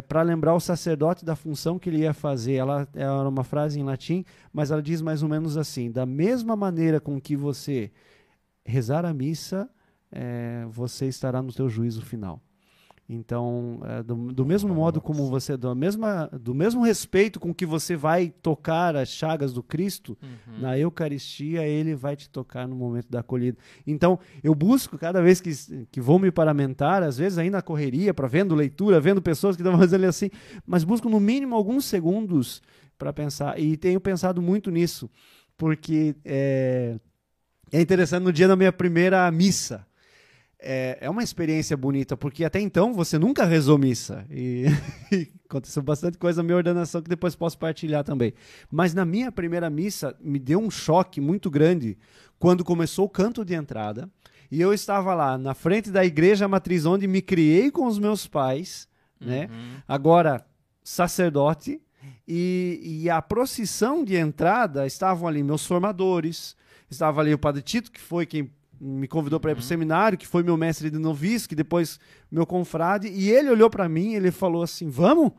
[0.07, 2.53] para lembrar o sacerdote da função que ele ia fazer.
[2.53, 4.23] Ela era uma frase em latim,
[4.53, 7.91] mas ela diz mais ou menos assim: da mesma maneira com que você
[8.63, 9.67] rezar a missa,
[10.11, 12.39] eh, você estará no teu juízo final.
[13.11, 17.65] Então, é, do, do mesmo modo como você, do, mesma, do mesmo respeito com que
[17.65, 20.59] você vai tocar as chagas do Cristo, Uhum.
[20.59, 23.57] na Eucaristia, ele vai te tocar no momento da acolhida.
[23.87, 25.51] Então, eu busco, cada vez que,
[25.91, 29.63] que vou me paramentar, às vezes aí na correria, para vendo leitura, vendo pessoas que
[29.63, 30.29] estão fazendo assim,
[30.63, 32.61] mas busco no mínimo alguns segundos
[32.95, 33.59] para pensar.
[33.59, 35.09] E tenho pensado muito nisso,
[35.57, 36.99] porque é,
[37.71, 39.83] é interessante no dia da minha primeira missa.
[40.61, 44.25] É, é uma experiência bonita, porque até então você nunca rezou missa.
[44.29, 44.65] E,
[45.11, 48.33] e aconteceu bastante coisa na minha ordenação que depois posso partilhar também.
[48.69, 51.97] Mas na minha primeira missa me deu um choque muito grande
[52.37, 54.09] quando começou o canto de entrada.
[54.51, 58.27] E eu estava lá na frente da igreja matriz onde me criei com os meus
[58.27, 58.87] pais,
[59.19, 59.47] né?
[59.51, 59.81] Uhum.
[59.87, 60.45] Agora
[60.83, 61.79] sacerdote
[62.27, 66.55] e, e a procissão de entrada estavam ali meus formadores,
[66.89, 70.17] estava ali o Padre Tito que foi quem me convidou para ir para o seminário,
[70.17, 71.99] que foi meu mestre de noviço, que depois
[72.31, 75.31] meu confrade, e ele olhou para mim, ele falou assim, vamos?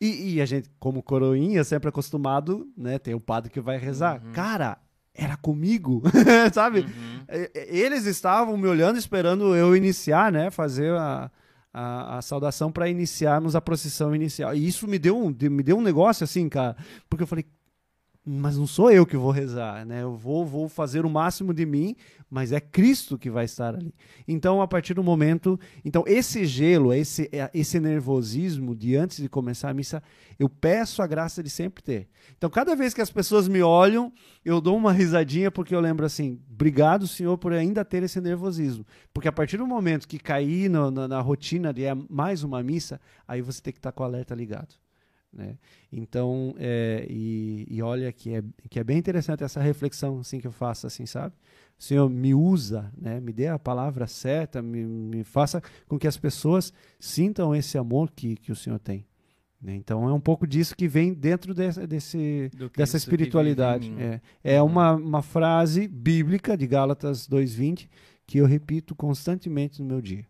[0.00, 4.20] E, e a gente, como coroinha, sempre acostumado, né, tem o padre que vai rezar.
[4.32, 4.78] Cara,
[5.14, 6.02] era comigo,
[6.52, 6.80] sabe?
[6.80, 7.24] Uhum.
[7.54, 10.50] Eles estavam me olhando, esperando eu iniciar, né?
[10.50, 11.30] Fazer a,
[11.72, 14.54] a, a saudação para iniciarmos a procissão inicial.
[14.54, 16.76] E isso me deu, um, me deu um negócio assim, cara.
[17.08, 17.46] Porque eu falei,
[18.26, 20.02] mas não sou eu que vou rezar, né?
[20.02, 21.94] Eu vou, vou fazer o máximo de mim,
[22.30, 23.94] mas é Cristo que vai estar ali.
[24.26, 29.28] Então, a partir do momento, então esse gelo, esse é, esse nervosismo de antes de
[29.28, 30.02] começar a missa,
[30.38, 32.08] eu peço a graça de sempre ter.
[32.34, 34.10] Então, cada vez que as pessoas me olham,
[34.42, 38.86] eu dou uma risadinha porque eu lembro assim, obrigado, Senhor, por ainda ter esse nervosismo,
[39.12, 42.98] porque a partir do momento que cair na, na rotina de é mais uma missa,
[43.28, 44.83] aí você tem que estar com o alerta ligado.
[45.34, 45.58] Né?
[45.92, 50.46] Então, é, e, e, olha que é, que é bem interessante essa reflexão assim que
[50.46, 51.34] eu faço, assim, sabe?
[51.76, 53.20] O Senhor me usa, né?
[53.20, 58.12] me dê a palavra certa, me, me faça com que as pessoas sintam esse amor
[58.12, 59.04] que, que o Senhor tem.
[59.60, 59.74] Né?
[59.74, 63.92] Então, é um pouco disso que vem dentro desse, desse dessa espiritualidade.
[63.98, 64.68] É, é uhum.
[64.68, 67.88] uma, uma frase bíblica de Gálatas 2,20
[68.26, 70.24] que eu repito constantemente no meu dia.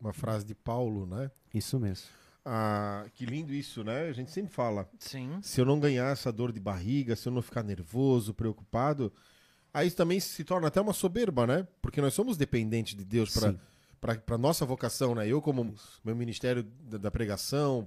[0.00, 1.30] Uma frase de Paulo, né?
[1.54, 2.19] Isso mesmo.
[2.44, 4.08] Ah, que lindo isso, né?
[4.08, 4.88] A gente sempre fala.
[4.98, 5.38] Sim.
[5.42, 9.12] Se eu não ganhar essa dor de barriga, se eu não ficar nervoso, preocupado,
[9.72, 11.66] aí isso também se torna até uma soberba, né?
[11.82, 13.54] Porque nós somos dependentes de Deus para
[14.00, 15.28] para nossa vocação, né?
[15.28, 16.00] Eu como isso.
[16.02, 17.86] meu ministério da, da, pregação,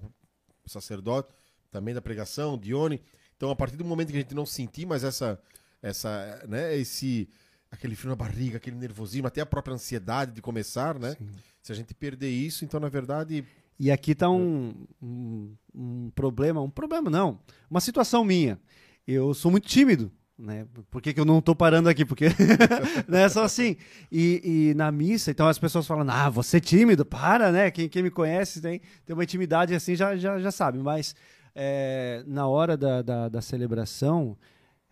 [0.63, 1.29] sacerdote,
[1.71, 3.01] também da pregação, Dione.
[3.35, 5.41] Então, a partir do momento que a gente não sentir mais essa
[5.81, 7.27] essa, né, esse
[7.69, 11.15] aquele frio na barriga, aquele nervosismo, até a própria ansiedade de começar, né?
[11.17, 11.29] Sim.
[11.61, 13.43] Se a gente perder isso, então na verdade
[13.83, 17.37] e aqui está um, um, um, problema, um problema não,
[17.69, 18.57] uma situação minha.
[19.05, 20.65] Eu sou muito tímido, né?
[20.89, 22.05] Por que, que eu não estou parando aqui?
[22.05, 22.27] Porque
[23.09, 23.27] né?
[23.27, 23.75] só assim.
[24.09, 27.71] E, e, na missa, então as pessoas falam, ah, você é tímido, para, né?
[27.71, 30.77] Quem, quem me conhece tem, tem uma intimidade assim, já, já, já sabe.
[30.77, 31.13] Mas
[31.53, 34.37] é, na hora da, da, da celebração,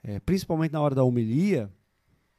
[0.04, 1.72] é, principalmente na hora da homilia,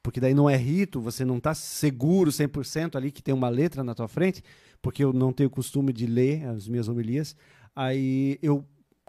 [0.03, 3.85] porque daí não é rito, você não está seguro 100% ali que tem uma letra
[3.85, 4.43] na tua frente,
[4.81, 7.37] porque eu não tenho costume de ler as minhas homilias,
[7.75, 8.65] aí eu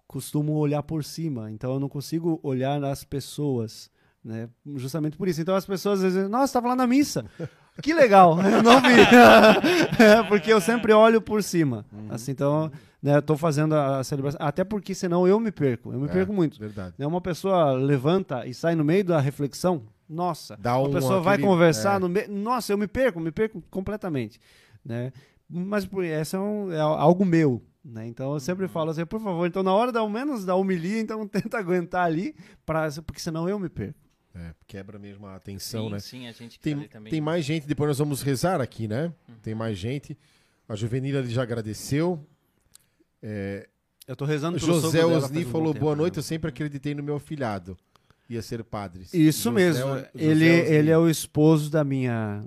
[0.08, 3.90] costumo olhar por cima, então eu não consigo olhar nas pessoas,
[4.24, 4.48] né?
[4.76, 5.42] Justamente por isso.
[5.42, 7.26] Então as pessoas às vezes, nossa, estava lá na missa.
[7.82, 9.02] Que legal, eu não vi.
[10.00, 11.86] é, porque eu sempre olho por cima.
[11.92, 12.08] Uhum.
[12.12, 12.72] Assim, então,
[13.02, 16.32] né, tô fazendo a celebração, até porque senão eu me perco, eu me é, perco
[16.32, 16.60] muito.
[16.60, 16.94] Verdade.
[17.00, 19.82] Né, uma pessoa levanta e sai no meio da reflexão,
[20.14, 22.00] nossa, Dá uma pessoa vai conversar é.
[22.00, 24.40] no meio, nossa, eu me perco, me perco completamente,
[24.84, 25.12] né?
[25.50, 27.62] mas essa é, um, é algo meu.
[27.84, 28.08] Né?
[28.08, 28.70] Então eu sempre uhum.
[28.70, 32.06] falo assim, por favor, então na hora da, ao menos da homilia, então tenta aguentar
[32.06, 32.36] ali,
[32.66, 34.00] pra, porque senão eu me perco.
[34.36, 36.00] É, quebra mesmo a atenção, sim, né?
[36.00, 37.12] Sim, a gente tem, também.
[37.12, 39.14] tem mais gente, depois nós vamos rezar aqui, né?
[39.28, 39.36] Uhum.
[39.44, 40.18] Tem mais gente.
[40.68, 42.26] A Juvenila já agradeceu.
[43.22, 43.70] É,
[44.08, 47.78] eu tô rezando pelo José Osni falou, boa noite, eu sempre acreditei no meu afilhado.
[48.34, 49.04] Ia ser padre.
[49.14, 49.90] Isso José, mesmo.
[49.90, 52.44] José ele, ele é o esposo da minha,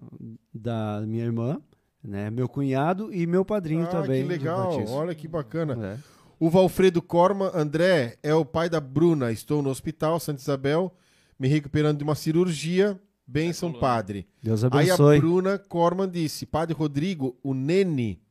[0.53, 1.61] da minha irmã
[2.07, 2.31] né?
[2.31, 4.23] Meu cunhado e meu padrinho ah, também.
[4.23, 5.99] Que legal, olha que bacana.
[5.99, 5.99] É.
[6.39, 9.33] O Valfredo Corma, André, é o pai da Bruna.
[9.33, 10.95] Estou no hospital Santa Isabel,
[11.39, 12.99] me recuperando de uma cirurgia.
[13.27, 14.29] Benção, padre.
[14.41, 15.15] Deus abençoe.
[15.15, 18.23] Aí a Bruna Corman disse: Padre Rodrigo, o Nene,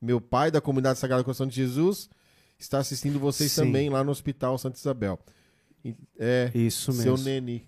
[0.00, 2.08] meu pai da comunidade Sagrada Coração de Jesus,
[2.56, 3.64] está assistindo vocês Sim.
[3.64, 5.18] também lá no Hospital Santa Isabel.
[6.18, 7.16] É, Isso mesmo.
[7.18, 7.66] Seu Nene.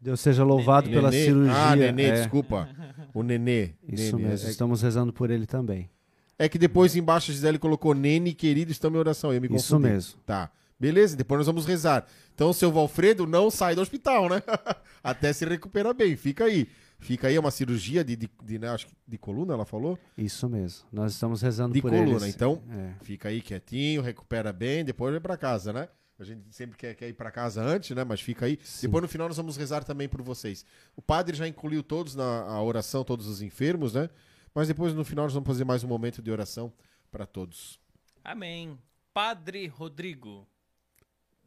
[0.00, 0.96] Deus seja louvado nenê.
[0.96, 1.24] pela nenê.
[1.24, 1.54] cirurgia.
[1.56, 2.12] Ah, Nenê, é.
[2.12, 2.68] desculpa.
[3.12, 3.70] O Nenê.
[3.88, 4.28] Isso nenê.
[4.28, 5.90] mesmo, é estamos rezando por ele também.
[6.38, 9.32] É que depois embaixo a Gisele colocou Nene, querido, estamos em oração.
[9.32, 9.64] Eu me confundi.
[9.64, 10.20] Isso mesmo.
[10.24, 10.50] Tá.
[10.78, 12.06] Beleza, depois nós vamos rezar.
[12.32, 14.40] Então, seu Valfredo não sai do hospital, né?
[15.02, 16.14] Até se recuperar bem.
[16.16, 16.68] Fica aí.
[17.00, 19.98] Fica aí, é uma cirurgia de, de, de, né, acho que de coluna, ela falou?
[20.16, 20.84] Isso mesmo.
[20.92, 22.10] Nós estamos rezando de por coluna.
[22.10, 22.34] eles.
[22.34, 22.92] Então, é.
[23.04, 25.88] fica aí quietinho, recupera bem, depois vem para casa, né?
[26.18, 28.02] A gente sempre quer, quer ir para casa antes, né?
[28.02, 28.58] Mas fica aí.
[28.62, 28.88] Sim.
[28.88, 30.64] Depois no final nós vamos rezar também por vocês.
[30.96, 34.10] O padre já incluiu todos na oração, todos os enfermos, né?
[34.52, 36.72] Mas depois no final nós vamos fazer mais um momento de oração
[37.10, 37.78] para todos.
[38.24, 38.76] Amém.
[39.14, 40.46] Padre Rodrigo.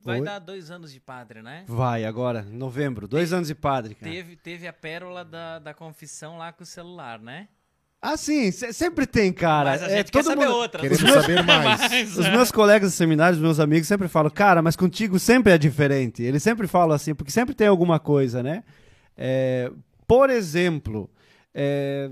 [0.04, 0.26] Vai Oi?
[0.26, 1.64] dar dois anos de padre, né?
[1.68, 3.08] Vai, agora, em novembro.
[3.08, 4.12] Dois teve, anos de padre, cara.
[4.12, 7.50] Teve, teve a pérola da, da confissão lá com o celular, né?
[8.02, 9.72] Ah, sim, sempre tem, cara.
[9.72, 10.56] Mas a é, gente é, todo quer saber mundo...
[10.58, 10.82] outra.
[10.82, 12.18] Queremos saber mais.
[12.18, 16.24] Os meus colegas de seminários, meus amigos, sempre falam, cara, mas contigo sempre é diferente.
[16.24, 18.64] Eles sempre falam assim, porque sempre tem alguma coisa, né?
[19.16, 19.72] É,
[20.08, 21.12] por exemplo,
[21.54, 22.10] é,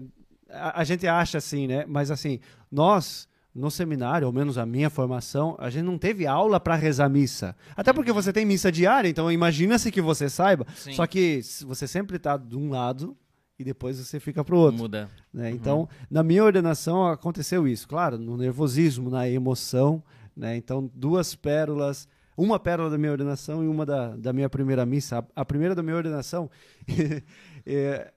[0.51, 1.85] a, a, gente acha assim, né?
[1.87, 2.39] Mas assim,
[2.71, 7.09] nós, no seminário, ao menos a minha formação, a gente não teve aula para rezar
[7.09, 7.55] missa.
[7.75, 10.67] Até porque você tem missa diária, então imagina-se que você saiba.
[10.75, 10.93] Sim.
[10.93, 13.17] Só que você sempre está de um lado
[13.59, 14.77] e depois você fica para o outro.
[14.77, 15.09] Muda.
[15.33, 15.49] Né?
[15.49, 15.55] Uhum.
[15.55, 20.01] Então, na minha ordenação aconteceu isso, claro, no nervosismo, na emoção.
[20.35, 20.55] Né?
[20.55, 22.07] Então, duas pérolas,
[22.37, 25.19] uma pérola da minha ordenação e uma da, da minha primeira missa.
[25.19, 26.49] A, a primeira da minha ordenação,
[27.67, 28.13] é,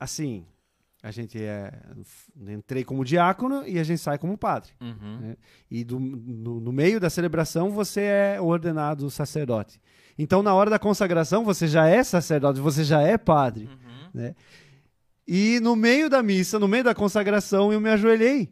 [0.00, 0.44] assim,
[1.02, 1.72] a gente é,
[2.48, 4.72] entrei como diácono e a gente sai como padre.
[4.80, 5.18] Uhum.
[5.20, 5.36] né?
[5.70, 9.80] E do- no, no meio da celebração você é ordenado sacerdote.
[10.18, 13.66] Então, na hora da consagração, você já é sacerdote, você já é padre.
[13.66, 13.85] Uhum.
[14.14, 14.34] Né?
[15.26, 18.50] E no meio da missa, no meio da consagração, eu me ajoelhei.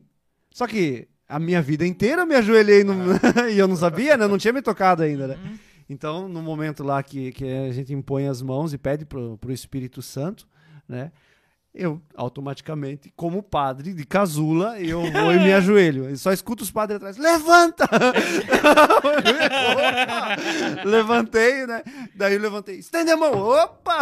[0.51, 2.95] Só que a minha vida inteira eu me ajoelhei no-
[3.51, 4.25] e eu não sabia, né?
[4.25, 5.39] Eu não tinha me tocado ainda, né?
[5.43, 5.59] Uhum.
[5.89, 9.53] Então, no momento lá que, que a gente impõe as mãos e pede pro, pro
[9.53, 10.49] Espírito Santo,
[10.89, 11.13] né?
[11.77, 16.09] Eu automaticamente, como padre de casula, eu vou e me ajoelho.
[16.09, 17.89] E só escuto os padres atrás, levanta!
[20.85, 21.83] Levantei, né?
[22.15, 23.99] Daí eu levantei, estende a mão, opa!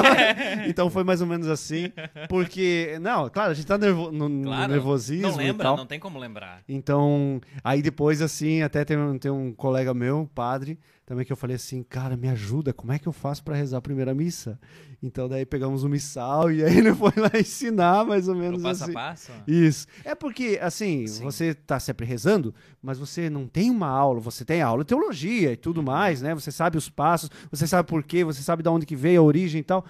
[0.66, 1.92] então foi mais ou menos assim,
[2.28, 4.72] porque, não, claro, a gente tá nervo, no, no Claro.
[4.72, 5.76] nervosismo Não e lembra, tal.
[5.76, 6.62] não tem como lembrar.
[6.68, 11.56] Então, aí depois, assim, até tem, tem um colega meu, padre, também que eu falei
[11.56, 14.58] assim, cara, me ajuda, como é que eu faço pra rezar a primeira missa?
[15.02, 18.62] Então, daí pegamos o missal e aí ele foi lá ensinar, mais ou O menos
[18.62, 18.92] passo assim.
[18.92, 19.32] a passo.
[19.46, 19.86] Isso.
[20.04, 21.24] É porque, assim, Sim.
[21.24, 25.52] você tá sempre rezando, mas você não tem uma aula, você tem aula de teologia
[25.52, 26.34] e tudo mais, né?
[26.34, 29.24] Você sabe os passos, você sabe por quê, você sabe de onde que veio a
[29.24, 29.84] origem e tal.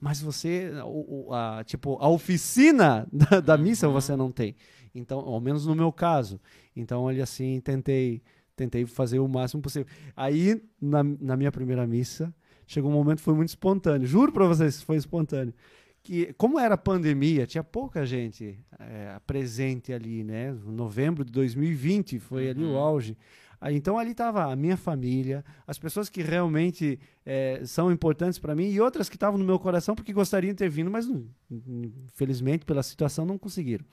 [0.00, 4.56] Mas você, o- o- a, tipo, a oficina da, da missa você não tem.
[4.94, 6.40] Então, ao menos no meu caso.
[6.76, 8.22] Então, olha assim, tentei,
[8.56, 9.86] tentei fazer o máximo possível.
[10.16, 12.34] Aí, na, na minha primeira missa,
[12.66, 14.06] chegou um momento que foi muito espontâneo.
[14.06, 15.52] Juro pra vocês foi espontâneo
[16.02, 20.52] que como era pandemia, tinha pouca gente é, presente ali, né?
[20.66, 22.76] Novembro de 2020 foi ali o Uhum.
[22.76, 23.16] auge.
[23.58, 28.54] Aí, então ali estava a minha família, as pessoas que realmente é, são importantes para
[28.54, 31.08] mim e outras que estavam no meu coração porque gostariam de ter vindo, mas
[31.50, 33.84] infelizmente pela situação não conseguiram.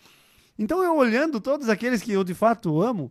[0.59, 3.09] Então eu olhando todos aqueles que eu de fato amo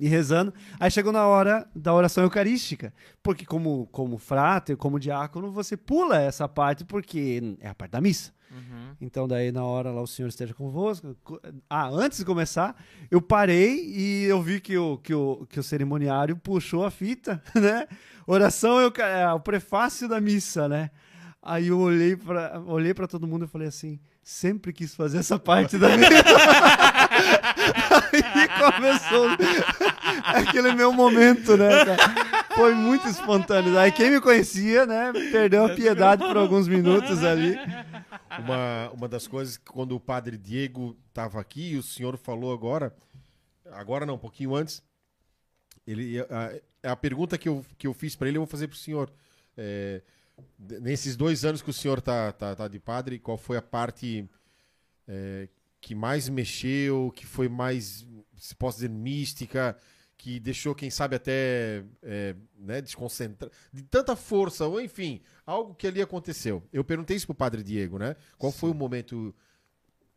[0.00, 2.92] e rezando, aí chegou na hora da oração eucarística,
[3.22, 8.00] porque como como frater, como diácono, você pula essa parte porque é a parte da
[8.00, 8.32] missa.
[8.50, 8.94] Uhum.
[9.00, 11.16] Então, daí, na hora lá, o Senhor esteja convosco.
[11.24, 12.76] Co- Ah, antes de começar,
[13.10, 17.42] eu parei e eu vi que o, que o, que o cerimoniário puxou a fita,
[17.54, 17.88] né?
[18.26, 18.92] Oração é o,
[19.36, 20.90] é prefácio da missa, né?
[21.42, 25.38] Aí eu olhei pra, olhei pra todo mundo e falei assim: sempre quis fazer essa
[25.38, 26.10] parte da missa.
[28.34, 29.28] Aí começou
[30.24, 31.84] aquele meu momento, né?
[31.84, 31.96] cara?
[32.54, 33.78] Foi muito espontâneo.
[33.78, 37.56] Aí quem me conhecia, né, perdeu a piedade por alguns minutos ali.
[38.38, 42.52] Uma, uma das coisas que quando o padre Diego estava aqui, e o senhor falou
[42.52, 42.94] agora,
[43.72, 44.82] agora não, um pouquinho antes,
[45.86, 48.76] ele, a, a pergunta que eu, que eu fiz para ele, eu vou fazer para
[48.76, 49.12] o senhor.
[49.56, 50.02] É,
[50.58, 54.28] nesses dois anos que o senhor tá, tá, tá de padre, qual foi a parte
[55.06, 55.48] é,
[55.80, 58.06] que mais mexeu, que foi mais,
[58.36, 59.76] se posso dizer, mística,
[60.16, 65.86] que deixou, quem sabe, até é, né, desconcentrar, de tanta força, ou enfim, algo que
[65.86, 66.62] ali aconteceu.
[66.72, 68.16] Eu perguntei isso pro padre Diego, né?
[68.38, 69.34] Qual foi o momento,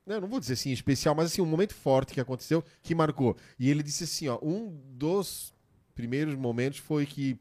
[0.06, 3.35] né, não vou dizer assim especial, mas assim, um momento forte que aconteceu, que marcou.
[3.60, 5.53] E ele disse assim, ó, um dos
[5.94, 7.38] primeiros momentos foi que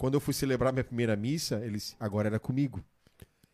[0.00, 2.82] quando eu fui celebrar minha primeira missa, ele disse, agora era comigo.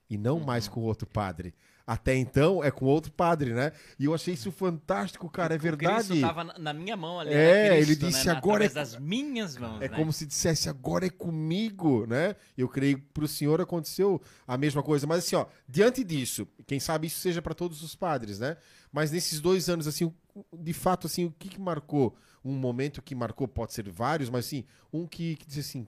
[0.09, 1.52] E não mais com outro padre.
[1.85, 3.73] Até então é com outro padre, né?
[3.98, 5.55] E eu achei isso fantástico, cara.
[5.55, 6.06] É O verdade.
[6.09, 7.31] Cristo tava na- minha mão ali.
[7.32, 7.77] É, né?
[7.78, 8.32] ele Cristo, disse, né?
[8.32, 9.82] agora é das minhas mãos.
[9.82, 9.97] É né?
[9.97, 12.36] como se dissesse, agora é comigo, né?
[12.56, 15.05] Eu creio que pro senhor aconteceu a mesma coisa.
[15.05, 18.56] Mas assim, ó, diante disso, quem sabe isso seja para todos os padres, né?
[18.93, 22.16] Mas nesses dois anos, assim, o- de fato, assim, o que, que marcou?
[22.44, 25.85] Um momento que marcou, pode ser vários, mas assim, um que, que diz assim,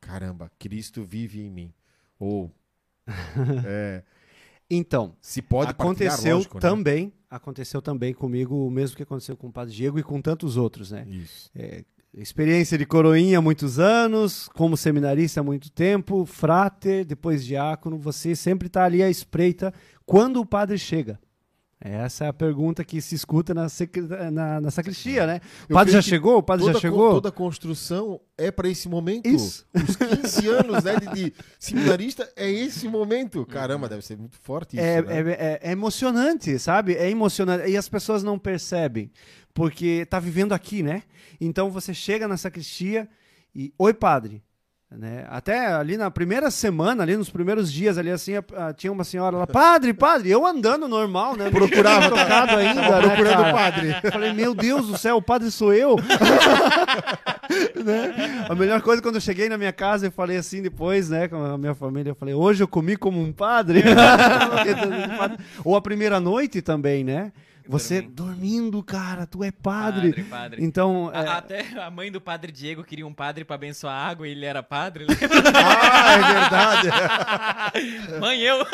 [0.00, 1.74] caramba, Cristo vive em mim.
[2.18, 2.50] Ou,
[3.66, 4.02] é,
[4.70, 6.60] Então, se pode aconteceu lógico, né?
[6.60, 10.56] também, aconteceu também comigo o mesmo que aconteceu com o Padre Diego e com tantos
[10.56, 11.06] outros, né?
[11.08, 11.50] Isso.
[11.54, 17.98] É, experiência de coroinha há muitos anos, como seminarista há muito tempo, frater, depois diácono,
[17.98, 19.72] você sempre está ali à espreita
[20.04, 21.18] quando o padre chega.
[21.82, 23.66] Essa é a pergunta que se escuta na,
[24.30, 25.40] na, na sacristia, né?
[25.68, 26.36] O padre já chegou?
[26.36, 27.12] O padre já chegou?
[27.12, 29.26] Toda construção é para esse momento.
[29.26, 29.66] Isso.
[29.74, 33.46] Os 15 anos né, de, de seminarista é esse momento.
[33.46, 34.84] Caramba, deve ser muito forte isso.
[34.84, 35.20] É, né?
[35.20, 36.94] é- é- é emocionante, sabe?
[36.96, 37.70] É emocionante.
[37.70, 39.10] E as pessoas não percebem,
[39.54, 41.02] porque tá vivendo aqui, né?
[41.40, 43.08] Então você chega na sacristia
[43.54, 43.72] e.
[43.78, 44.42] Oi, padre.
[44.92, 45.24] Né?
[45.30, 49.04] Até ali na primeira semana, ali nos primeiros dias, ali assim, a- a- tinha uma
[49.04, 51.48] senhora lá, padre, padre, eu andando normal, né?
[51.48, 53.48] Procurava, tocado ainda, né, procurando cara?
[53.48, 53.96] o padre.
[54.02, 55.94] Eu falei, meu Deus do céu, o padre sou eu.
[57.84, 58.46] né?
[58.48, 61.36] A melhor coisa quando eu cheguei na minha casa e falei assim depois, né, com
[61.36, 63.84] a minha família, eu falei, hoje eu comi como um padre.
[65.64, 67.30] Ou a primeira noite também, né?
[67.70, 68.14] Você dormindo.
[68.24, 70.08] dormindo, cara, tu é padre.
[70.08, 70.64] Padre, padre.
[70.64, 74.08] Então, A- é, Até a mãe do padre Diego queria um padre pra abençoar a
[74.08, 75.06] água e ele era padre.
[75.54, 78.18] Ah, é verdade.
[78.20, 78.66] mãe, eu.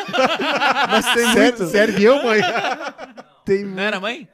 [0.91, 1.97] mas tem Sério, muito.
[1.97, 2.41] que eu, mãe?
[3.45, 4.29] Tem Não era mãe?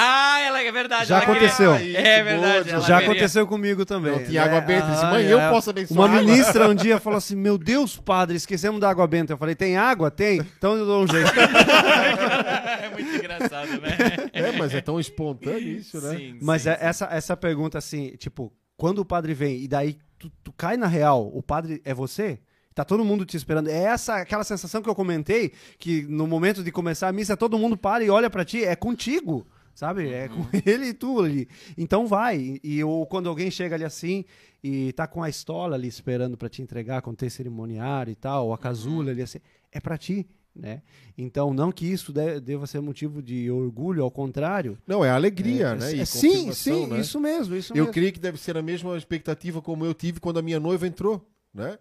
[0.00, 1.08] Ah, ela é verdade.
[1.08, 1.74] Já queria- aconteceu.
[1.74, 2.70] É verdade.
[2.70, 4.12] boa, Já queria- aconteceu comigo também.
[4.12, 4.86] Não tinha água benta.
[4.86, 5.50] Disse, Ah, mãe, eu é.
[5.50, 9.06] posso abençoar Uma água?" ministra um dia falou assim: Meu Deus, padre, esquecemos da água
[9.08, 9.32] benta.
[9.32, 10.10] Eu falei: Tem água?
[10.10, 10.38] Tem.
[10.56, 11.28] Então eu dou um jeito.
[12.82, 13.96] é muito engraçado, né?
[14.32, 16.16] É, mas é tão espontâneo isso, né?
[16.16, 16.84] Sim, Mas sim, é- sim.
[16.84, 20.86] essa, essa pergunta, assim, tipo, quando o padre vem e daí tu, tu cai na
[20.86, 22.38] real, o padre é você?
[22.74, 23.68] Tá todo mundo te esperando.
[23.68, 27.58] É essa aquela sensação que eu comentei, que no momento de começar a missa, todo
[27.58, 29.44] mundo para e olha pra ti, é contigo.
[29.78, 30.08] Sabe?
[30.12, 31.48] É com ele e tu ali.
[31.76, 32.58] Então vai.
[32.64, 34.24] E ou quando alguém chega ali assim
[34.60, 38.46] e tá com a estola ali esperando pra te entregar, quando tem cerimoniário e tal,
[38.48, 39.38] ou a casula ali assim,
[39.70, 40.26] é pra ti.
[40.52, 40.82] Né?
[41.16, 45.68] Então, não que isso de- deva ser motivo de orgulho, ao contrário, Não, é alegria,
[45.68, 45.92] é, né?
[45.92, 46.98] é, E sim, sim, né?
[46.98, 47.92] isso mesmo, isso Eu mesmo.
[47.92, 51.24] creio que deve ser a mesma expectativa como eu tive quando a minha noiva entrou,
[51.54, 51.78] né?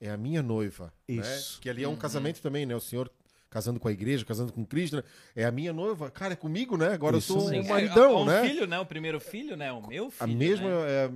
[0.00, 1.20] É a minha noiva, né?
[1.20, 1.60] Isso.
[1.60, 2.74] Que ali é um casamento também, né?
[2.74, 3.10] O senhor
[3.56, 5.02] casando com a igreja, casando com Cristo, né?
[5.34, 6.10] é a minha noiva.
[6.10, 6.88] Cara, é comigo, né?
[6.92, 7.60] Agora Isso eu sou Sim.
[7.60, 8.46] um É, maridão, um né?
[8.46, 8.78] filho, né?
[8.78, 9.72] O primeiro filho, né?
[9.72, 10.12] O meu filho.
[10.20, 10.74] A mesma, né?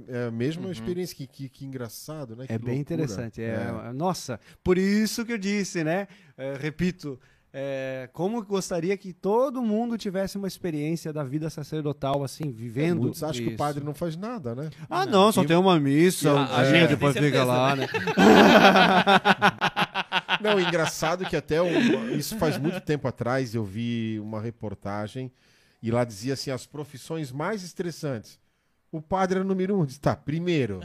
[0.08, 2.44] é, é a mesma experiência, que, que, que engraçado, né?
[2.44, 2.80] É Que bem loucura.
[2.80, 3.42] interessante.
[3.42, 6.08] É, Nossa, por isso que eu disse, né?
[6.38, 7.20] É, repito,
[7.52, 13.02] é, como gostaria que todo mundo tivesse uma experiência da vida sacerdotal, assim, vivendo.
[13.02, 14.70] Muitos acham que o padre não faz nada, né?
[14.88, 17.76] Ah, não, só E- tem uma missa, A- um a dia, gente depois fica lá,
[17.76, 17.86] né?
[20.40, 25.30] Não, engraçado que até um- isso faz muito tempo atrás eu vi uma reportagem
[25.82, 28.38] e lá dizia assim as profissões mais estressantes.
[28.92, 29.84] O padre era o número um.
[29.84, 30.80] Diz, tá, primeiro,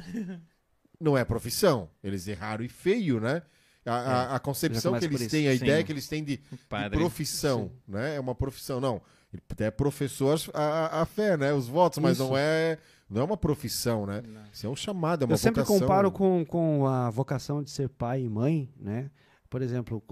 [0.99, 1.90] não é profissão.
[2.03, 3.41] Eles erraram e feio, né?
[3.86, 5.30] A, a- a concepção que eles isso.
[5.30, 5.64] têm, a Sim.
[5.64, 8.15] ideia que eles têm de, de profissão, né?
[8.15, 8.80] É uma profissão.
[8.82, 9.02] Não,
[9.49, 11.53] até professou as- a, a- fé, né?
[11.53, 12.27] Os votos, mas Isso.
[12.27, 12.80] não é,
[13.10, 14.23] não é uma profissão, né?
[14.52, 15.80] Isso é um chamado, é uma Eu sempre vocação.
[15.82, 19.11] comparo com, com a vocação de ser pai e mãe, né?
[19.50, 20.04] Por exemplo,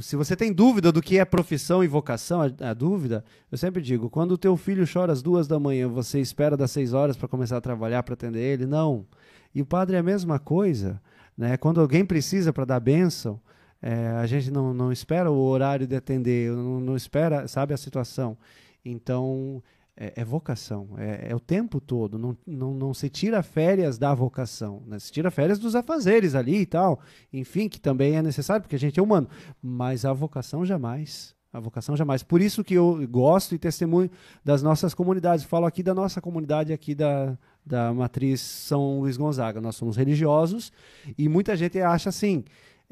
[0.00, 3.82] se você tem dúvida do que é profissão e vocação, a, a dúvida, eu sempre
[3.82, 7.16] digo, quando o teu filho chora às duas da manhã, você espera das seis horas
[7.16, 8.66] para começar a trabalhar para atender ele?
[8.66, 9.06] Não.
[9.54, 11.00] E o padre é a mesma coisa,
[11.36, 11.56] né?
[11.56, 13.38] Quando alguém precisa para dar bênção,
[13.82, 17.76] é, a gente não, não espera o horário de atender, não, não espera, sabe, a
[17.76, 18.36] situação.
[18.84, 19.62] Então,
[19.96, 22.18] é, é vocação, é, é o tempo todo.
[22.18, 24.98] Não, não, não se tira férias da vocação, né?
[24.98, 27.00] se tira férias dos afazeres ali e tal,
[27.32, 29.28] enfim, que também é necessário, porque a gente é humano.
[29.62, 31.34] Mas a vocação jamais.
[31.52, 32.22] A vocação jamais.
[32.22, 34.10] Por isso que eu gosto e testemunho
[34.42, 35.44] das nossas comunidades.
[35.44, 39.60] Falo aqui da nossa comunidade aqui da, da matriz São Luís Gonzaga.
[39.60, 40.72] Nós somos religiosos
[41.18, 42.42] e muita gente acha assim.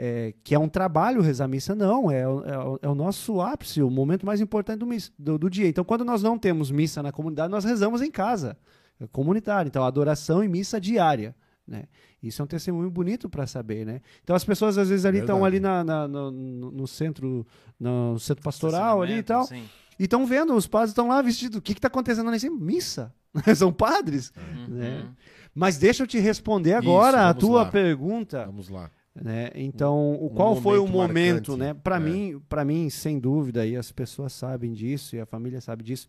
[0.02, 3.39] É, que é um trabalho rezar missa, não, é, o- é o- é o nosso
[3.43, 4.86] ápice, o momento mais importante do,
[5.18, 5.68] do- do dia.
[5.68, 8.56] Então, quando nós não temos missa na comunidade, nós rezamos em casa,
[8.98, 9.68] é comunitário.
[9.68, 11.35] Então, adoração e missa diária.
[11.68, 11.85] Né?
[12.22, 14.01] Isso é um testemunho bonito para saber, né?
[14.24, 17.47] Então as pessoas às vezes ali estão ali na, na- no, no- centro,
[17.78, 19.62] no centro pastoral ali e tal, Sim.
[19.98, 21.59] e estão vendo os padres estão lá vestidos.
[21.59, 22.59] O que está acontecendo ali em cima?
[22.59, 23.14] Missa.
[23.55, 24.32] São padres.
[24.36, 24.74] Uhum.
[24.74, 25.09] Né?
[25.55, 27.70] Mas deixa eu te responder agora Isso, a tua lá.
[27.70, 28.47] pergunta.
[28.47, 28.90] Vamos lá.
[29.20, 29.51] Né?
[29.55, 31.74] Então, o um qual foi o momento marcante, né?
[31.74, 32.01] Para é.
[32.01, 36.09] mim, para mim, sem dúvida, e as pessoas sabem disso e a família sabe disso.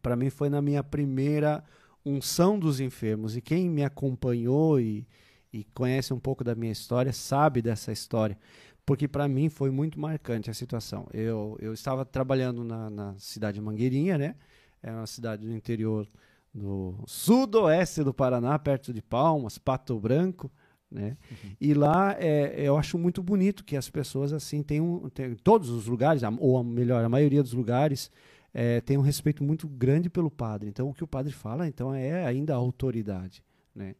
[0.00, 1.62] Para mim foi na minha primeira
[2.04, 5.06] unção dos enfermos e quem me acompanhou e,
[5.52, 8.38] e conhece um pouco da minha história sabe dessa história,
[8.86, 11.06] porque para mim foi muito marcante a situação.
[11.12, 14.36] Eu, eu estava trabalhando na, na cidade de Mangueirinha, né?
[14.82, 16.08] É uma cidade do interior
[16.54, 20.50] do sudoeste do Paraná, perto de Palmas, Pato Branco,
[20.90, 21.16] né?
[21.60, 25.68] E lá é, eu acho muito bonito que as pessoas assim têm um, tem, todos
[25.68, 28.10] os lugares, ou a, melhor, a maioria dos lugares
[28.54, 30.68] é, tem um respeito muito grande pelo padre.
[30.68, 33.42] Então o que o padre fala, então é ainda a autoridade,
[33.74, 33.94] né?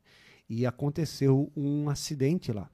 [0.48, 2.70] E aconteceu um acidente lá.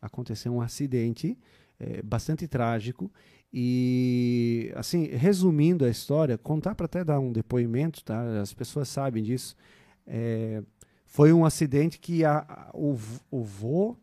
[0.00, 1.36] Aconteceu um acidente
[1.80, 3.10] é, bastante trágico
[3.52, 8.40] e assim resumindo a história, contar para até dar um depoimento, tá?
[8.40, 9.56] As pessoas sabem disso.
[10.06, 10.62] É,
[11.06, 12.98] foi um acidente que a, a- o,
[13.30, 13.96] o vô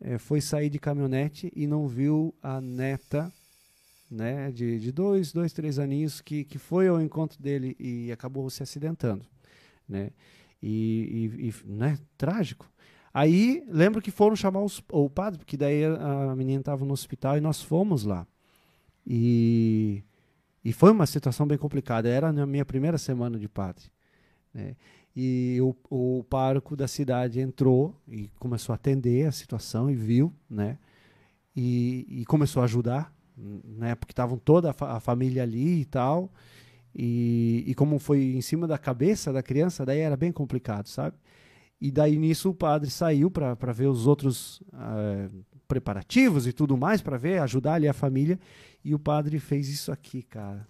[0.00, 3.32] eh, foi sair de caminhonete e não viu a neta,
[4.10, 8.48] né, de, de dois, dois, três aninhos, que, que foi ao encontro dele e acabou
[8.50, 9.24] se acidentando,
[9.88, 10.10] né?
[10.62, 12.70] E, e- e, né, trágico.
[13.14, 16.92] Aí, lembro que foram chamar os- o padre, porque daí a, a menina estava no
[16.92, 18.26] hospital e nós fomos lá.
[19.06, 20.02] E,
[20.64, 22.08] e foi uma situação bem complicada.
[22.08, 23.84] Era na minha primeira semana de padre.
[24.54, 24.76] Né?
[25.14, 30.32] E o, o pároco da cidade entrou e começou a atender a situação e viu,
[30.48, 30.78] né?
[31.54, 33.94] E, e começou a ajudar, né?
[33.96, 36.32] Porque estavam toda a, fa- a família ali e tal.
[36.94, 41.16] E, e como foi em cima da cabeça da criança, daí era bem complicado, sabe?
[41.80, 45.28] E daí nisso o padre saiu para ver os outros ah,
[45.66, 48.38] preparativos e tudo mais, para ver, ajudar ali a família.
[48.84, 50.66] E o padre fez isso aqui, cara.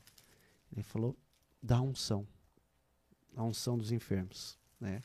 [0.73, 1.17] Ele falou:
[1.63, 2.27] dá unção.
[3.37, 4.59] A unção dos enfermos.
[4.81, 5.03] Né?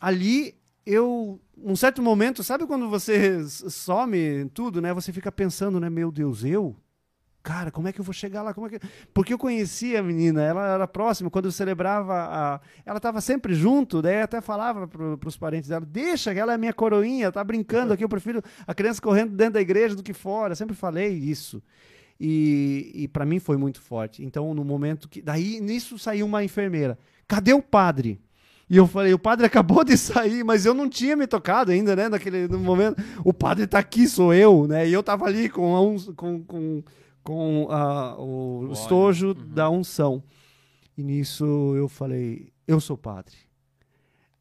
[0.00, 0.54] Ali
[0.86, 4.92] eu, num certo momento, sabe quando você some tudo, né?
[4.92, 5.88] Você fica pensando, né?
[5.88, 6.76] Meu Deus, eu?
[7.42, 8.54] Cara, como é que eu vou chegar lá?
[8.54, 8.80] Como é que...
[9.12, 12.60] Porque eu conhecia a menina, ela era próxima, quando eu celebrava, a...
[12.86, 16.72] ela estava sempre junto, daí até falava para os parentes dela, deixa, ela é minha
[16.72, 20.52] coroinha, tá brincando aqui, eu prefiro a criança correndo dentro da igreja do que fora,
[20.52, 21.62] eu sempre falei isso.
[22.18, 24.24] E, e para mim foi muito forte.
[24.24, 25.20] Então, no momento que.
[25.20, 26.98] Daí, nisso saiu uma enfermeira.
[27.28, 28.20] Cadê o padre?
[28.68, 31.94] E eu falei, o padre acabou de sair, mas eu não tinha me tocado ainda,
[31.94, 32.08] né?
[32.08, 32.96] Naquele momento.
[33.24, 34.88] O padre tá aqui, sou eu, né?
[34.88, 36.82] E eu tava ali com, a uns- com, com,
[37.22, 38.72] com a- o óleo.
[38.72, 39.48] estojo Uhum.
[39.54, 40.22] da unção.
[40.96, 41.44] E nisso
[41.76, 43.34] eu falei, eu sou padre.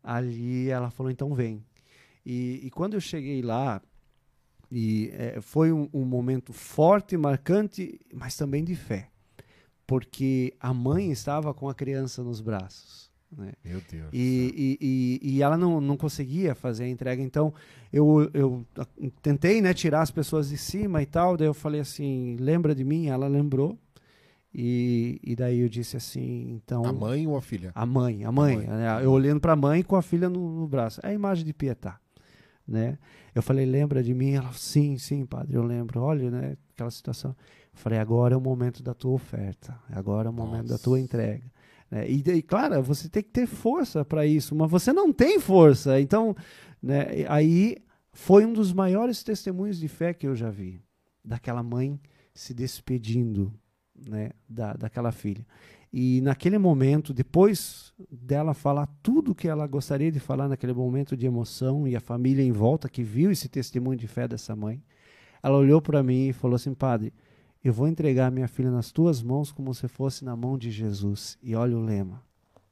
[0.04, 1.64] Ali ela falou, então vem.
[2.26, 3.82] E, e quando eu cheguei lá,
[4.72, 9.10] e eh, foi um, um momento forte, marcante, mas também de fé.
[9.86, 13.12] Porque a mãe estava com a criança nos braços.
[13.36, 13.54] Né?
[13.66, 14.10] Meu Deus.
[14.14, 17.22] E, e, e, e ela não, não conseguia fazer a entrega.
[17.22, 17.54] Então,
[17.92, 18.88] eu, eu a-
[19.22, 21.36] tentei né, tirar as pessoas de cima e tal.
[21.36, 23.08] Daí eu falei assim: lembra de mim?
[23.08, 23.78] Ela lembrou.
[24.54, 26.86] E, e daí eu disse assim: então.
[26.86, 27.72] A mãe ou a filha?
[27.74, 28.58] A mãe, a mãe.
[28.58, 28.68] mãe.
[28.68, 29.04] né?
[29.04, 31.00] Eu olhando para a mãe com a filha no, no braço.
[31.04, 32.00] É a imagem de Pietá.
[32.68, 32.98] Né?
[33.36, 34.34] Eu falei, lembra de mim?
[34.34, 36.00] Ela, sim, sim, padre, eu lembro.
[36.00, 37.36] Olha, né, aquela situação.
[37.74, 39.78] Falei, agora é o momento da tua oferta.
[39.92, 41.04] Agora é o momento da tua Nossa.
[41.04, 41.44] entrega.
[41.90, 42.10] né?
[42.10, 46.00] E, daí, claro, você tem que ter força para isso, mas você não tem força.
[46.00, 46.36] Então,
[46.82, 47.78] né, e aí
[48.12, 50.82] foi um dos maiores testemunhos de fé que eu já vi.
[51.26, 52.00] Daquela mãe
[52.34, 53.54] se despedindo
[54.08, 55.46] né, da, daquela filha.
[55.92, 61.26] E naquele momento, depois dela falar tudo que ela gostaria de falar naquele momento de
[61.26, 64.82] emoção e a família em volta que viu esse testemunho de fé dessa mãe,
[65.42, 67.14] ela olhou para mim e falou assim: Padre,
[67.64, 71.38] eu vou entregar minha filha nas tuas mãos como se fosse na mão de Jesus.
[71.42, 72.22] E olha o lema,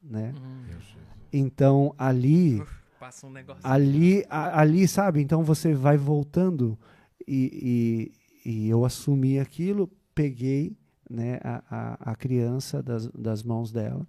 [0.02, 0.34] né?
[0.68, 0.96] Jesus.
[1.32, 2.62] Então ali
[3.00, 3.60] Passa um negócio.
[3.64, 5.20] ali, a- ali, sabe?
[5.20, 6.78] Então você vai voltando
[7.26, 8.10] e,
[8.44, 10.76] e, e eu assumi aquilo, peguei
[11.10, 11.62] né, a,
[12.04, 14.06] a, a criança das, das mãos dela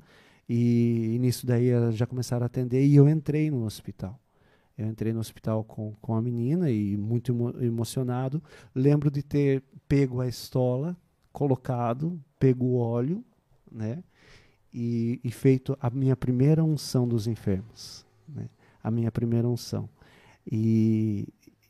[0.48, 4.20] e, nisso daí elas já começaram a atender e eu entrei no hospital.
[4.78, 8.42] Eu entrei no hospital com, com a menina e muito emo- emocionado.
[8.74, 9.64] Lembro de ter
[9.94, 10.98] pego a estola,
[11.32, 13.24] colocado, pego o óleo,
[13.72, 14.04] né?
[14.74, 18.50] E, e feito a minha primeira unção dos enfermos, né?
[18.84, 19.88] A minha primeira unção.
[20.52, 21.28] E,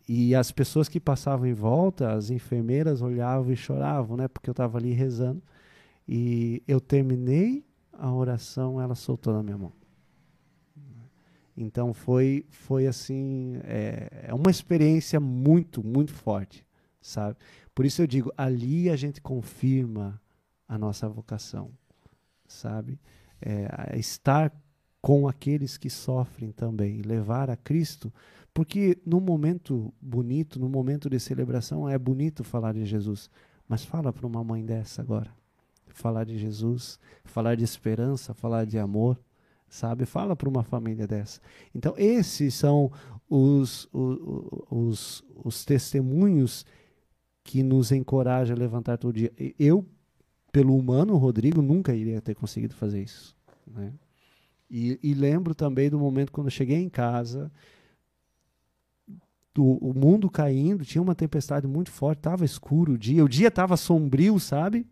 [0.07, 4.29] e as pessoas que passavam em volta, as enfermeiras olhavam e choravam, né?
[4.29, 5.43] Porque eu estava ali rezando.
[6.07, 9.73] E eu terminei a oração, ela soltou na minha mão.
[11.57, 16.65] Então foi, foi assim, é, é uma experiência muito, muito forte,
[17.01, 17.35] sabe?
[17.75, 20.21] Por isso eu digo, ali a gente confirma
[20.67, 21.71] a nossa vocação,
[22.47, 22.99] sabe?
[23.41, 24.51] É, a estar
[25.01, 28.13] com aqueles que sofrem também, levar a Cristo,
[28.53, 33.29] porque no momento bonito, no momento de celebração, é bonito falar de Jesus,
[33.67, 35.29] mas fala para uma mãe dessa agora,
[35.87, 39.19] falar de Jesus, falar de esperança, falar de amor,
[39.67, 40.05] sabe?
[40.05, 41.41] Fala para uma família dessa.
[41.75, 42.91] Então, esses são
[43.29, 46.65] os, o- o- os, os testemunhos
[47.43, 49.31] que nos encorajam a levantar todo dia.
[49.59, 49.85] Eu,
[50.51, 53.35] pelo humano, Rodrigo, nunca iria ter conseguido fazer isso.
[53.67, 53.91] Né?
[54.69, 57.51] E, e lembro também do momento quando eu cheguei em casa,
[59.53, 63.49] do, o mundo caindo, tinha uma tempestade muito forte, estava escuro o dia, o dia
[63.49, 64.87] estava sombrio, sabe?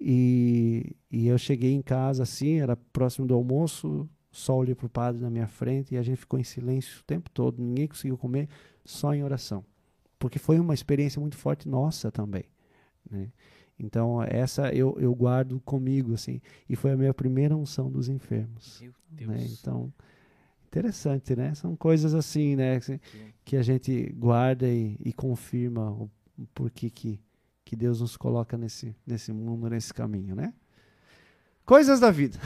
[0.00, 4.90] E, e eu cheguei em casa assim, era próximo do almoço, só olhei para o
[4.90, 8.16] padre na minha frente e a gente ficou em silêncio o tempo todo, ninguém conseguiu
[8.16, 8.48] comer,
[8.84, 9.64] só em oração.
[10.18, 12.44] Porque foi uma experiência muito forte nossa também.
[13.10, 13.30] Né?
[13.78, 18.80] Então, essa eu, eu guardo comigo, assim, e foi a minha primeira unção dos enfermos.
[18.80, 19.30] Meu Deus.
[19.30, 19.46] Né?
[19.60, 19.92] Então,
[20.66, 21.54] interessante, né?
[21.54, 22.80] São coisas assim, né?
[22.80, 23.00] Que,
[23.44, 27.20] que a gente guarda e, e confirma o, o porquê que,
[27.64, 30.52] que Deus nos coloca nesse, nesse mundo, nesse caminho, né?
[31.64, 32.38] Coisas da vida.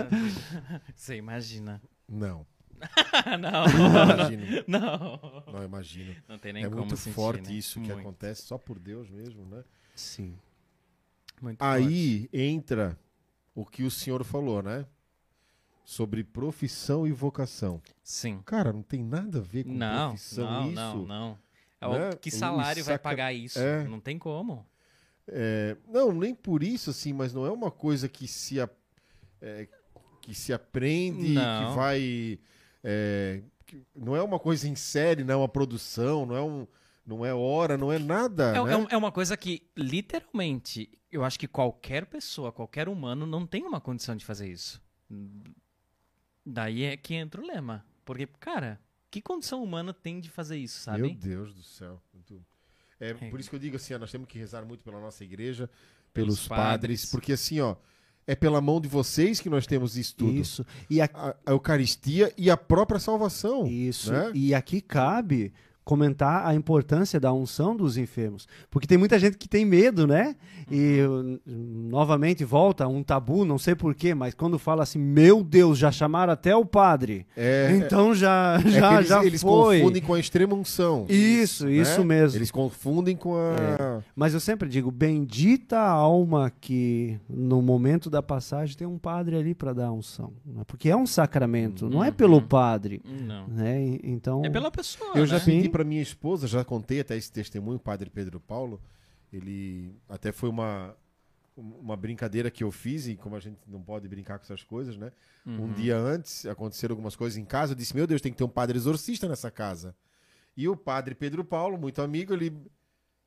[0.94, 1.80] Você imagina.
[2.08, 2.44] Não,
[3.40, 3.64] não.
[3.66, 4.64] não imagino.
[4.66, 5.44] Não.
[5.52, 6.16] Não imagino.
[6.28, 7.54] Não tem nem é como muito sentir, forte né?
[7.56, 9.62] isso que Muito, acontece só por Deus mesmo, né?
[9.94, 10.36] Sim.
[11.40, 12.98] muito Aí entra
[13.54, 14.86] o que o senhor falou, né?
[15.84, 17.74] Sobre profissão e vocação.
[17.78, 17.94] forte.
[18.02, 18.40] Sim.
[18.44, 20.74] Cara, não tem nada a ver com Não, profissão não, isso.
[20.74, 21.38] não, não.
[21.80, 22.10] É né?
[22.20, 23.58] que salário vai saca- pagar isso?
[23.58, 23.84] é.
[23.84, 24.66] Não tem como.
[25.26, 28.68] É, não, nem por isso, assim, mas não é uma coisa que se, a-
[29.40, 29.66] é,
[30.20, 31.70] que se aprende, Não.
[31.70, 32.38] que vai.
[32.82, 33.42] É,
[33.94, 36.66] não é uma coisa em série, não é uma produção, não é, um,
[37.06, 38.56] não é hora, não é nada.
[38.56, 38.86] É, né?
[38.90, 43.64] é é uma coisa que, literalmente, eu acho que qualquer pessoa, qualquer humano, não tem
[43.64, 44.80] uma condição de fazer isso.
[46.44, 47.84] Daí é que entra o lema.
[48.04, 48.80] Porque, cara,
[49.10, 51.02] que condição humana tem de fazer isso, sabe?
[51.02, 52.00] Meu Deus do céu.
[52.98, 53.14] É, É.
[53.14, 55.68] por isso que eu digo assim, ó, nós temos que rezar muito pela nossa igreja,
[56.12, 57.10] pelos, Pelos padres, padres.
[57.10, 57.76] porque assim, ó,
[58.30, 60.32] é pela mão de vocês que nós temos isso tudo.
[60.32, 60.64] Isso.
[60.88, 63.66] E, a- A, a Eucaristia e a própria salvação.
[63.66, 64.12] Isso.
[64.12, 64.30] né?
[64.34, 65.52] E aqui cabe
[65.90, 68.46] comentar a importância da unção dos enfermos.
[68.70, 70.36] Porque tem muita gente que tem medo, né?
[70.70, 71.40] E Uhum.
[71.90, 76.32] novamente volta um tabu, não sei porquê, mas quando fala assim, meu Deus, já chamaram
[76.32, 77.26] até o padre.
[77.36, 79.80] É, então já, é já, eles, já eles foi.
[79.80, 81.06] confundem com a extrema unção.
[81.08, 81.72] Isso, né?
[81.72, 82.38] isso mesmo.
[82.38, 84.00] Eles confundem com a.
[84.14, 89.34] Mas eu sempre digo, bendita a alma que no momento da passagem tem um padre
[89.36, 90.32] ali para dar a unção.
[90.46, 90.62] né?
[90.68, 93.02] Porque é um sacramento, não é pelo padre.
[93.26, 93.48] Não.
[93.48, 93.98] Né?
[94.04, 95.42] Então, É pela pessoa, Eu já né?
[95.44, 95.68] pedi.
[95.80, 98.80] Para minha esposa, já contei até esse testemunho, o padre Pedro Paulo.
[99.32, 100.94] Ele até foi uma,
[101.56, 104.98] uma brincadeira que eu fiz, e como a gente não pode brincar com essas coisas,
[104.98, 105.10] né?
[105.46, 105.64] Uhum.
[105.64, 107.72] Um dia antes aconteceram algumas coisas em casa.
[107.72, 109.96] Eu disse: Meu Deus, tem que ter um padre exorcista nessa casa.
[110.54, 112.54] E o padre Pedro Paulo, muito amigo, ele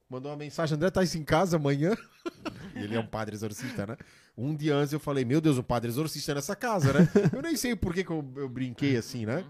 [0.08, 1.98] mandou uma mensagem: André, tá em casa amanhã?
[2.76, 3.98] Ele é um padre exorcista, né?
[4.36, 7.08] Um dia antes eu falei: Meu Deus, um padre exorcista nessa casa, né?
[7.32, 9.46] Eu nem sei por que, que eu, eu brinquei assim, né?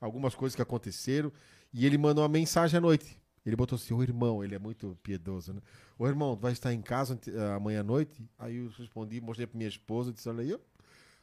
[0.00, 1.32] Algumas coisas que aconteceram.
[1.72, 3.18] E ele mandou uma mensagem à noite.
[3.44, 5.60] Ele botou assim: Ô irmão, ele é muito piedoso, né?
[5.98, 8.22] Ô irmão, tu vai estar em casa ante- amanhã à noite?
[8.38, 10.56] Aí eu respondi, mostrei pra minha esposa, disse: Olha aí.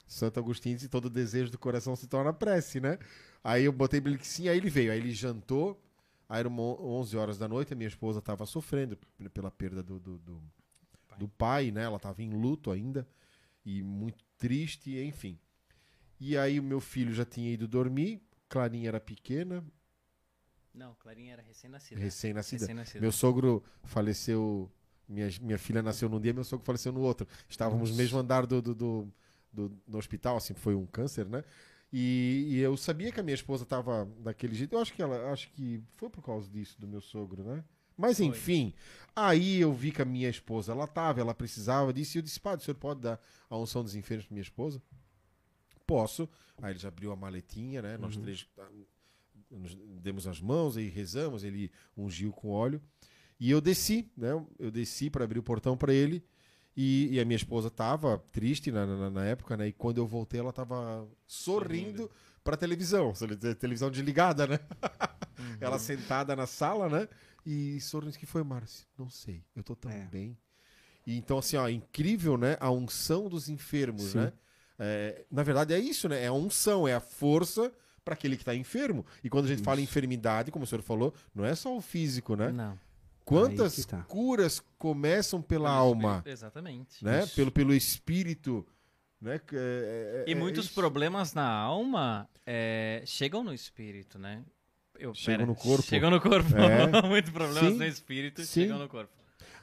[0.08, 2.98] Santo Agostinho disse: todo desejo do coração se torna prece, né?
[3.44, 4.92] Aí eu botei pra ele que sim, aí ele veio.
[4.92, 5.82] Aí ele jantou,
[6.28, 8.98] aí eram on- 11 horas da noite, a minha esposa estava sofrendo
[9.34, 10.42] pela perda do, do, do,
[11.18, 11.84] do pai, né?
[11.84, 13.08] Ela estava em luto ainda
[13.66, 15.38] e muito triste, enfim.
[16.20, 19.64] E aí o meu filho já tinha ido dormir, Clarinha era pequena,
[20.74, 22.00] Não, Clarinha era recém-nascida.
[22.00, 22.62] recém-nascida.
[22.62, 23.02] Recém-nascida.
[23.02, 24.72] Meu sogro faleceu.
[25.08, 27.28] Minha, minha filha nasceu num dia, meu sogro faleceu no outro.
[27.50, 29.14] Estávamos no mesmo andar do, do, do,
[29.88, 31.44] do- hospital, assim, foi um câncer, né?
[31.92, 34.74] E, e eu sabia que a minha esposa estava daquele jeito.
[34.76, 37.64] Eu acho que ela, acho que foi por causa disso do meu sogro, né?
[37.98, 38.28] Mas Foi.
[38.28, 38.74] enfim,
[39.14, 42.40] aí eu vi que a minha esposa, ela estava, ela precisava disso, e eu disse,
[42.40, 43.20] padre, o senhor pode dar
[43.50, 44.82] a unção dos enfermos para minha esposa?
[45.86, 46.30] Posso.
[46.62, 47.98] Aí ele já abriu a maletinha, né?
[47.98, 48.70] Nós três ah,
[49.50, 52.82] nos demos as mãos, aí rezamos, ele ungiu com óleo.
[53.40, 54.32] E eu desci, né?
[54.58, 56.24] Eu desci para abrir o portão para ele.
[56.76, 59.68] E, e a minha esposa estava triste na, na, na época, né?
[59.68, 62.10] E quando eu voltei, ela estava sorrindo
[62.44, 64.60] para televisão, se ele- televisão desligada, né?
[65.60, 67.08] Ela sentada na sala, né?
[67.46, 68.86] E sorrindo, que foi, Márcio?
[68.98, 70.06] Não sei, eu tô tão É.
[70.06, 70.38] bem.
[71.06, 72.56] E então, assim, ó, incrível, né?
[72.60, 74.20] A unção dos enfermos, Sim.
[74.20, 74.34] né?
[74.78, 76.24] É, na verdade, é isso, né?
[76.24, 77.74] É a unção, é a força
[78.04, 79.06] para aquele que está enfermo.
[79.24, 81.82] E quando a gente fala em enfermidade, como o senhor falou, não é só o
[81.82, 82.52] físico, né?
[82.52, 82.78] Não.
[83.26, 84.02] Quantas tá.
[84.08, 87.06] curas começam pela Pelo alma, espírito, Exatamente.
[87.06, 87.24] né?
[87.24, 87.36] Isso.
[87.36, 88.66] Pelo, pelo espírito,
[89.22, 89.40] né?
[89.54, 90.74] É- é- E é muitos isso.
[90.74, 94.44] problemas na alma é, chegam no espírito, né?
[94.98, 95.84] Eu, Chegam no corpo.
[95.84, 96.50] Chegam no corpo.
[96.58, 97.02] É.
[97.08, 97.78] muitos problemas Sim.
[97.78, 98.62] no espírito Sim.
[98.62, 99.14] chegam no corpo.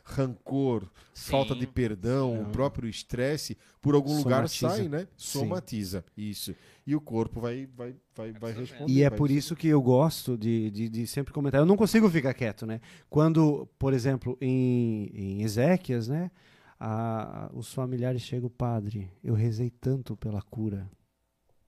[0.05, 1.31] rancor, Sim.
[1.33, 4.69] falta de perdão, o próprio estresse, por algum lugar Somatiza.
[4.69, 5.01] sai, né?
[5.17, 5.41] Sim.
[5.41, 6.55] Somatiza, isso.
[6.87, 8.93] E o corpo vai, vai, vai, vai responder.
[8.93, 11.61] E é por isso que eu gosto de, de, de sempre comentar.
[11.61, 12.81] Eu não consigo ficar quieto, né?
[13.11, 16.31] Quando, por exemplo, em, em Ezequias, né?
[16.79, 20.89] a- os familiares chegam, padre, eu rezei tanto pela cura,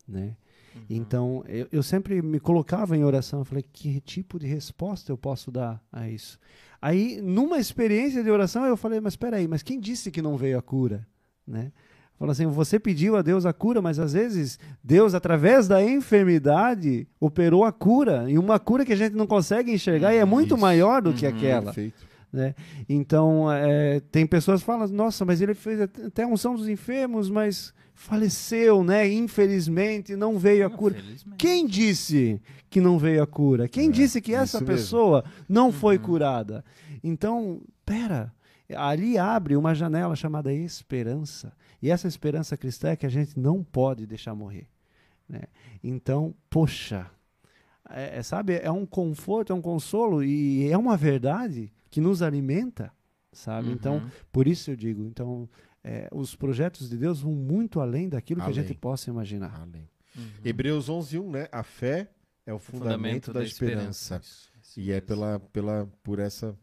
[0.07, 0.37] né?
[0.75, 0.83] Uhum.
[0.91, 5.17] Então, eu, eu sempre me colocava em oração, eu falei, que tipo de resposta eu
[5.19, 6.39] posso dar a isso?
[6.81, 10.37] Aí, numa experiência de oração, eu falei, mas espera aí, mas quem disse que não
[10.37, 11.07] veio a cura?
[11.47, 11.73] Né?
[12.19, 17.07] Fala assim, você pediu a Deus a cura, mas às vezes Deus, através da enfermidade,
[17.21, 20.55] operou a cura, e uma cura que a gente não consegue enxergar e é muito
[20.55, 20.61] Isso.
[20.61, 21.33] maior do que Uhum.
[21.37, 21.63] aquela.
[21.67, 22.09] Perfeito.
[22.33, 22.55] Né?
[22.89, 26.69] Então, é, tem pessoas que falam, nossa, mas ele fez at- até a unção dos
[26.69, 29.09] enfermos, mas faleceu, né?
[29.11, 30.97] Infelizmente, não veio a cura.
[31.39, 33.67] Quem disse que não veio a cura?
[33.69, 34.67] Quem É, disse que essa isso mesmo.
[34.77, 36.03] pessoa não foi Uhum.
[36.03, 36.65] curada?
[37.03, 38.31] Então, pera,
[38.75, 41.53] ali abre uma janela chamada esperança.
[41.81, 44.69] E essa esperança cristã é que a gente não pode deixar morrer.
[45.29, 45.43] né?
[45.85, 47.11] Então, poxa,
[47.91, 52.23] é, é, sabe, é um conforto, é um consolo e é uma verdade que nos
[52.23, 52.91] alimenta,
[53.33, 53.71] sabe?
[53.71, 54.11] Então, Uhum.
[54.33, 55.49] por isso eu digo, então,
[55.85, 58.79] é, os projetos de Deus vão muito além daquilo que a gente Além.
[58.79, 59.55] possa imaginar.
[59.61, 59.89] Amém.
[60.17, 60.25] Uhum.
[60.45, 61.47] Hebreus 11:1, né?
[61.53, 62.11] A fé
[62.47, 64.19] é o fundamento, da, esperança.
[64.23, 65.07] Isso, isso E é mesmo.
[65.07, 66.57] pela, pela, por essa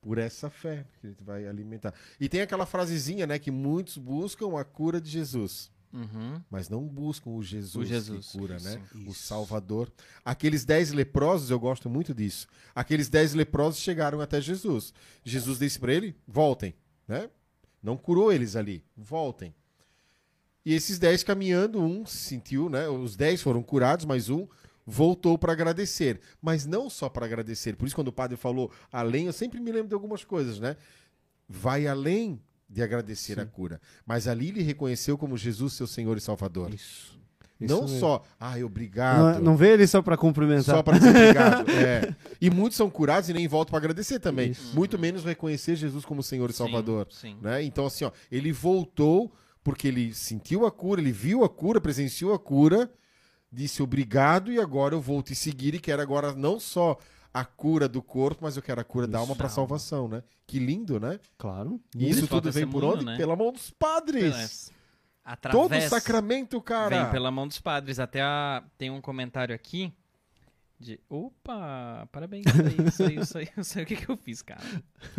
[0.00, 1.92] Por essa fé que a gente vai alimentar.
[2.20, 3.38] E tem aquela frasezinha, né?
[3.38, 5.70] Que muitos buscam a cura de Jesus.
[5.92, 6.40] Uhum.
[6.50, 8.82] Mas não buscam o Jesus, O Jesus, que cura, né?
[8.94, 9.10] isso.
[9.10, 9.90] O Salvador.
[10.24, 12.46] Aqueles dez leprosos, eu gosto muito disso.
[12.74, 14.92] Aqueles dez leprosos chegaram até Jesus.
[15.24, 16.74] Jesus disse para ele: voltem,
[17.06, 17.30] né?
[17.82, 19.54] Não curou eles ali, voltem.
[20.64, 22.88] E esses dez caminhando, um sentiu, né?
[22.88, 24.46] Os dez foram curados, mas um
[24.88, 26.18] voltou para agradecer.
[26.40, 27.76] Mas não só para agradecer.
[27.76, 30.76] Por isso, quando o padre falou além, eu sempre me lembro de algumas coisas, né?
[31.46, 33.80] Vai além de agradecer a cura.
[34.06, 36.72] Mas ali ele reconheceu como Jesus, seu Senhor e Salvador.
[36.72, 37.18] Isso.
[37.60, 37.98] não mesmo.
[37.98, 39.36] só, ai, obrigado.
[39.36, 40.76] Não, não vê ele só pra cumprimentar.
[40.76, 41.68] Só para dizer obrigado.
[41.70, 42.14] é.
[42.40, 44.52] E muitos são curados e nem voltam para agradecer também.
[44.52, 44.74] Isso.
[44.74, 47.08] Muito menos reconhecer Jesus como Senhor e Salvador.
[47.10, 47.34] Sim.
[47.34, 47.38] sim.
[47.42, 47.62] Né?
[47.62, 49.32] Então, assim, ó, ele voltou
[49.62, 52.90] porque ele sentiu a cura, ele viu a cura, presenciou a cura,
[53.50, 56.98] disse obrigado e agora eu vou te seguir e quero agora não só
[57.32, 59.22] a cura do corpo, mas eu quero a cura da Isso.
[59.22, 60.22] alma para salvação, né?
[60.46, 61.20] Que lindo, né?
[61.36, 61.80] Claro.
[61.94, 63.04] E isso tudo vem por onde?
[63.04, 63.16] né?
[63.16, 64.32] Pela mão dos padres.
[64.70, 64.78] Pela-
[65.52, 67.02] Todo Através, sacramento, cara.
[67.02, 67.98] Vem pela mão dos padres.
[67.98, 69.92] Até a- tem um comentário aqui
[70.80, 70.98] de.
[71.06, 72.08] Opa!
[72.10, 73.48] Parabéns, isso aí, isso aí, isso aí.
[73.54, 74.62] Eu sei o que, que eu fiz, cara.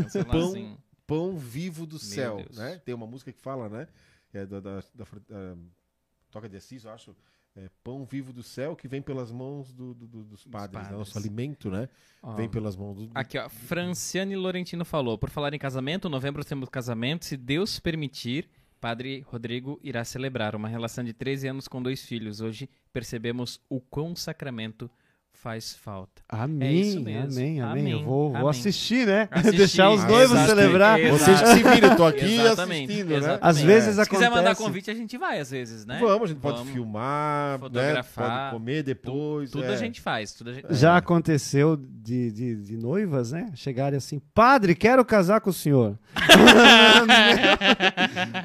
[0.09, 0.77] Celularzinho.
[1.05, 2.57] Pão vivo do Meu céu, Deus.
[2.57, 2.81] né?
[2.83, 3.87] Tem uma música que fala, né?
[4.33, 5.55] É da, da, da- da-
[6.31, 7.15] Toca de Assis, eu acho.
[7.65, 10.73] É, pão vivo do céu que vem pelas mãos do- do- do- dos padres.
[10.73, 10.79] né?
[10.83, 10.97] padres.
[10.97, 11.89] Nosso alimento, né?
[12.23, 13.09] Ó, Vem pelas mãos do.
[13.13, 13.49] Aqui, ó.
[13.49, 17.25] Franciane Lorentino falou: por falar em casamento, em novembro temos casamento.
[17.25, 18.47] Se Deus permitir,
[18.79, 22.39] Padre Rodrigo irá celebrar uma relação de 13 anos com dois filhos.
[22.39, 24.89] Hoje percebemos o quão sacramento
[25.41, 26.21] faz falta.
[26.27, 27.31] Amém, É isso mesmo.
[27.31, 27.81] amém, amém.
[27.81, 28.49] Amém, Eu vou, vou amém.
[28.49, 29.27] assistir, né?
[29.31, 30.49] Assistir, Deixar os noivos exato.
[30.49, 30.99] celebrar.
[30.99, 31.17] Exato.
[31.17, 33.15] Vocês que se viram, eu tô aqui Exatamente, assistindo, né?
[33.17, 33.43] exatamente.
[33.43, 35.97] Às vezes Se quiser mandar acontece- convite, a gente vai, às vezes, né?
[36.01, 36.73] Vamos, a gente pode Vamos.
[36.73, 37.57] filmar, né?
[37.59, 39.49] fotografar, pode comer depois.
[39.51, 39.73] Tudo é.
[39.73, 40.33] a gente faz.
[40.33, 40.65] Tudo a gente...
[40.71, 43.49] Já aconteceu de, de, de noivas, né?
[43.55, 45.97] Chegarem assim, padre, quero casar com o senhor.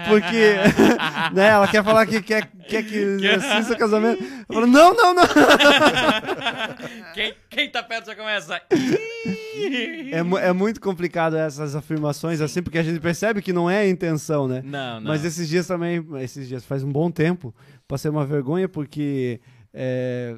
[0.09, 0.55] Porque
[1.35, 4.23] né, ela quer falar que quer, quer que assista o casamento.
[4.49, 5.25] Eu falo, não, não, não.
[7.15, 8.61] Quem, quem tá perto já começa.
[8.71, 13.89] É, é muito complicado essas afirmações assim, porque a gente percebe que não é a
[13.89, 14.63] intenção, né?
[14.65, 15.09] Não, não.
[15.09, 17.55] Mas esses dias também, esses dias faz um bom tempo,
[17.87, 19.41] passei uma vergonha porque
[19.73, 20.37] é,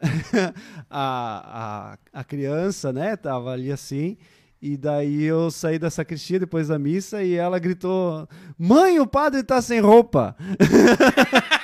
[0.90, 4.18] a, a, a criança, né, tava ali assim,
[4.60, 8.28] e daí eu saí da sacristia depois da missa e ela gritou:
[8.58, 10.36] Mãe, o padre tá sem roupa!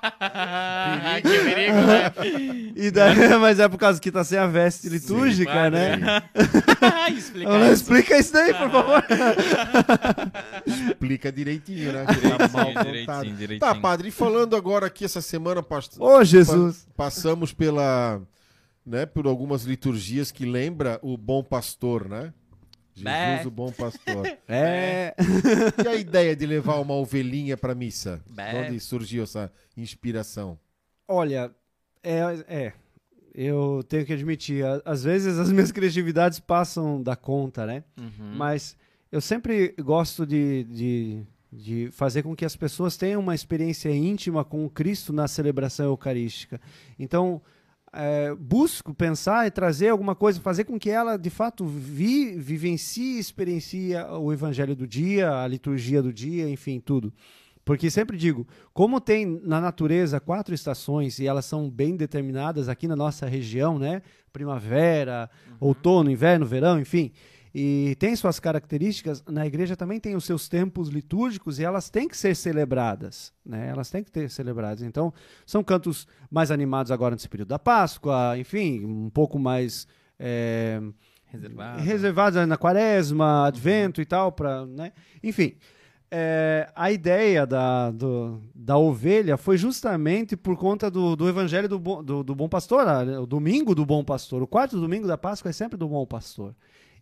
[1.22, 2.12] que perigo, né?
[2.76, 5.98] E daí, mas é por causa que tá sem a veste litúrgica, né?
[7.16, 7.82] Explica Ela isso.
[7.82, 9.04] explica isso daí, por favor.
[10.66, 12.04] Explica direitinho, né?
[12.06, 12.86] Direitinho, Tá mal contado.
[12.86, 13.60] direitinho, direitinho.
[13.60, 16.02] Tá, padre, e falando agora aqui essa semana, pastor.
[16.02, 16.86] Ô, Jesus!
[16.96, 18.20] Passamos pela,
[18.84, 22.32] né, por algumas liturgias que lembra o bom pastor, né?
[23.00, 23.46] Jesus, Bé.
[23.46, 24.26] o bom pastor.
[24.48, 25.14] É.
[25.84, 28.22] e a ideia de levar uma ovelhinha para missa?
[28.28, 28.66] Bé.
[28.68, 30.58] Onde surgiu essa inspiração?
[31.08, 31.50] Olha,
[32.02, 32.72] é, é.
[33.34, 37.84] Eu tenho que admitir, a- às vezes as minhas criatividades passam da conta, né?
[37.98, 38.34] Uhum.
[38.36, 38.76] Mas
[39.10, 41.22] eu sempre gosto de, de,
[41.52, 45.86] de fazer com que as pessoas tenham uma experiência íntima com o Cristo na celebração
[45.86, 46.60] eucarística.
[46.98, 47.40] Então,
[47.92, 53.16] é, busco pensar e trazer alguma coisa, fazer com que ela, de fato, vi, vivencie
[53.16, 57.12] e experiencie o evangelho do dia, a liturgia do dia, enfim, tudo.
[57.64, 62.88] Porque sempre digo, como tem na natureza quatro estações e elas são bem determinadas aqui
[62.88, 64.02] na nossa região, né?
[64.32, 65.30] Primavera,
[65.60, 67.12] outono, inverno, verão, enfim.
[67.54, 72.06] E tem suas características, na igreja também tem os seus tempos litúrgicos e elas têm
[72.08, 73.68] que ser celebradas, né?
[73.68, 74.82] Elas têm que ter celebradas.
[74.82, 75.12] Então,
[75.44, 80.80] são cantos mais animados agora nesse período da Páscoa, enfim, um pouco mais é,
[81.26, 81.82] Reservado.
[81.82, 84.92] reservados na quaresma, advento e tal, para, né?
[85.22, 85.54] Enfim,
[86.08, 91.78] é, a ideia da, do- da ovelha foi justamente por conta do, do evangelho do,
[91.78, 92.84] bom- do, do bom pastor,
[93.20, 94.42] o domingo do bom pastor.
[94.42, 96.54] O quarto domingo da Páscoa é sempre do bom pastor.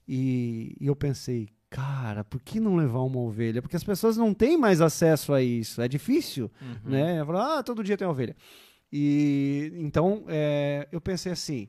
[0.09, 3.60] E, e eu pensei, cara, por que não levar uma ovelha?
[3.60, 6.90] Porque as pessoas não têm mais acesso a isso, é difícil, Uhum.
[6.90, 7.24] né?
[7.24, 8.35] Falar, ah, todo dia tem ovelha.
[8.90, 11.68] E então é, eu pensei assim,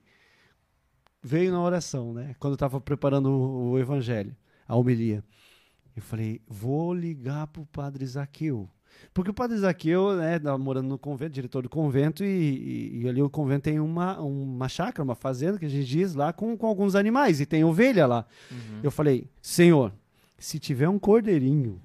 [1.22, 2.34] veio na oração, né?
[2.40, 4.36] Quando eu estava preparando o, o evangelho,
[4.68, 5.24] a homilia.
[5.96, 8.70] Eu falei, vou ligar pro padre Zaqueu.
[9.14, 13.22] Porque o padre Zaqueu, né, morando no convento, diretor do convento, e, e- e ali
[13.22, 16.68] o convento tem uma, uma chácara, uma fazenda, que a gente diz, lá com, com
[16.68, 18.26] alguns animais, e tem ovelha lá.
[18.52, 18.80] Uhum.
[18.84, 19.92] Eu falei, senhor,
[20.38, 21.82] se tiver um cordeirinho,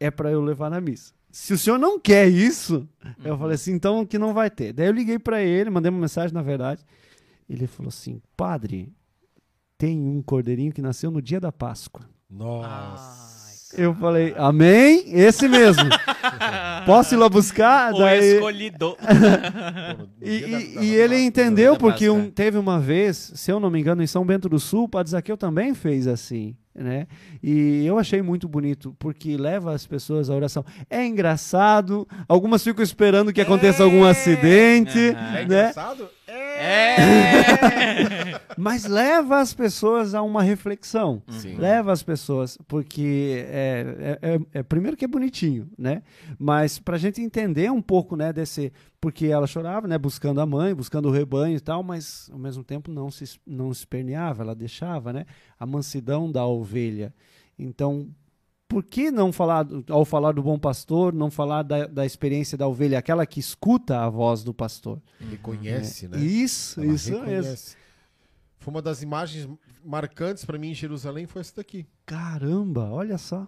[0.00, 1.12] é para eu levar na missa.
[1.30, 2.86] Se o senhor não quer isso,
[3.24, 4.72] eu falei assim, então que não vai ter.
[4.72, 6.84] Daí eu liguei para ele, mandei uma mensagem, na verdade.
[7.48, 8.92] Ele falou assim, padre,
[9.78, 12.02] tem um cordeirinho que nasceu no dia da Páscoa.
[12.28, 13.31] Nossa.
[13.76, 15.04] Eu falei, amém?
[15.06, 15.82] Esse mesmo.
[16.86, 17.92] Posso ir lá buscar?
[17.94, 18.96] O Daí- escolhido.
[20.20, 24.02] E, e- e ele entendeu porque um- teve uma vez, se eu não me engano,
[24.02, 27.06] em São Bento do Sul, o Padre Zaqueu também fez assim, né?
[27.42, 30.64] E eu achei muito bonito, porque leva as pessoas à oração.
[30.88, 34.98] É engraçado, algumas ficam esperando que aconteça algum acidente.
[34.98, 35.42] É né?
[35.44, 36.08] engraçado?
[36.26, 36.41] É!
[38.56, 41.22] Mas leva as pessoas a uma reflexão.
[41.28, 41.56] Sim.
[41.56, 46.02] Leva as pessoas, porque é, é- é- é- primeiro que é bonitinho, né?
[46.38, 48.72] Mas pra gente entender um pouco, né, desse.
[49.00, 49.98] Porque ela chorava, né?
[49.98, 53.72] Buscando a mãe, buscando o rebanho e tal, mas ao mesmo tempo não se, não
[53.74, 55.24] se esperneava, ela deixava, né?
[55.58, 57.12] A mansidão da ovelha.
[57.58, 58.08] Então,
[58.72, 62.66] por que não falar, ao falar do bom pastor, não falar da, da experiência da
[62.66, 65.00] ovelha, aquela que escuta a voz do pastor?
[65.20, 66.18] Ele conhece, né?
[66.18, 67.56] Isso, Ela isso mesmo.
[68.58, 69.48] Foi uma das imagens
[69.84, 71.86] marcantes pra mim em Jerusalém, foi essa daqui.
[72.06, 73.46] Caramba, olha só.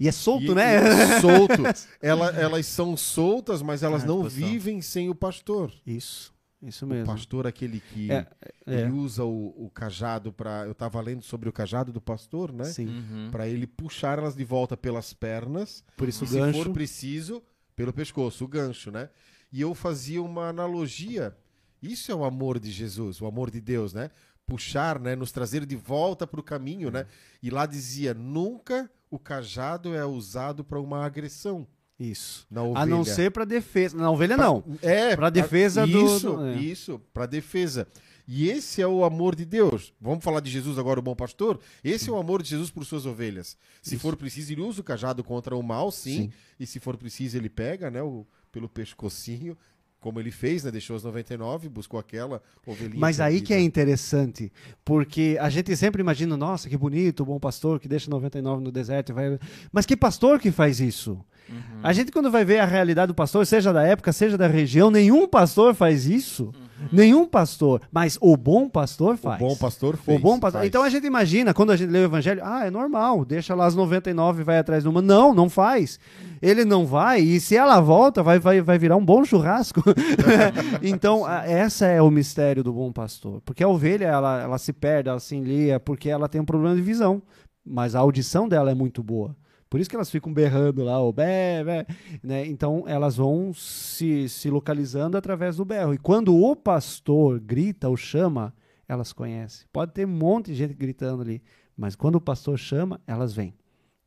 [0.00, 0.76] E é solto, E- né?
[1.16, 1.62] e solto.
[2.02, 5.72] Ela- elas são soltas, mas elas não vivem sem o pastor.
[5.86, 6.32] Isso,
[6.62, 7.06] isso O mesmo.
[7.06, 8.26] pastor, aquele que É,
[8.66, 8.80] é.
[8.82, 10.66] ele usa o, o cajado para.
[10.66, 12.64] Eu tava lendo sobre o cajado do pastor, né?
[12.64, 12.86] Sim.
[12.88, 13.28] Uhum.
[13.30, 15.84] Para ele puxar elas de volta pelas pernas.
[15.96, 16.64] Por isso e o se gancho.
[16.64, 17.42] for preciso,
[17.76, 19.08] pelo pescoço, o gancho, né?
[19.52, 21.36] E eu fazia uma analogia.
[21.80, 24.10] Isso é o amor de Jesus, o amor de Deus, né?
[24.46, 25.14] Puxar, né?
[25.14, 27.06] Nos trazer de volta para o caminho, né?
[27.42, 31.66] E lá dizia: nunca o cajado é usado para uma agressão
[31.98, 32.46] Isso.
[32.50, 32.82] na ovelha.
[32.82, 33.96] A não ser pra defesa.
[33.96, 34.62] Na ovelha, não.
[34.82, 36.56] É, Pra defesa do- isso, do- é.
[36.56, 37.88] Isso, pra defesa.
[38.30, 39.92] E esse é o amor de Deus.
[40.00, 41.58] Vamos falar de Jesus agora, o bom pastor?
[41.82, 43.56] Esse é o amor de Jesus por suas ovelhas.
[43.82, 46.24] Se for preciso, ele usa o cajado contra o mal, sim.
[46.24, 46.32] Sim.
[46.60, 49.56] E se for preciso, ele pega, né, o, pelo pescocinho,
[49.98, 50.70] como ele fez, né?
[50.70, 53.00] Deixou as 99, buscou aquela ovelhinha.
[53.00, 54.52] Mas aí que é interessante,
[54.84, 58.70] porque a gente sempre imagina, nossa, que bonito, o bom pastor que deixa 99 no
[58.70, 59.38] deserto e vai.
[59.72, 61.18] Mas que pastor que faz isso?
[61.50, 61.80] Uhum.
[61.82, 64.90] A gente, quando vai ver a realidade do pastor, seja da época, seja da região,
[64.90, 66.52] nenhum pastor faz isso.
[66.92, 67.80] Nenhum pastor.
[67.90, 69.40] Mas o bom pastor O faz.
[69.40, 70.16] bom pastor fez.
[70.16, 70.60] O bom pastor.
[70.60, 70.68] faz.
[70.68, 73.66] Então a gente imagina, quando a gente lê o evangelho, ah, é normal, deixa lá
[73.66, 75.02] as 99 e vai atrás de uma.
[75.02, 75.98] Não, não faz.
[76.40, 79.82] Ele não vai, e se ela volta, vai, vai, vai virar um bom churrasco.
[80.82, 83.40] então, a- essa é o mistério do bom pastor.
[83.44, 86.76] Porque a ovelha, ela, ela se perde, ela se enlia, porque ela tem um problema
[86.76, 87.20] de visão.
[87.66, 89.34] Mas a audição dela é muito boa.
[89.68, 91.86] Por isso que elas ficam berrando lá, o bé, bé,
[92.22, 92.46] né?
[92.46, 95.92] Então elas vão se, se localizando através do berro.
[95.92, 98.54] E quando o pastor grita ou chama,
[98.88, 99.66] elas conhecem.
[99.72, 101.42] Pode ter um monte de gente gritando ali,
[101.76, 103.54] mas quando o pastor chama, elas vêm.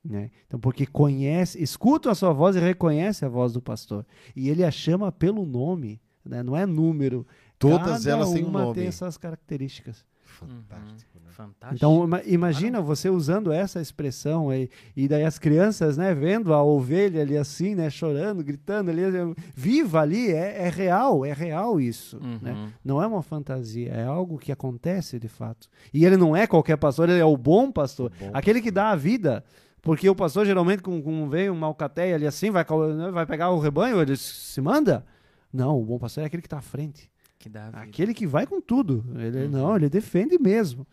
[0.04, 0.32] Né?
[0.48, 4.06] Então, porque conhece, escutam a sua voz e reconhece a voz do pastor.
[4.36, 6.42] E ele a chama pelo nome, né?
[6.42, 7.26] não é número.
[7.60, 8.74] Todas Cada elas têm um nome.
[8.74, 10.04] tem essas características.
[10.40, 11.32] Fantástico, né?
[11.32, 11.76] Fantástico.
[11.76, 16.64] Então, ima- imagina você usando essa expressão aí, e daí as crianças, né, vendo a
[16.64, 19.02] ovelha ali assim, né, chorando, gritando ali,
[19.56, 22.40] viva ali, é, é real, é real isso, Uhum.
[22.42, 22.72] né?
[22.84, 25.68] Não é uma fantasia, é algo que acontece de fato.
[25.94, 28.72] E ele não é qualquer pastor, ele é o bom pastor, O bom aquele que
[28.72, 29.44] dá a vida.
[29.84, 32.64] Porque o pastor geralmente, com, com veio uma alcateia ali assim, vai,
[32.96, 35.04] né, vai pegar o rebanho, ele se manda.
[35.52, 37.11] Não, o bom pastor é aquele que está à frente.
[37.42, 37.70] Que dá.
[37.74, 39.04] Aquele que vai com tudo.
[39.16, 39.50] Ele Uhum.
[39.50, 40.86] não, ele defende mesmo.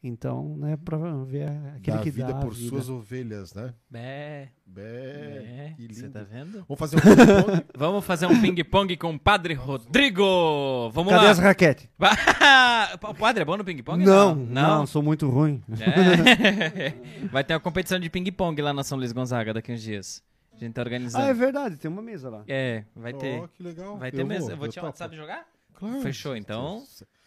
[0.00, 2.68] Então, né, para ver aquele Dá que vida dá a por vida.
[2.68, 3.74] suas ovelhas, né?
[3.90, 6.64] Bé, Bé, você tá vendo?
[6.68, 7.64] Vamos fazer um ping-pong?
[7.76, 10.88] Vamos fazer um ping-pong com o Padre Rodrigo.
[10.90, 11.30] Vamos Cadê lá.
[11.32, 11.88] as raquetes?
[13.02, 14.04] o Padre é bom no ping-pong?
[14.04, 14.78] Não, Não.
[14.78, 15.60] não, sou muito ruim.
[15.68, 16.94] É.
[17.32, 20.22] Vai ter uma competição de ping-pong lá na São Luís Gonzaga daqui uns dias.
[20.54, 21.24] A gente tá organizando.
[21.24, 22.44] Ah, é verdade, tem uma mesa lá.
[22.46, 23.40] É, vai ter.
[23.42, 23.96] Ó, que legal.
[23.98, 24.44] Vai ter Eu mesmo.
[24.44, 24.92] vou, Eu vou te chamar.
[24.94, 25.44] Sabe jogar?
[25.78, 26.00] Claro.
[26.02, 26.82] Fechou, então.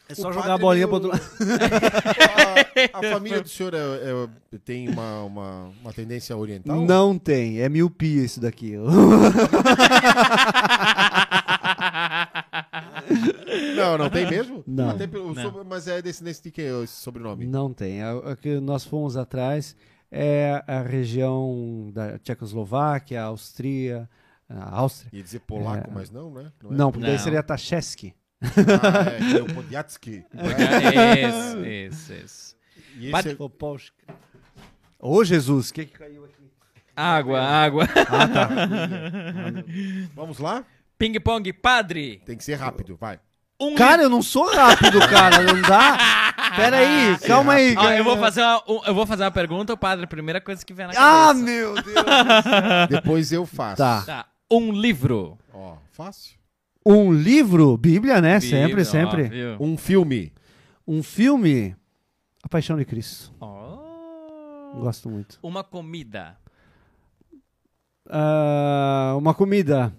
[0.10, 1.22] É só jogar a bolinha é pro outro lado.
[2.94, 6.82] a, a família do senhor é- é- tem uma, uma, uma tendência oriental?
[6.86, 8.76] Não tem, é miopia isso daqui.
[13.76, 14.64] Não, não tem mesmo?
[14.68, 14.90] Não.
[14.90, 15.41] Até pelo- Não.
[15.41, 17.45] sobre- mas é descendência de quem é esse sobrenome?
[17.45, 18.02] Não tem.
[18.02, 19.76] A, a que nós fomos atrás
[20.11, 24.10] é a região da Tchecoslováquia, a Áustria,
[24.49, 25.10] a Áustria.
[25.14, 25.94] Ia dizer polaco, É.
[25.94, 26.52] mas não, né?
[26.64, 26.73] é?
[26.73, 27.23] Não, porque daí Não.
[27.23, 28.14] seria Tacheski.
[28.41, 30.23] Ah, é, é o Podiatsky.
[30.34, 32.55] isso, isso, isso.
[32.97, 34.13] E esse Padre- é-
[34.99, 36.34] Ô Jesus, o que, que caiu aqui?
[36.95, 37.88] Água, água.
[38.09, 38.49] Ah, tá.
[40.13, 40.63] Vamos lá?
[40.97, 42.22] Ping-pong, Padre.
[42.26, 43.19] Tem que ser rápido, vai.
[43.59, 45.41] Um Cara, eu não sou rápido, cara.
[45.43, 45.97] Não dá.
[46.55, 47.73] Pera aí, calma aí.
[47.77, 47.97] Ó, cara.
[47.97, 50.73] eu, vou fazer uma, um- eu vou fazer uma pergunta, o padre, primeira coisa que
[50.73, 51.43] vem na Ah, cabeça.
[51.45, 51.85] meu Deus.
[52.89, 53.77] Depois eu faço.
[53.77, 54.01] Tá.
[54.01, 54.26] Tá.
[54.51, 55.38] Um livro.
[55.53, 56.35] Ó, fácil.
[56.85, 58.39] Um livro, Bíblia, né?
[58.39, 59.23] sempre, Bíblia, sempre.
[59.25, 59.57] óbvio.
[59.59, 60.33] Um filme.
[60.87, 61.75] Um filme.
[62.43, 63.31] A Paixão de Cristo.
[63.39, 64.79] Oh.
[64.81, 65.37] Gosto muito.
[65.43, 66.37] Uma comida.
[68.09, 69.93] Ah, uma comida.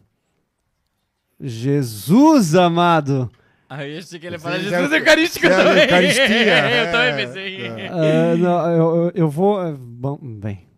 [1.41, 3.31] Jesus amado.
[3.69, 5.83] Aí eu achei que ele ia falar já- Jesus Eucarístico já- também.
[5.85, 6.27] Eucaristia,
[6.77, 7.61] eu também é, pensei.
[7.67, 7.89] é.
[7.89, 9.59] Ah, não, eu, eu- vou.
[9.59, 10.69] ah, Bom, bem.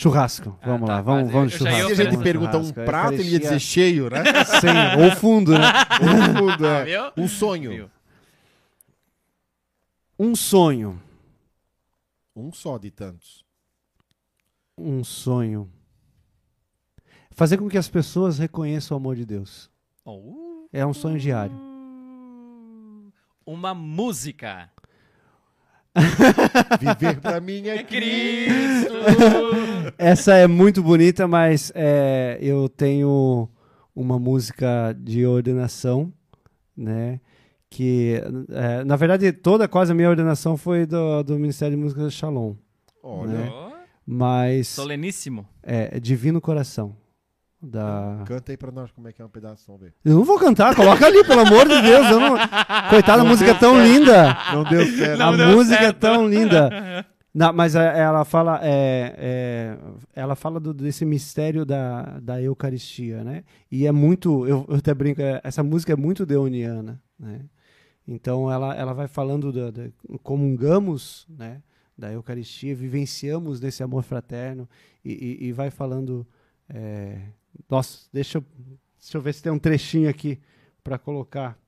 [0.00, 0.56] Churrasco.
[0.62, 1.88] Ah, Vamos tá, lá, vamos, vamos churrasco.
[1.88, 4.24] Se a gente vamos pergunta um prato, ele ia dizer cheio, né?
[4.58, 5.60] Sem, ou fundo, né?
[6.00, 7.12] Ou fundo, Ah, é.
[7.20, 7.70] Um sonho.
[7.70, 7.90] Viu?
[10.18, 11.02] Um sonho.
[12.34, 13.44] Um só de tantos.
[14.78, 15.70] Um sonho.
[17.32, 19.70] Fazer com que as pessoas reconheçam o amor de Deus.
[20.02, 20.66] Oh.
[20.72, 21.54] É um sonho diário.
[23.44, 24.70] Uma música.
[26.80, 28.94] Viver pra mim é Cristo.
[29.98, 33.48] Essa é muito bonita, mas é, eu tenho
[33.94, 36.12] uma música de ordenação,
[36.76, 37.20] né?
[37.68, 42.08] Que, é, na verdade, toda quase a minha ordenação foi do, do Ministério de Música
[42.10, 42.54] Shalom.
[43.02, 43.52] Olha, Né?
[44.06, 45.46] Mas Soleníssimo.
[45.62, 46.96] é, é Divino Coração.
[47.62, 48.22] Da...
[48.26, 49.94] canta aí pra nós como é que é um pedaço, vamos ver.
[50.04, 52.06] Eu não vou cantar, coloca ali, pelo amor de Deus.
[52.10, 52.36] Eu não...
[52.88, 54.36] Coitada, a música é tão linda.
[54.52, 55.20] Não deu certo.
[55.20, 55.96] a deu música certo.
[56.06, 57.06] é tão linda.
[57.32, 59.78] Não, mas é- ela fala, é, é,
[60.16, 63.44] ela fala do- desse mistério da, da Eucaristia, né?
[63.70, 67.42] E é muito, eu, eu até brinco, é- essa música é muito deoniana, né?
[68.04, 69.90] Então ela, ela vai falando da, da-
[70.24, 71.62] comungamos, né?
[71.96, 74.68] Da Eucaristia, vivenciamos desse amor fraterno
[75.04, 76.26] e, e- e vai falando.
[76.68, 77.18] é,
[77.68, 78.44] nossa, deixa eu,
[79.00, 80.38] deixa eu ver se tem um trechinho aqui
[80.82, 81.58] para colocar.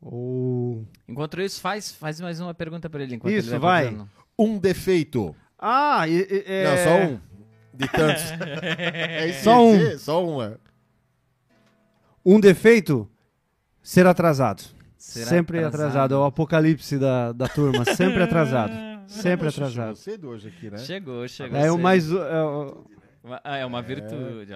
[0.00, 3.16] Ou Enquanto isso, faz, faz mais uma pergunta pra ele.
[3.16, 3.84] Enquanto Isso, ele vai.
[3.86, 4.10] fazendo.
[4.38, 5.34] Um defeito.
[5.58, 6.64] ah, e- e- é...
[6.64, 7.20] Não, só um.
[7.74, 8.22] De tantos.
[8.62, 9.76] É isso Só um.
[9.78, 10.56] dizer, Só um, é.
[12.24, 13.08] Um defeito?
[13.82, 14.62] Ser atrasado.
[14.96, 16.14] Será sempre atrasado.
[16.14, 17.84] É o apocalipse da, da turma.
[17.84, 18.72] Sempre atrasado.
[19.06, 19.94] Sempre atrasado.
[19.94, 20.78] chegou cedo hoje aqui, né?
[20.78, 21.56] Chegou, chegou.
[21.56, 21.82] É o cedo.
[21.82, 22.10] mais.
[22.10, 22.16] é
[23.44, 24.14] ah, é uma virtude.
[24.14, 24.52] uma virtude,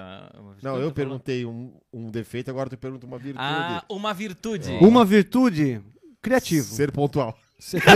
[0.62, 0.92] Não, eu falou.
[0.92, 3.44] perguntei um, um defeito, agora tu pergunta uma virtude.
[3.44, 4.70] Ah, uma virtude.
[4.80, 5.80] uma virtude.
[6.22, 6.66] Criativo.
[6.66, 7.36] Ser pontual.
[7.58, 7.82] Ser-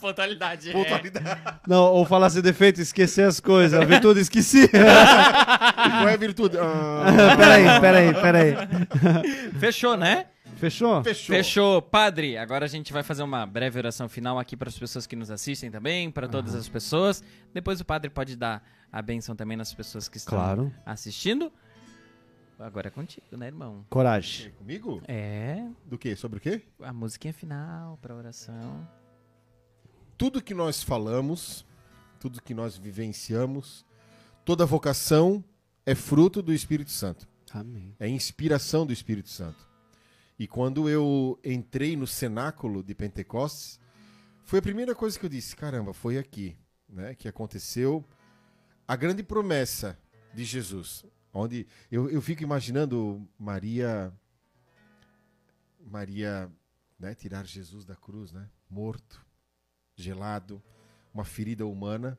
[0.00, 0.72] Pontualidade.
[0.72, 1.40] Pontualidade.
[1.66, 3.78] Não, ou falar ser defeito, esquecer as coisas.
[3.80, 4.68] A virtude esqueci.
[4.72, 6.56] Qual é a virtude?
[6.58, 8.50] Ah, peraí, peraí, peraí.
[8.52, 9.58] É.
[9.58, 10.26] Fechou, né?
[10.70, 11.02] Fechou?
[11.02, 11.34] fechou.
[11.34, 11.82] Fechou.
[11.82, 15.16] Padre, agora a gente vai fazer uma breve oração final aqui para as pessoas que
[15.16, 17.20] nos assistem também, para todas as pessoas.
[17.52, 18.62] Depois o padre pode dar
[18.92, 20.72] a benção também nas pessoas que estão Claro.
[20.86, 21.52] assistindo.
[22.60, 23.84] Agora é contigo, né, irmão?
[23.90, 24.52] Coragem.
[24.52, 25.02] Comigo?
[25.08, 26.14] É, Do quê?
[26.14, 26.62] Sobre o quê?
[26.80, 28.88] a musiquinha final para oração.
[30.16, 31.66] Tudo que nós falamos,
[32.20, 33.84] tudo que nós vivenciamos,
[34.44, 35.42] toda vocação
[35.84, 37.26] é fruto do Espírito Santo.
[37.52, 37.96] Amém.
[37.98, 39.71] É inspiração do Espírito Santo.
[40.42, 43.78] E quando eu entrei no cenáculo de Pentecostes,
[44.42, 46.58] foi a primeira coisa que eu disse: caramba, foi aqui
[46.88, 48.04] né, que aconteceu
[48.88, 49.96] a grande promessa
[50.34, 51.04] de Jesus.
[51.32, 54.12] Onde eu, eu fico imaginando Maria.
[55.80, 56.50] Maria
[56.98, 58.50] né, tirar Jesus da cruz, né?
[58.68, 59.24] Morto,
[59.94, 60.60] gelado,
[61.14, 62.18] uma ferida humana.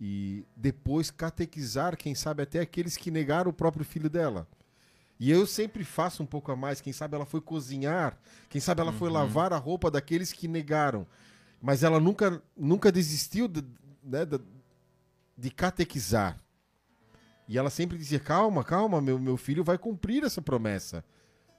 [0.00, 4.48] E depois catequizar, quem sabe, até aqueles que negaram o próprio filho dela.
[5.18, 6.80] E eu sempre faço um pouco a mais.
[6.80, 8.16] Quem sabe ela foi cozinhar,
[8.48, 11.06] quem sabe ela foi lavar a roupa daqueles que negaram.
[11.60, 13.64] Mas ela nunca, nunca desistiu de,
[14.02, 14.40] né, de,
[15.36, 16.38] de catequizar.
[17.48, 21.04] E ela sempre dizia: calma, calma, meu, meu filho vai cumprir essa promessa.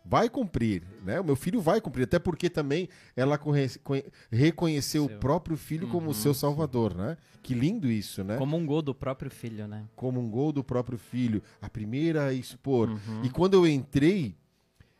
[0.05, 1.19] Vai cumprir, né?
[1.19, 2.03] O meu filho vai cumprir.
[2.03, 5.19] Até porque também ela conhe- conhe- reconheceu o Seu.
[5.19, 7.17] próprio filho como Uhum, o seu salvador, né?
[7.43, 8.37] Que lindo isso, né?
[8.37, 9.85] Como um gol do próprio filho, né?
[9.95, 12.89] como um gol do próprio filho, a primeira a expor.
[12.89, 13.23] Uhum.
[13.23, 14.35] E quando eu entrei,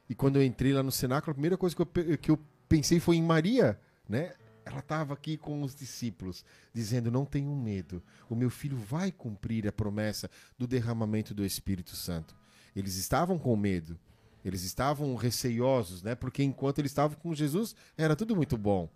[0.09, 2.99] e quando eu entrei lá no cenáculo, a primeira coisa que eu, que eu pensei
[2.99, 4.33] foi em Maria, né?
[4.65, 9.67] Ela estava aqui com os discípulos, dizendo: Não tenham medo, o meu filho vai cumprir
[9.67, 12.35] a promessa do derramamento do Espírito Santo.
[12.75, 13.97] Eles estavam com medo,
[14.43, 16.15] eles estavam receiosos, né?
[16.15, 18.89] Porque enquanto eles estavam com Jesus, era tudo muito bom.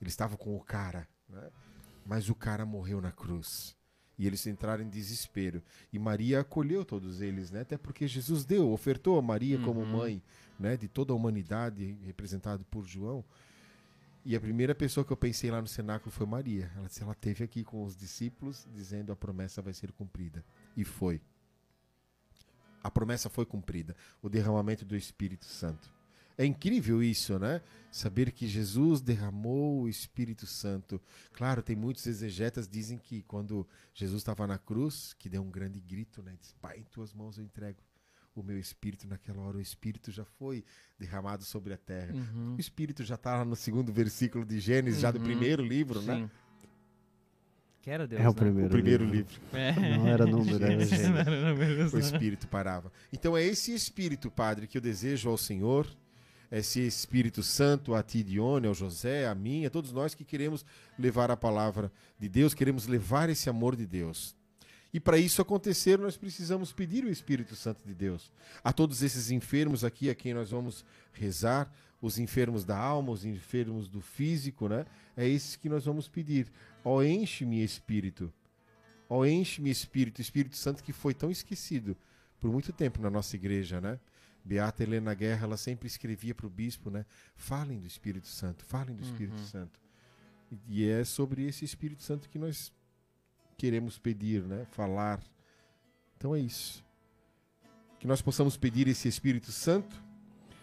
[0.00, 1.48] Eles estavam com o cara, né?
[2.04, 3.76] Mas o cara morreu na cruz.
[4.18, 5.62] E eles entraram em desespero.
[5.92, 7.60] E Maria acolheu todos eles, né?
[7.60, 10.22] Até porque Jesus deu, ofertou a Maria como mãe,
[10.58, 10.76] né?
[10.76, 13.24] De toda a humanidade, representado por João.
[14.22, 16.70] E a primeira pessoa que eu pensei lá no cenáculo foi Maria.
[16.76, 20.44] Ela disse, ela teve aqui com os discípulos, dizendo a promessa vai ser cumprida.
[20.76, 21.22] E foi.
[22.82, 23.94] A promessa foi cumprida.
[24.22, 25.92] O derramamento do Espírito Santo.
[26.38, 27.60] É incrível isso, né?
[27.92, 30.98] Saber que Jesus derramou o Espírito Santo.
[31.34, 35.78] Claro, tem muitos exegetas dizem que quando Jesus estava na cruz, que deu um grande
[35.80, 36.34] grito, né?
[36.40, 37.78] Diz, Pai, em tuas mãos eu entrego
[38.34, 39.06] o meu espírito.
[39.06, 40.64] Naquela hora, o espírito já foi
[40.98, 42.14] derramado sobre a terra.
[42.14, 42.54] Uhum.
[42.56, 45.24] O espírito já está lá no segundo versículo de Gênesis, já do Uhum.
[45.24, 46.30] primeiro livro, né?
[47.82, 48.36] Que era Deus, É o né?
[48.36, 49.40] primeiro, O primeiro livro.
[49.52, 49.58] livro.
[49.58, 49.96] É.
[49.98, 51.16] Não era número, era Não gênero.
[51.18, 52.92] era número, o espírito parava.
[53.12, 55.86] Então é esse espírito, Padre, que eu desejo ao Senhor,
[56.52, 60.66] esse Espírito Santo, a ti, Dione, ao José, a mim, a todos nós que queremos
[60.98, 64.34] levar a palavra de Deus, queremos levar esse amor de Deus.
[64.92, 68.32] E para isso acontecer, nós precisamos pedir o Espírito Santo de Deus.
[68.64, 73.24] A todos esses enfermos aqui, a quem nós vamos rezar, os enfermos da alma, os
[73.24, 74.84] enfermos do físico, né?
[75.16, 76.48] É esses que nós vamos pedir.
[76.84, 78.32] Ó, enche-me, Espírito.
[79.08, 81.96] Ó, enche-me, Espírito, Espírito Santo que foi tão esquecido
[82.38, 83.98] por muito tempo na nossa igreja, né?
[84.44, 87.04] Beata Helena Guerra, ela sempre escrevia para o bispo, né?
[87.36, 89.46] Falem do Espírito Santo, falem do Espírito Uhum.
[89.46, 89.80] Santo.
[90.66, 92.72] E é sobre esse Espírito Santo que nós
[93.58, 94.66] queremos pedir, né?
[94.70, 95.20] Falar.
[96.16, 96.82] Então é isso.
[97.98, 100.02] Que nós possamos pedir esse Espírito Santo,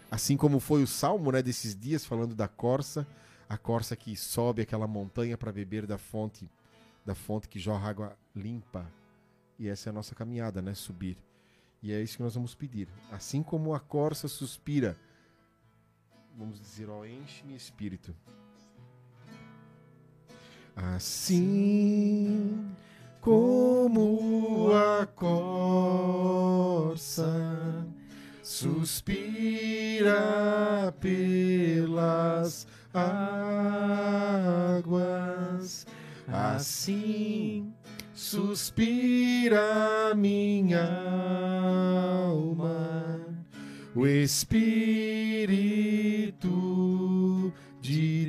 [0.09, 3.07] assim como foi o salmo, né, desses dias falando da corça,
[3.49, 6.49] a corça que sobe aquela montanha para beber da fonte,
[7.05, 8.91] da fonte que jorra água limpa.
[9.57, 11.17] E essa é a nossa caminhada, né, subir.
[11.81, 12.89] E é isso que nós vamos pedir.
[13.11, 14.97] Assim como a corça suspira,
[16.37, 18.13] vamos dizer, ó, enche-me espírito.
[20.75, 22.69] Assim
[23.21, 27.25] como a corça
[28.43, 30.13] suspira
[30.99, 34.67] pelas águas,
[36.27, 37.73] assim
[38.17, 40.83] suspira minha
[42.25, 43.29] alma,
[43.95, 45.13] o Espírito
[47.79, 48.25] de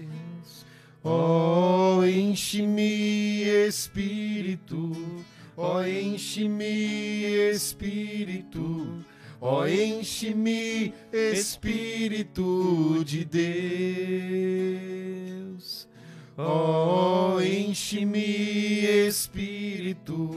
[0.00, 0.66] Deus.
[1.04, 4.92] Oh, enche-me, Espírito,
[5.56, 9.04] oh, enche-me, Espírito,
[9.42, 14.62] oh, enche-me, Espírito de Deus.
[16.38, 20.30] Oh, enche-me, Espírito,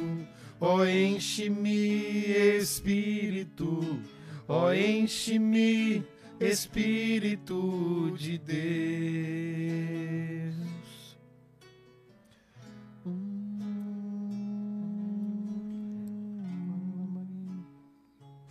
[0.60, 2.26] oh, enche-me,
[2.58, 4.02] Espírito,
[4.48, 6.04] oh, enche-me,
[6.40, 8.66] Espírito de Deus.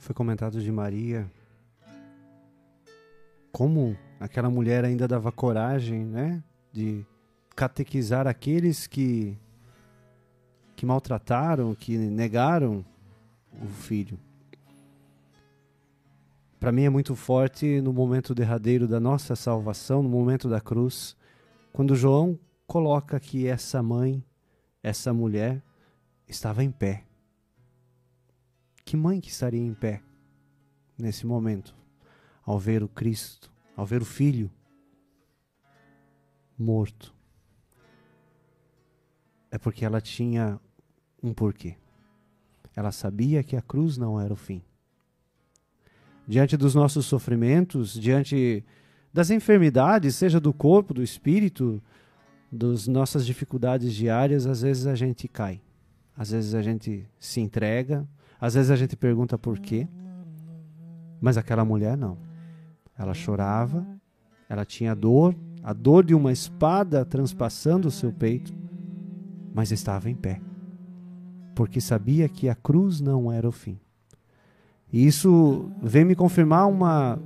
[0.04, 1.26] Foi comentado de Maria
[3.50, 7.06] como aquela mulher ainda dava coragem, né, de
[7.56, 9.34] catequizar aqueles que
[10.76, 12.84] que maltrataram, que negaram
[13.62, 14.20] o filho.
[16.60, 21.16] Para mim é muito forte no momento derradeiro da nossa salvação, no momento da cruz,
[21.72, 24.22] quando João coloca que essa mãe,
[24.82, 25.62] essa mulher
[26.28, 27.04] estava em pé.
[28.84, 30.02] Que mãe que estaria em pé
[30.98, 31.74] nesse momento,
[32.42, 34.50] ao ver o Cristo, ao ver o Filho
[36.58, 37.14] morto?
[39.50, 40.60] É porque ela tinha
[41.22, 41.76] um porquê.
[42.76, 44.62] Ela sabia que a cruz não era o fim.
[46.26, 48.64] Diante dos nossos sofrimentos, diante
[49.12, 51.82] das enfermidades, seja do corpo, do espírito,
[52.50, 55.62] das nossas dificuldades diárias, às vezes a gente cai.
[56.16, 58.06] Às vezes a gente se entrega,
[58.44, 59.88] às vezes a gente pergunta por quê.
[61.18, 62.18] Mas aquela mulher não.
[62.94, 63.86] Ela chorava,
[64.50, 68.52] ela tinha dor, a dor de uma espada transpassando o seu peito,
[69.54, 70.42] mas estava em pé,
[71.54, 73.80] porque sabia que a cruz não era o fim.
[74.92, 77.18] E isso vem me confirmar uma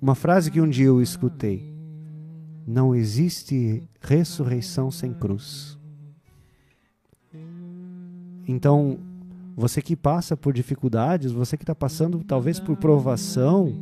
[0.00, 1.74] uma frase que um dia eu escutei.
[2.64, 5.76] Não existe ressurreição sem cruz.
[8.46, 9.07] Então,
[9.58, 13.80] você que passa por dificuldades, você que está passando talvez por provação,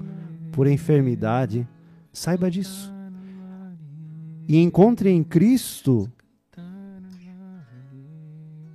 [0.50, 1.68] por enfermidade,
[2.10, 2.90] saiba disso.
[4.48, 6.10] E encontre em Cristo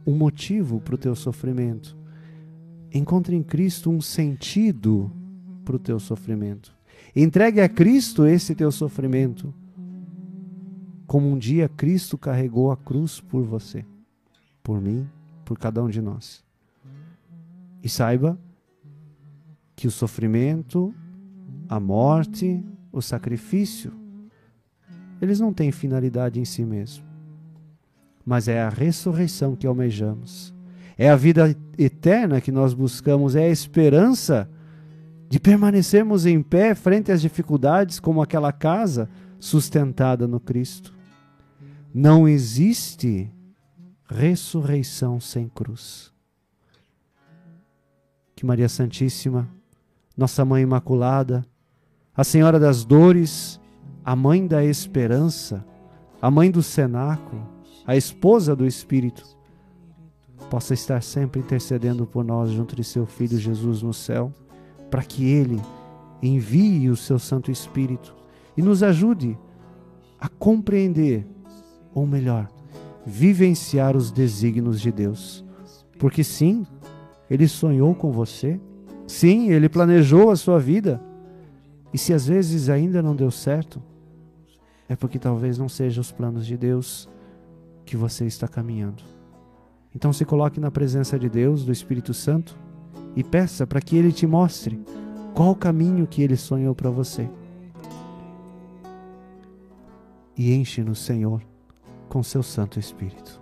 [0.06, 1.98] um motivo para o teu sofrimento.
[2.94, 5.12] Encontre em Cristo um sentido
[5.66, 6.72] para o teu sofrimento.
[7.16, 9.52] Entregue a Cristo esse teu sofrimento,
[11.08, 13.84] como um dia Cristo carregou a cruz por você,
[14.62, 15.10] por mim,
[15.44, 16.51] por cada um de nós.
[17.84, 18.38] E saiba
[19.76, 20.94] que o sofrimento,
[21.68, 23.92] a morte, o sacrifício,
[25.22, 27.06] eles não têm finalidade em si mesmo.
[28.26, 30.54] Mas é a ressurreição que almejamos.
[30.98, 34.50] É a vida eterna que nós buscamos, é a esperança
[35.30, 39.10] de permanecermos em pé frente às dificuldades, como aquela casa
[39.40, 40.94] sustentada no Cristo.
[41.94, 43.32] Não existe
[44.08, 46.11] ressurreição sem cruz.
[48.36, 49.48] Que Maria Santíssima,
[50.18, 51.46] Nossa Mãe Imaculada,
[52.16, 53.60] a Senhora das Dores,
[54.04, 55.66] a Mãe da Esperança,
[56.22, 57.48] a Mãe do Cenáculo,
[57.86, 59.24] a esposa do Espírito,
[60.50, 64.34] possa estar sempre intercedendo por nós junto de seu Filho Jesus no céu,
[64.90, 65.62] para que Ele
[66.22, 68.14] envie o seu Santo Espírito
[68.58, 69.38] e nos ajude
[70.20, 71.26] a compreender,
[71.94, 72.50] ou melhor,
[73.06, 75.44] vivenciar os desígnios de Deus.
[75.98, 76.66] Porque sim,
[77.32, 78.60] Ele sonhou com você,
[79.08, 81.02] sim, Ele planejou a sua vida,
[81.94, 83.82] e se às vezes ainda não deu certo,
[84.90, 87.08] é porque talvez não sejam os planos de Deus
[87.86, 89.02] que você está caminhando.
[89.96, 92.54] Então se coloque na presença de Deus, do Espírito Santo,
[93.16, 94.82] e peça para que Ele te mostre
[95.34, 97.30] qual o caminho que Ele sonhou para você.
[100.36, 101.42] E enche-nos, Senhor,
[102.10, 103.41] com seu Santo Espírito.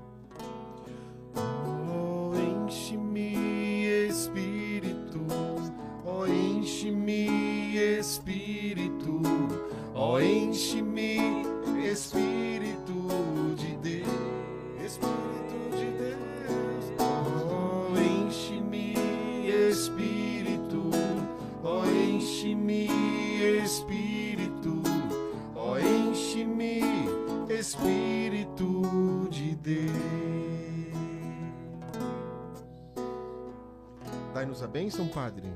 [34.61, 35.47] A bênção, Padre.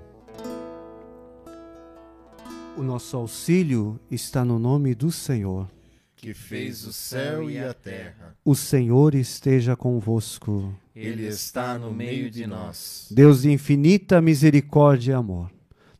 [2.77, 5.67] O nosso auxílio está no nome do Senhor.
[6.15, 8.35] que fez o céu e a terra.
[8.45, 10.73] O Senhor esteja convosco.
[10.95, 13.09] Ele está no meio de nós.
[13.11, 15.51] Deus de infinita misericórdia e amor.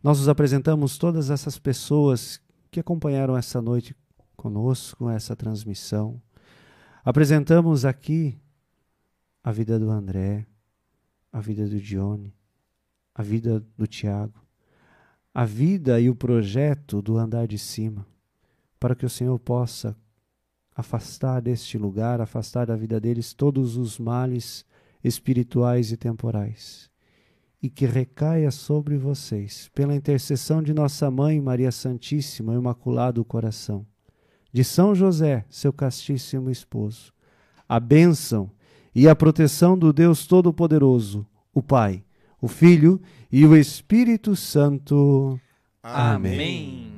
[0.01, 2.39] Nós nos apresentamos todas essas pessoas
[2.71, 3.93] que acompanharam essa noite
[4.37, 6.21] conosco, essa transmissão.
[7.03, 8.39] Apresentamos aqui
[9.43, 10.45] a vida do André,
[11.33, 12.33] a vida do Dione,
[13.15, 14.41] a vida do Tiago,
[15.33, 18.05] a vida e o projeto do andar de cima,
[18.79, 19.95] para que o Senhor possa
[20.75, 24.65] afastar deste lugar, afastar da vida deles todos os males
[25.03, 26.89] espirituais e temporais,
[27.61, 33.85] e que recaia sobre vocês, pela intercessão de nossa mãe Maria Santíssima, Imaculado Coração,
[34.51, 37.13] de São José, seu castíssimo esposo,
[37.67, 38.51] a bênção
[38.93, 42.03] e a proteção do Deus Todo-Poderoso, o Pai,
[42.43, 43.01] o Filho
[43.31, 45.39] e o Espírito Santo.
[45.81, 46.91] Amém.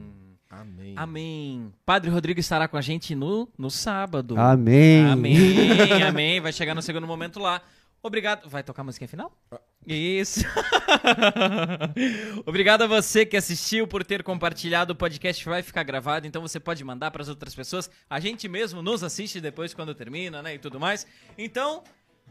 [0.49, 0.93] Amém.
[0.97, 1.73] Amém.
[1.85, 4.39] Padre Rodrigo estará com a gente no, no sábado.
[4.39, 5.05] Amém.
[5.05, 6.41] Amém, amém.
[6.41, 7.61] Vai chegar no segundo momento lá.
[8.01, 8.49] Obrigado.
[8.49, 9.31] Vai tocar a musiquinha final?
[9.85, 10.39] Isso.
[12.43, 14.93] Obrigado a você que assistiu por ter compartilhado.
[14.93, 17.87] O podcast vai ficar gravado, então você pode mandar para as outras pessoas.
[18.09, 21.05] A gente mesmo nos assiste depois quando termina, né, e tudo mais.
[21.37, 21.83] Então,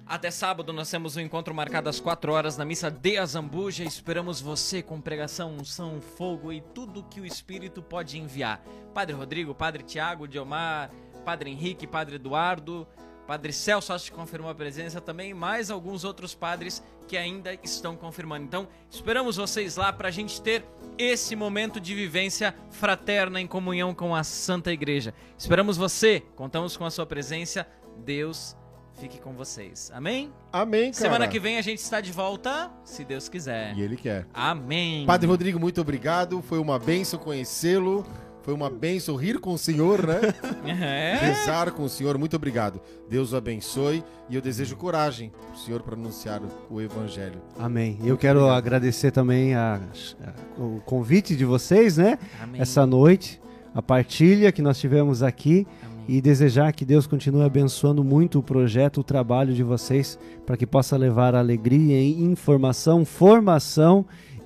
[0.07, 3.85] até sábado nós temos um encontro marcado às 4 horas na missa de Azambuja.
[3.85, 8.62] Esperamos você com pregação, unção, fogo e tudo que o Espírito pode enviar.
[8.93, 10.91] Padre Rodrigo, Padre Tiago, Diomar,
[11.25, 12.87] Padre Henrique, Padre Eduardo,
[13.27, 17.97] Padre Celso acho que confirmou a presença também, mais alguns outros padres que ainda estão
[17.97, 18.45] confirmando.
[18.45, 20.65] Então, esperamos vocês lá para a gente ter
[20.99, 25.15] esse momento de vivência fraterna em comunhão com a Santa Igreja.
[25.39, 27.66] Esperamos você, contamos com a sua presença.
[28.05, 28.55] Deus
[29.01, 29.91] fique com vocês.
[29.95, 30.33] Amém?
[30.53, 30.95] Amém, cara.
[30.95, 33.75] Semana que vem a gente está de volta, se Deus quiser.
[33.77, 34.27] E ele quer.
[34.33, 35.05] Amém.
[35.07, 36.43] Padre Rodrigo, muito obrigado.
[36.43, 38.05] Foi uma benção conhecê-lo.
[38.43, 40.21] Foi uma benção rir com o Senhor, né?
[40.69, 41.16] É.
[41.19, 42.19] Rezar com o Senhor.
[42.19, 42.79] Muito obrigado.
[43.09, 47.41] Deus o abençoe e eu desejo coragem pro Senhor para anunciar o, o Evangelho.
[47.59, 47.99] Amém.
[48.05, 49.81] Eu quero agradecer também a-
[50.23, 52.19] a- o convite de vocês, né?
[52.43, 52.61] Amém.
[52.61, 53.41] Essa noite,
[53.75, 55.94] a partilha que nós tivemos aqui Amém.
[56.06, 60.66] E desejar que Deus continue abençoando muito o projeto, o trabalho de vocês, para que
[60.66, 64.05] possa levar alegria, informação, formação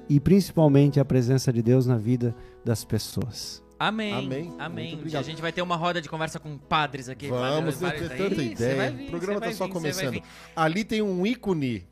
[0.09, 3.62] e principalmente a presença de Deus na vida das pessoas.
[3.78, 4.12] Amém.
[4.12, 4.55] Amém.
[4.59, 5.01] Amém.
[5.14, 7.28] A gente vai ter uma roda de conversa com padres aqui.
[7.28, 8.52] Vamos, padres, eu padres tanta aí.
[8.52, 8.90] Ideia.
[8.90, 10.22] vir, o programa tá vai só vir, começando.
[10.56, 11.86] Ali tem um ícone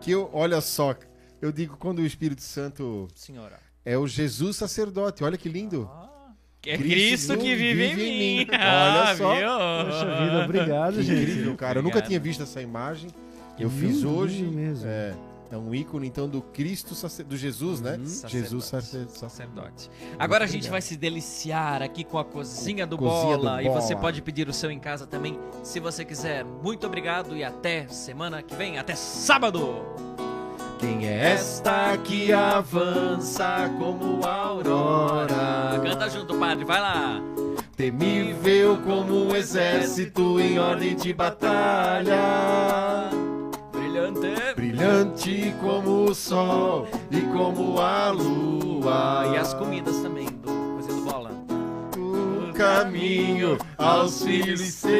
[0.00, 0.94] que eu, olha só,
[1.40, 3.58] eu digo quando o Espírito Santo Senhora.
[3.84, 5.24] é o Jesus sacerdote.
[5.24, 5.88] Olha que lindo.
[6.64, 8.46] É Cristo Cristo que vive, em mim.
[8.52, 8.58] Olha
[9.02, 9.34] Ah, só.
[9.34, 9.48] viu?
[9.48, 11.22] Poxa vida, obrigado, Que gente.
[11.30, 11.78] incrível, cara.
[11.78, 12.08] Eu nunca Obrigado.
[12.08, 13.10] tinha visto essa imagem.
[13.58, 14.44] Eu fiz hoje.
[14.44, 14.86] mesmo.
[14.88, 15.14] É,
[15.50, 16.94] é um ícone então do Cristo
[17.24, 17.98] do Jesus, né?
[18.28, 19.18] Jesus sacerdote.
[19.18, 19.90] Sacerdote.
[20.18, 23.62] Agora a gente vai se deliciar aqui com a cozinha do Cozinha do bola.
[23.62, 24.00] E você Bola.
[24.00, 26.44] pode pedir o seu em casa também, se você quiser.
[26.44, 28.78] Muito obrigado e até semana que vem.
[28.78, 30.11] Até sábado!
[30.82, 35.80] Quem é esta que avança como a aurora?
[35.80, 36.64] Canta junto, padre.
[36.64, 37.22] Vai lá.
[37.76, 42.18] Temível como um exército em ordem de batalha.
[43.70, 44.34] Brilhante.
[44.56, 49.30] brilhante como o sol e como a lua.
[49.32, 50.50] E as comidas também, do
[51.04, 51.30] bola.
[51.96, 54.92] o caminho aos filhos seus.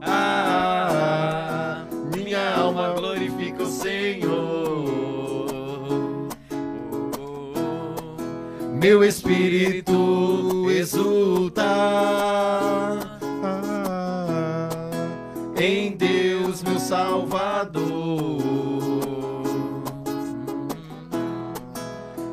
[0.00, 1.51] Ah, minha
[2.72, 4.86] alma glorifica o Senhor.
[8.72, 11.62] Meu espírito exulta
[15.56, 17.82] em Deus, meu Salvador.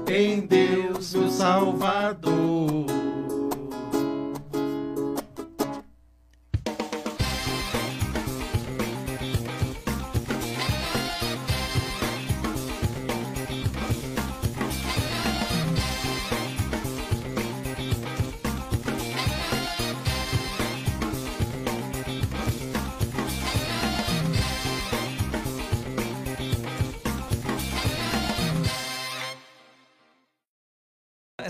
[0.08, 2.99] Em Deus, meu Salvador.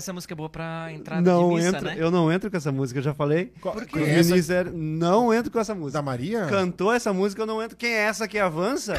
[0.00, 1.96] Essa música é boa pra entrada Não de missa, entra, né?
[1.98, 3.52] eu não entro com essa música, eu já falei.
[3.92, 5.98] Quem é essa ministério, não entro com essa música.
[5.98, 6.46] da Maria?
[6.46, 7.76] Cantou essa música, eu não entro.
[7.76, 8.94] Quem é essa que avança?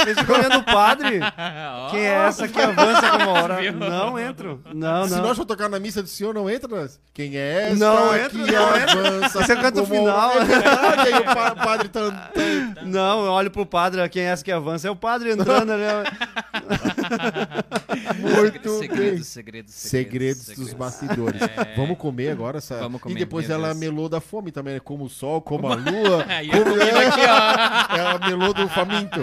[0.00, 1.20] Eles ficam olhando o padre.
[1.20, 3.56] Ó, Quem é essa que avança como hora?
[3.60, 3.74] Viu?
[3.74, 4.62] Não entro.
[4.74, 5.22] Não, Se não.
[5.24, 6.88] nós for tocar na missa do senhor, não entra?
[7.12, 8.68] Quem é essa Não que entra, não
[9.12, 9.42] avança?
[9.44, 10.30] Você canta o como- final.
[10.40, 12.00] É verdade, aí o pa- padre tá...
[12.84, 14.88] Não, eu olho pro padre, quem é essa que avança?
[14.88, 15.82] É o padre entrando ali.
[18.18, 18.78] Muito bem.
[18.78, 21.40] segredos, segredos, Segredos dos bastidores.
[21.42, 21.74] É.
[21.76, 22.78] Vamos comer agora essa.
[22.78, 23.78] Vamos comer, e depois ela Deus.
[23.78, 24.80] melou da fome também, né?
[24.80, 26.24] Como o sol, como a lua.
[26.52, 27.96] Como aqui, ó.
[27.96, 29.20] Ela melou do faminto.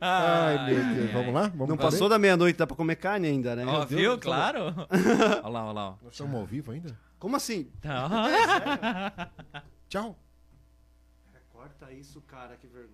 [0.00, 0.98] Ai, meu Deus.
[0.98, 1.12] ai.
[1.12, 1.42] Vamos lá?
[1.42, 1.90] Vamos Não comer?
[1.90, 3.64] passou da meia-noite, dá pra comer carne ainda, né?
[3.66, 4.10] Ó, Deus, viu?
[4.12, 4.60] não Claro.
[5.42, 5.94] Olha lá, olha lá.
[6.02, 6.96] Nós estamos ao vivo ainda?
[7.18, 7.68] Como assim?
[7.80, 9.30] Tá.
[9.88, 10.16] Tchau.
[11.52, 12.88] Corta isso, cara, que vergonha.